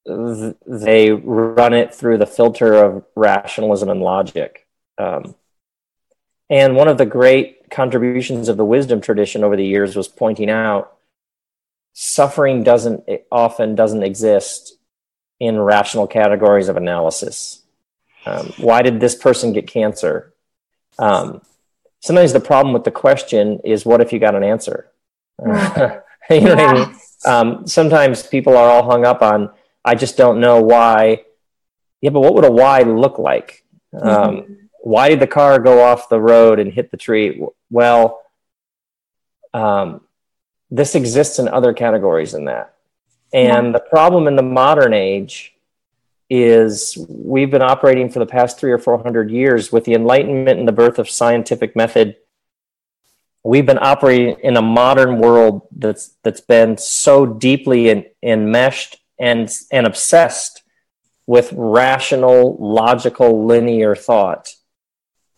they 0.06 1.12
run 1.12 1.74
it 1.74 1.94
through 1.94 2.20
the 2.20 2.28
filter 2.28 2.76
of 2.76 3.06
rationalism 3.16 3.90
and 3.90 4.02
logic. 4.02 4.68
Um, 5.00 5.36
and 6.50 6.76
one 6.76 6.88
of 6.88 6.98
the 6.98 7.06
great 7.06 7.70
contributions 7.70 8.50
of 8.50 8.58
the 8.58 8.66
wisdom 8.66 9.02
tradition 9.02 9.44
over 9.44 9.56
the 9.56 9.66
years 9.66 9.96
was 9.96 10.08
pointing 10.08 10.50
out 10.50 10.98
suffering 11.94 12.64
doesn't 12.64 13.04
often 13.32 13.76
doesn't 13.76 14.04
exist 14.04 14.78
in 15.40 15.60
rational 15.60 16.08
categories 16.08 16.70
of 16.70 16.78
analysis. 16.78 17.64
Um, 18.26 18.54
why 18.58 18.82
did 18.82 19.00
this 19.00 19.16
person 19.16 19.54
get 19.54 19.68
cancer? 19.68 20.34
Um, 20.98 21.42
sometimes 22.02 22.34
the 22.34 22.40
problem 22.40 22.74
with 22.74 22.84
the 22.84 22.92
question 22.92 23.60
is, 23.64 23.86
what 23.86 24.02
if 24.02 24.12
you 24.12 24.20
got 24.20 24.36
an 24.36 24.44
answer? 24.44 24.92
you 25.40 25.46
know 25.48 26.04
yeah. 26.30 26.40
what 26.40 26.60
I 26.60 26.74
mean? 26.74 26.96
Um, 27.26 27.68
sometimes 27.68 28.24
people 28.24 28.58
are 28.58 28.70
all 28.70 28.90
hung 28.90 29.06
up 29.06 29.22
on 29.22 29.50
I 29.84 29.96
just 29.96 30.18
don't 30.18 30.40
know 30.40 30.62
why. 30.62 31.24
Yeah, 32.02 32.12
but 32.12 32.22
what 32.22 32.36
would 32.36 32.46
a 32.46 32.52
why 32.52 32.82
look 32.82 33.18
like? 33.18 33.64
Mm-hmm. 33.94 34.54
Why 34.82 35.10
did 35.10 35.20
the 35.20 35.28
car 35.28 35.60
go 35.60 35.84
off 35.84 36.10
the 36.10 36.20
road 36.20 36.60
and 36.60 36.72
hit 36.72 36.92
the 36.92 36.98
tree? 36.98 37.44
Well, 37.70 38.22
um, 39.54 40.02
this 40.72 40.96
exists 40.96 41.40
in 41.40 41.48
other 41.48 41.74
categories 41.74 42.32
than 42.32 42.46
that. 42.46 42.76
And 43.34 43.68
yeah. 43.68 43.72
the 43.74 43.80
problem 43.80 44.28
in 44.28 44.36
the 44.36 44.44
modern 44.44 44.94
age 44.94 45.54
is 46.30 46.98
we've 47.10 47.50
been 47.50 47.62
operating 47.62 48.10
for 48.10 48.20
the 48.20 48.26
past 48.26 48.60
three 48.60 48.72
or 48.72 48.78
four 48.78 49.02
hundred 49.02 49.32
years 49.32 49.72
with 49.72 49.84
the 49.86 49.96
Enlightenment 49.96 50.60
and 50.60 50.68
the 50.68 50.72
birth 50.72 51.00
of 51.00 51.10
scientific 51.10 51.76
method. 51.76 52.16
We've 53.44 53.66
been 53.66 53.80
operating 53.80 54.40
in 54.42 54.58
a 54.58 54.62
modern 54.62 55.20
world 55.20 55.68
that's 55.72 56.16
that's 56.24 56.42
been 56.42 56.78
so 56.78 57.26
deeply 57.26 57.90
in, 57.90 58.06
enmeshed 58.22 58.98
and 59.20 59.52
and 59.72 59.88
obsessed 59.88 60.64
with 61.26 61.52
rational, 61.54 62.58
logical, 62.60 63.46
linear 63.46 63.96
thought 63.96 64.54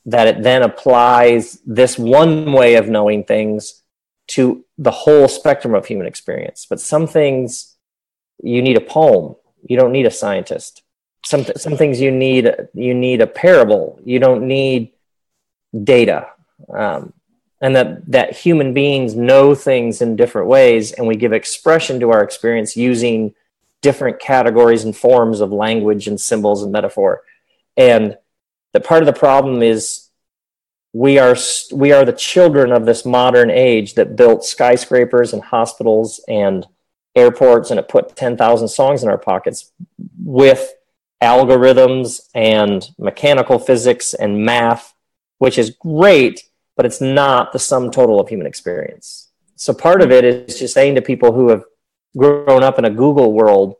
that 0.06 0.28
it 0.28 0.43
then 0.43 0.64
applies 0.64 1.60
this 1.66 1.97
one 1.97 2.52
way 2.52 2.76
of 2.76 2.89
knowing 2.89 3.24
things 3.24 3.84
to 4.28 4.64
the 4.78 4.91
whole 4.91 5.28
spectrum 5.28 5.76
of 5.76 5.86
human 5.86 6.08
experience. 6.08 6.66
But 6.70 6.80
some 6.80 7.08
things 7.08 7.76
you 8.41 8.62
need 8.62 8.78
a 8.78 8.82
poem. 8.82 9.36
You 9.68 9.78
don't 9.78 9.91
need 9.91 10.08
a 10.08 10.12
scientist. 10.12 10.84
Some 11.26 11.45
some 11.56 11.78
things 11.78 12.02
you 12.02 12.12
need 12.12 12.52
you 12.74 12.93
need 12.93 13.22
a 13.22 13.28
parable. 13.28 13.99
You 14.04 14.20
don't 14.20 14.47
need 14.47 14.93
data. 15.84 16.28
Um, 16.74 17.14
and 17.62 17.76
that 17.76 18.12
that 18.12 18.36
human 18.36 18.74
beings 18.74 19.16
know 19.16 19.54
things 19.54 20.02
in 20.02 20.16
different 20.16 20.47
ways, 20.47 20.91
and 20.93 21.08
we 21.08 21.16
give 21.16 21.32
expression 21.32 21.99
to 21.99 22.12
our 22.12 22.24
experience 22.24 22.76
using 22.76 23.36
different 23.82 24.20
categories 24.20 24.84
and 24.84 24.95
forms 24.95 25.41
of 25.41 25.52
language 25.52 26.08
and 26.08 26.20
symbols 26.20 26.64
and 26.64 26.72
metaphor. 26.72 27.22
And 27.78 28.18
that 28.74 28.86
part 28.86 29.01
of 29.01 29.07
the 29.07 29.19
problem 29.19 29.61
is 29.61 30.09
we 30.93 31.17
are 31.19 31.36
we 31.72 31.91
are 31.91 32.05
the 32.05 32.13
children 32.13 32.72
of 32.72 32.86
this 32.86 33.05
modern 33.05 33.49
age 33.49 33.93
that 33.95 34.15
built 34.15 34.43
skyscrapers 34.43 35.34
and 35.34 35.41
hospitals 35.43 36.24
and 36.28 36.67
airports 37.15 37.72
and 37.72 37.80
it 37.80 37.89
put 37.89 38.15
10,000 38.15 38.67
songs 38.67 39.03
in 39.03 39.09
our 39.09 39.17
pockets 39.17 39.72
with 40.24 40.74
algorithms 41.22 42.22
and 42.34 42.89
mechanical 42.97 43.59
physics 43.59 44.13
and 44.13 44.43
math 44.43 44.93
which 45.38 45.57
is 45.57 45.69
great 45.69 46.43
but 46.82 46.86
it's 46.86 47.01
not 47.01 47.51
the 47.51 47.59
sum 47.59 47.91
total 47.91 48.19
of 48.19 48.28
human 48.28 48.47
experience. 48.47 49.30
So 49.55 49.74
part 49.74 50.01
of 50.01 50.11
it 50.11 50.24
is 50.24 50.57
just 50.57 50.74
saying 50.74 50.95
to 50.95 51.01
people 51.03 51.32
who 51.32 51.49
have 51.49 51.63
grown 52.17 52.63
up 52.63 52.80
in 52.80 52.86
a 52.86 52.89
Google 52.89 53.34
world, 53.34 53.76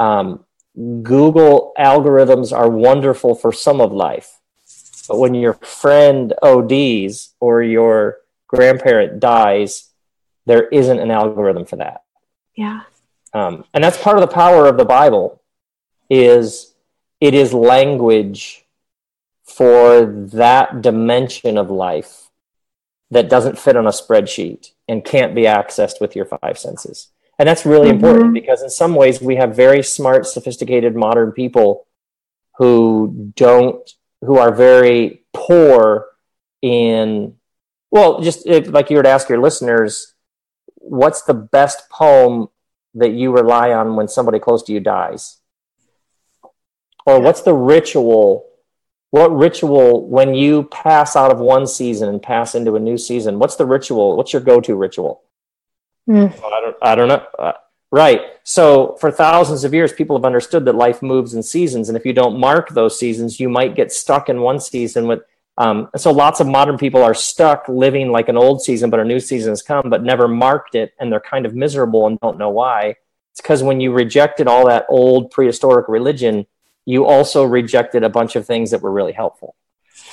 um, 0.00 0.44
Google 0.74 1.72
algorithms 1.78 2.56
are 2.56 2.68
wonderful 2.68 3.34
for 3.34 3.52
some 3.52 3.80
of 3.80 3.92
life. 3.92 4.38
But 5.08 5.18
when 5.18 5.34
your 5.34 5.54
friend 5.54 6.32
ODs 6.42 7.34
or 7.40 7.62
your 7.62 8.18
grandparent 8.46 9.20
dies, 9.20 9.90
there 10.46 10.68
isn't 10.68 10.98
an 10.98 11.10
algorithm 11.10 11.66
for 11.66 11.76
that. 11.76 12.02
Yeah. 12.56 12.82
Um, 13.34 13.64
and 13.74 13.82
that's 13.82 13.98
part 13.98 14.16
of 14.16 14.22
the 14.22 14.34
power 14.34 14.66
of 14.66 14.76
the 14.76 14.84
Bible 14.84 15.42
is 16.10 16.74
it 17.20 17.34
is 17.34 17.54
language 17.54 18.64
for 19.44 20.06
that 20.06 20.82
dimension 20.82 21.56
of 21.56 21.70
life 21.70 22.30
that 23.10 23.28
doesn't 23.28 23.58
fit 23.58 23.76
on 23.76 23.86
a 23.86 23.90
spreadsheet 23.90 24.72
and 24.88 25.04
can't 25.04 25.34
be 25.34 25.42
accessed 25.42 26.00
with 26.00 26.16
your 26.16 26.24
five 26.24 26.58
senses. 26.58 27.08
And 27.42 27.48
that's 27.48 27.66
really 27.66 27.88
mm-hmm. 27.88 28.04
important 28.04 28.34
because 28.34 28.62
in 28.62 28.70
some 28.70 28.94
ways 28.94 29.20
we 29.20 29.34
have 29.34 29.56
very 29.56 29.82
smart, 29.82 30.26
sophisticated, 30.26 30.94
modern 30.94 31.32
people 31.32 31.88
who 32.58 33.32
don't, 33.34 33.90
who 34.20 34.38
are 34.38 34.54
very 34.54 35.24
poor 35.32 36.06
in, 36.62 37.34
well, 37.90 38.20
just 38.20 38.46
if, 38.46 38.68
like 38.68 38.90
you 38.90 38.96
were 38.96 39.02
to 39.02 39.08
ask 39.08 39.28
your 39.28 39.40
listeners, 39.40 40.14
what's 40.76 41.22
the 41.22 41.34
best 41.34 41.90
poem 41.90 42.46
that 42.94 43.10
you 43.10 43.32
rely 43.32 43.72
on 43.72 43.96
when 43.96 44.06
somebody 44.06 44.38
close 44.38 44.62
to 44.62 44.72
you 44.72 44.78
dies? 44.78 45.38
Or 47.04 47.20
what's 47.20 47.42
the 47.42 47.54
ritual? 47.54 48.46
What 49.10 49.36
ritual 49.36 50.08
when 50.08 50.36
you 50.36 50.62
pass 50.62 51.16
out 51.16 51.32
of 51.32 51.40
one 51.40 51.66
season 51.66 52.08
and 52.08 52.22
pass 52.22 52.54
into 52.54 52.76
a 52.76 52.80
new 52.80 52.96
season? 52.96 53.40
What's 53.40 53.56
the 53.56 53.66
ritual? 53.66 54.16
What's 54.16 54.32
your 54.32 54.42
go-to 54.42 54.76
ritual? 54.76 55.24
Mm. 56.08 56.32
I 56.32 56.60
don't. 56.60 56.76
I 56.82 56.94
don't 56.94 57.08
know. 57.08 57.26
Uh, 57.38 57.52
right. 57.90 58.20
So 58.44 58.96
for 59.00 59.10
thousands 59.10 59.64
of 59.64 59.72
years, 59.72 59.92
people 59.92 60.16
have 60.16 60.24
understood 60.24 60.64
that 60.64 60.74
life 60.74 61.02
moves 61.02 61.34
in 61.34 61.42
seasons, 61.42 61.88
and 61.88 61.96
if 61.96 62.04
you 62.04 62.12
don't 62.12 62.38
mark 62.38 62.70
those 62.70 62.98
seasons, 62.98 63.38
you 63.38 63.48
might 63.48 63.76
get 63.76 63.92
stuck 63.92 64.28
in 64.28 64.40
one 64.40 64.60
season 64.60 65.06
with. 65.06 65.20
Um, 65.58 65.90
so 65.96 66.10
lots 66.10 66.40
of 66.40 66.46
modern 66.46 66.78
people 66.78 67.02
are 67.02 67.12
stuck 67.12 67.68
living 67.68 68.10
like 68.10 68.30
an 68.30 68.38
old 68.38 68.62
season, 68.62 68.88
but 68.88 69.00
a 69.00 69.04
new 69.04 69.20
season 69.20 69.50
has 69.50 69.60
come, 69.60 69.90
but 69.90 70.02
never 70.02 70.26
marked 70.26 70.74
it, 70.74 70.94
and 70.98 71.12
they're 71.12 71.20
kind 71.20 71.44
of 71.44 71.54
miserable 71.54 72.06
and 72.06 72.18
don't 72.20 72.38
know 72.38 72.48
why. 72.48 72.96
It's 73.32 73.40
because 73.40 73.62
when 73.62 73.80
you 73.80 73.92
rejected 73.92 74.46
all 74.46 74.66
that 74.66 74.86
old 74.88 75.30
prehistoric 75.30 75.88
religion, 75.88 76.46
you 76.84 77.06
also 77.06 77.44
rejected 77.44 78.02
a 78.02 78.08
bunch 78.08 78.36
of 78.36 78.46
things 78.46 78.70
that 78.70 78.82
were 78.82 78.90
really 78.90 79.12
helpful. 79.12 79.54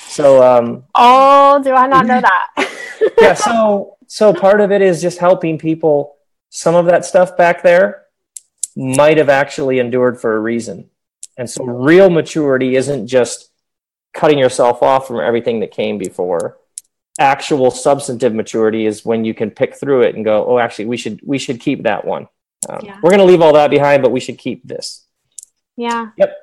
So, 0.08 0.42
um, 0.42 0.84
oh, 0.94 1.62
do 1.62 1.72
I 1.72 1.86
not 1.86 2.06
know 2.06 2.20
that? 2.20 3.12
yeah. 3.20 3.34
So, 3.34 3.96
so 4.12 4.34
part 4.34 4.60
of 4.60 4.72
it 4.72 4.82
is 4.82 5.00
just 5.00 5.18
helping 5.18 5.56
people. 5.56 6.16
Some 6.48 6.74
of 6.74 6.86
that 6.86 7.04
stuff 7.04 7.36
back 7.36 7.62
there 7.62 8.06
might 8.74 9.18
have 9.18 9.28
actually 9.28 9.78
endured 9.78 10.20
for 10.20 10.34
a 10.34 10.40
reason. 10.40 10.90
And 11.36 11.48
so 11.48 11.64
real 11.64 12.10
maturity 12.10 12.74
isn't 12.74 13.06
just 13.06 13.52
cutting 14.12 14.36
yourself 14.36 14.82
off 14.82 15.06
from 15.06 15.20
everything 15.20 15.60
that 15.60 15.70
came 15.70 15.96
before. 15.96 16.58
Actual 17.20 17.70
substantive 17.70 18.34
maturity 18.34 18.84
is 18.84 19.04
when 19.04 19.24
you 19.24 19.32
can 19.32 19.48
pick 19.48 19.76
through 19.76 20.02
it 20.02 20.16
and 20.16 20.24
go, 20.24 20.44
oh, 20.44 20.58
actually, 20.58 20.86
we 20.86 20.96
should 20.96 21.20
we 21.24 21.38
should 21.38 21.60
keep 21.60 21.84
that 21.84 22.04
one. 22.04 22.26
Um, 22.68 22.80
yeah. 22.82 22.98
We're 23.00 23.10
going 23.10 23.20
to 23.20 23.26
leave 23.26 23.42
all 23.42 23.52
that 23.52 23.70
behind, 23.70 24.02
but 24.02 24.10
we 24.10 24.18
should 24.18 24.38
keep 24.38 24.66
this. 24.66 25.06
Yeah. 25.76 26.10
Yep. 26.16 26.36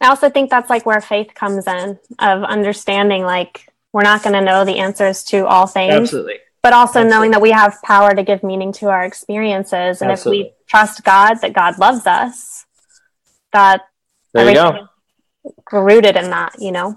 I 0.00 0.08
also 0.08 0.28
think 0.28 0.50
that's 0.50 0.68
like 0.68 0.86
where 0.86 1.00
faith 1.00 1.34
comes 1.36 1.68
in 1.68 2.00
of 2.18 2.42
understanding 2.42 3.22
like 3.22 3.68
we're 3.92 4.02
not 4.02 4.24
going 4.24 4.34
to 4.34 4.44
know 4.44 4.64
the 4.64 4.80
answers 4.80 5.22
to 5.26 5.46
all 5.46 5.68
things. 5.68 5.94
Absolutely. 5.94 6.40
But 6.62 6.72
also 6.72 7.00
Absolutely. 7.00 7.10
knowing 7.10 7.30
that 7.32 7.42
we 7.42 7.50
have 7.50 7.80
power 7.82 8.14
to 8.14 8.22
give 8.22 8.42
meaning 8.42 8.72
to 8.74 8.88
our 8.88 9.04
experiences. 9.04 10.00
And 10.00 10.10
Absolutely. 10.12 10.40
if 10.40 10.46
we 10.46 10.52
trust 10.68 11.02
God, 11.02 11.34
that 11.40 11.52
God 11.52 11.78
loves 11.78 12.06
us, 12.06 12.64
that 13.52 13.82
there 14.32 14.48
you 14.48 14.54
go. 14.54 14.88
rooted 15.72 16.16
in 16.16 16.30
that, 16.30 16.54
you 16.60 16.70
know? 16.70 16.96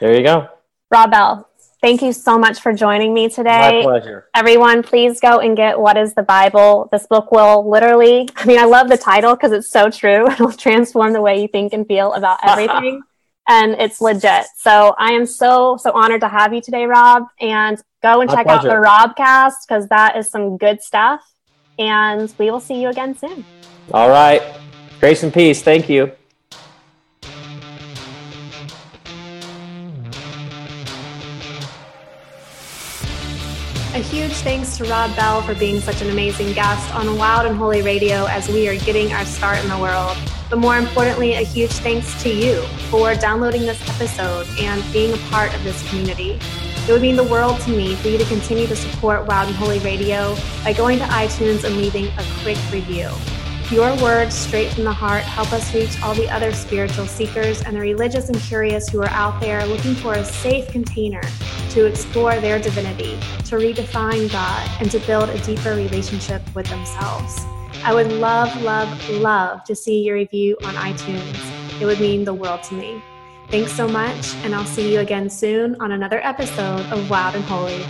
There 0.00 0.16
you 0.16 0.22
go. 0.22 0.48
Rob 0.90 1.10
Bell, 1.10 1.48
Thank 1.84 2.00
you 2.00 2.14
so 2.14 2.38
much 2.38 2.60
for 2.60 2.72
joining 2.72 3.12
me 3.12 3.28
today. 3.28 3.82
My 3.84 3.98
pleasure. 3.98 4.26
Everyone, 4.34 4.82
please 4.82 5.20
go 5.20 5.40
and 5.40 5.54
get 5.54 5.78
What 5.78 5.98
is 5.98 6.14
the 6.14 6.22
Bible? 6.22 6.88
This 6.90 7.06
book 7.06 7.30
will 7.30 7.68
literally, 7.68 8.26
I 8.36 8.46
mean, 8.46 8.58
I 8.58 8.64
love 8.64 8.88
the 8.88 8.96
title 8.96 9.36
because 9.36 9.52
it's 9.52 9.68
so 9.70 9.90
true. 9.90 10.26
It'll 10.30 10.50
transform 10.50 11.12
the 11.12 11.20
way 11.20 11.42
you 11.42 11.46
think 11.46 11.74
and 11.74 11.86
feel 11.86 12.14
about 12.14 12.38
everything. 12.42 13.02
And 13.48 13.72
it's 13.72 14.00
legit. 14.00 14.46
So 14.56 14.94
I 14.98 15.12
am 15.12 15.26
so, 15.26 15.76
so 15.76 15.92
honored 15.92 16.20
to 16.22 16.28
have 16.28 16.54
you 16.54 16.60
today, 16.60 16.86
Rob. 16.86 17.24
And 17.40 17.80
go 18.02 18.20
and 18.20 18.28
My 18.28 18.36
check 18.36 18.46
pleasure. 18.46 18.70
out 18.70 19.14
the 19.16 19.22
Robcast 19.22 19.54
because 19.66 19.88
that 19.88 20.16
is 20.16 20.30
some 20.30 20.56
good 20.56 20.82
stuff. 20.82 21.20
And 21.78 22.32
we 22.38 22.50
will 22.50 22.60
see 22.60 22.80
you 22.80 22.88
again 22.88 23.16
soon. 23.16 23.44
All 23.92 24.08
right. 24.08 24.42
Grace 25.00 25.22
and 25.22 25.32
peace. 25.32 25.62
Thank 25.62 25.88
you. 25.88 26.12
A 33.94 33.98
huge 33.98 34.32
thanks 34.32 34.76
to 34.78 34.84
Rob 34.84 35.14
Bell 35.14 35.40
for 35.42 35.54
being 35.54 35.80
such 35.80 36.02
an 36.02 36.10
amazing 36.10 36.52
guest 36.52 36.92
on 36.96 37.16
Wild 37.16 37.46
and 37.46 37.56
Holy 37.56 37.80
Radio 37.80 38.24
as 38.26 38.48
we 38.48 38.68
are 38.68 38.76
getting 38.78 39.12
our 39.12 39.24
start 39.24 39.62
in 39.62 39.68
the 39.68 39.78
world. 39.78 40.16
But 40.54 40.60
more 40.60 40.78
importantly, 40.78 41.34
a 41.34 41.40
huge 41.40 41.72
thanks 41.72 42.22
to 42.22 42.32
you 42.32 42.62
for 42.88 43.16
downloading 43.16 43.62
this 43.62 43.82
episode 43.90 44.46
and 44.60 44.84
being 44.92 45.12
a 45.12 45.16
part 45.28 45.52
of 45.52 45.64
this 45.64 45.88
community. 45.88 46.38
It 46.86 46.92
would 46.92 47.02
mean 47.02 47.16
the 47.16 47.24
world 47.24 47.60
to 47.62 47.70
me 47.70 47.96
for 47.96 48.06
you 48.06 48.18
to 48.18 48.24
continue 48.26 48.68
to 48.68 48.76
support 48.76 49.26
Wild 49.26 49.48
and 49.48 49.56
Holy 49.56 49.80
Radio 49.80 50.36
by 50.62 50.72
going 50.72 51.00
to 51.00 51.04
iTunes 51.06 51.64
and 51.64 51.76
leaving 51.76 52.06
a 52.06 52.24
quick 52.44 52.56
review. 52.72 53.10
Your 53.72 54.00
words, 54.00 54.32
straight 54.36 54.70
from 54.70 54.84
the 54.84 54.92
heart, 54.92 55.24
help 55.24 55.52
us 55.52 55.74
reach 55.74 56.00
all 56.00 56.14
the 56.14 56.30
other 56.30 56.52
spiritual 56.52 57.08
seekers 57.08 57.60
and 57.62 57.74
the 57.74 57.80
religious 57.80 58.28
and 58.28 58.38
curious 58.38 58.88
who 58.88 59.02
are 59.02 59.10
out 59.10 59.40
there 59.40 59.66
looking 59.66 59.96
for 59.96 60.14
a 60.14 60.24
safe 60.24 60.68
container 60.68 61.22
to 61.70 61.84
explore 61.84 62.38
their 62.38 62.60
divinity, 62.60 63.18
to 63.46 63.56
redefine 63.56 64.30
God, 64.30 64.70
and 64.80 64.88
to 64.92 65.00
build 65.00 65.30
a 65.30 65.38
deeper 65.38 65.74
relationship 65.74 66.42
with 66.54 66.68
themselves. 66.68 67.44
I 67.86 67.92
would 67.92 68.10
love, 68.10 68.62
love, 68.62 69.10
love 69.10 69.62
to 69.64 69.74
see 69.74 70.02
your 70.02 70.14
review 70.14 70.56
on 70.64 70.74
iTunes. 70.74 71.80
It 71.82 71.84
would 71.84 72.00
mean 72.00 72.24
the 72.24 72.32
world 72.32 72.62
to 72.62 72.74
me. 72.74 73.02
Thanks 73.48 73.72
so 73.72 73.86
much, 73.86 74.34
and 74.36 74.54
I'll 74.54 74.64
see 74.64 74.90
you 74.90 75.00
again 75.00 75.28
soon 75.28 75.78
on 75.82 75.92
another 75.92 76.18
episode 76.24 76.80
of 76.86 77.10
Wild 77.10 77.34
and 77.34 77.44
Holy. 77.44 77.84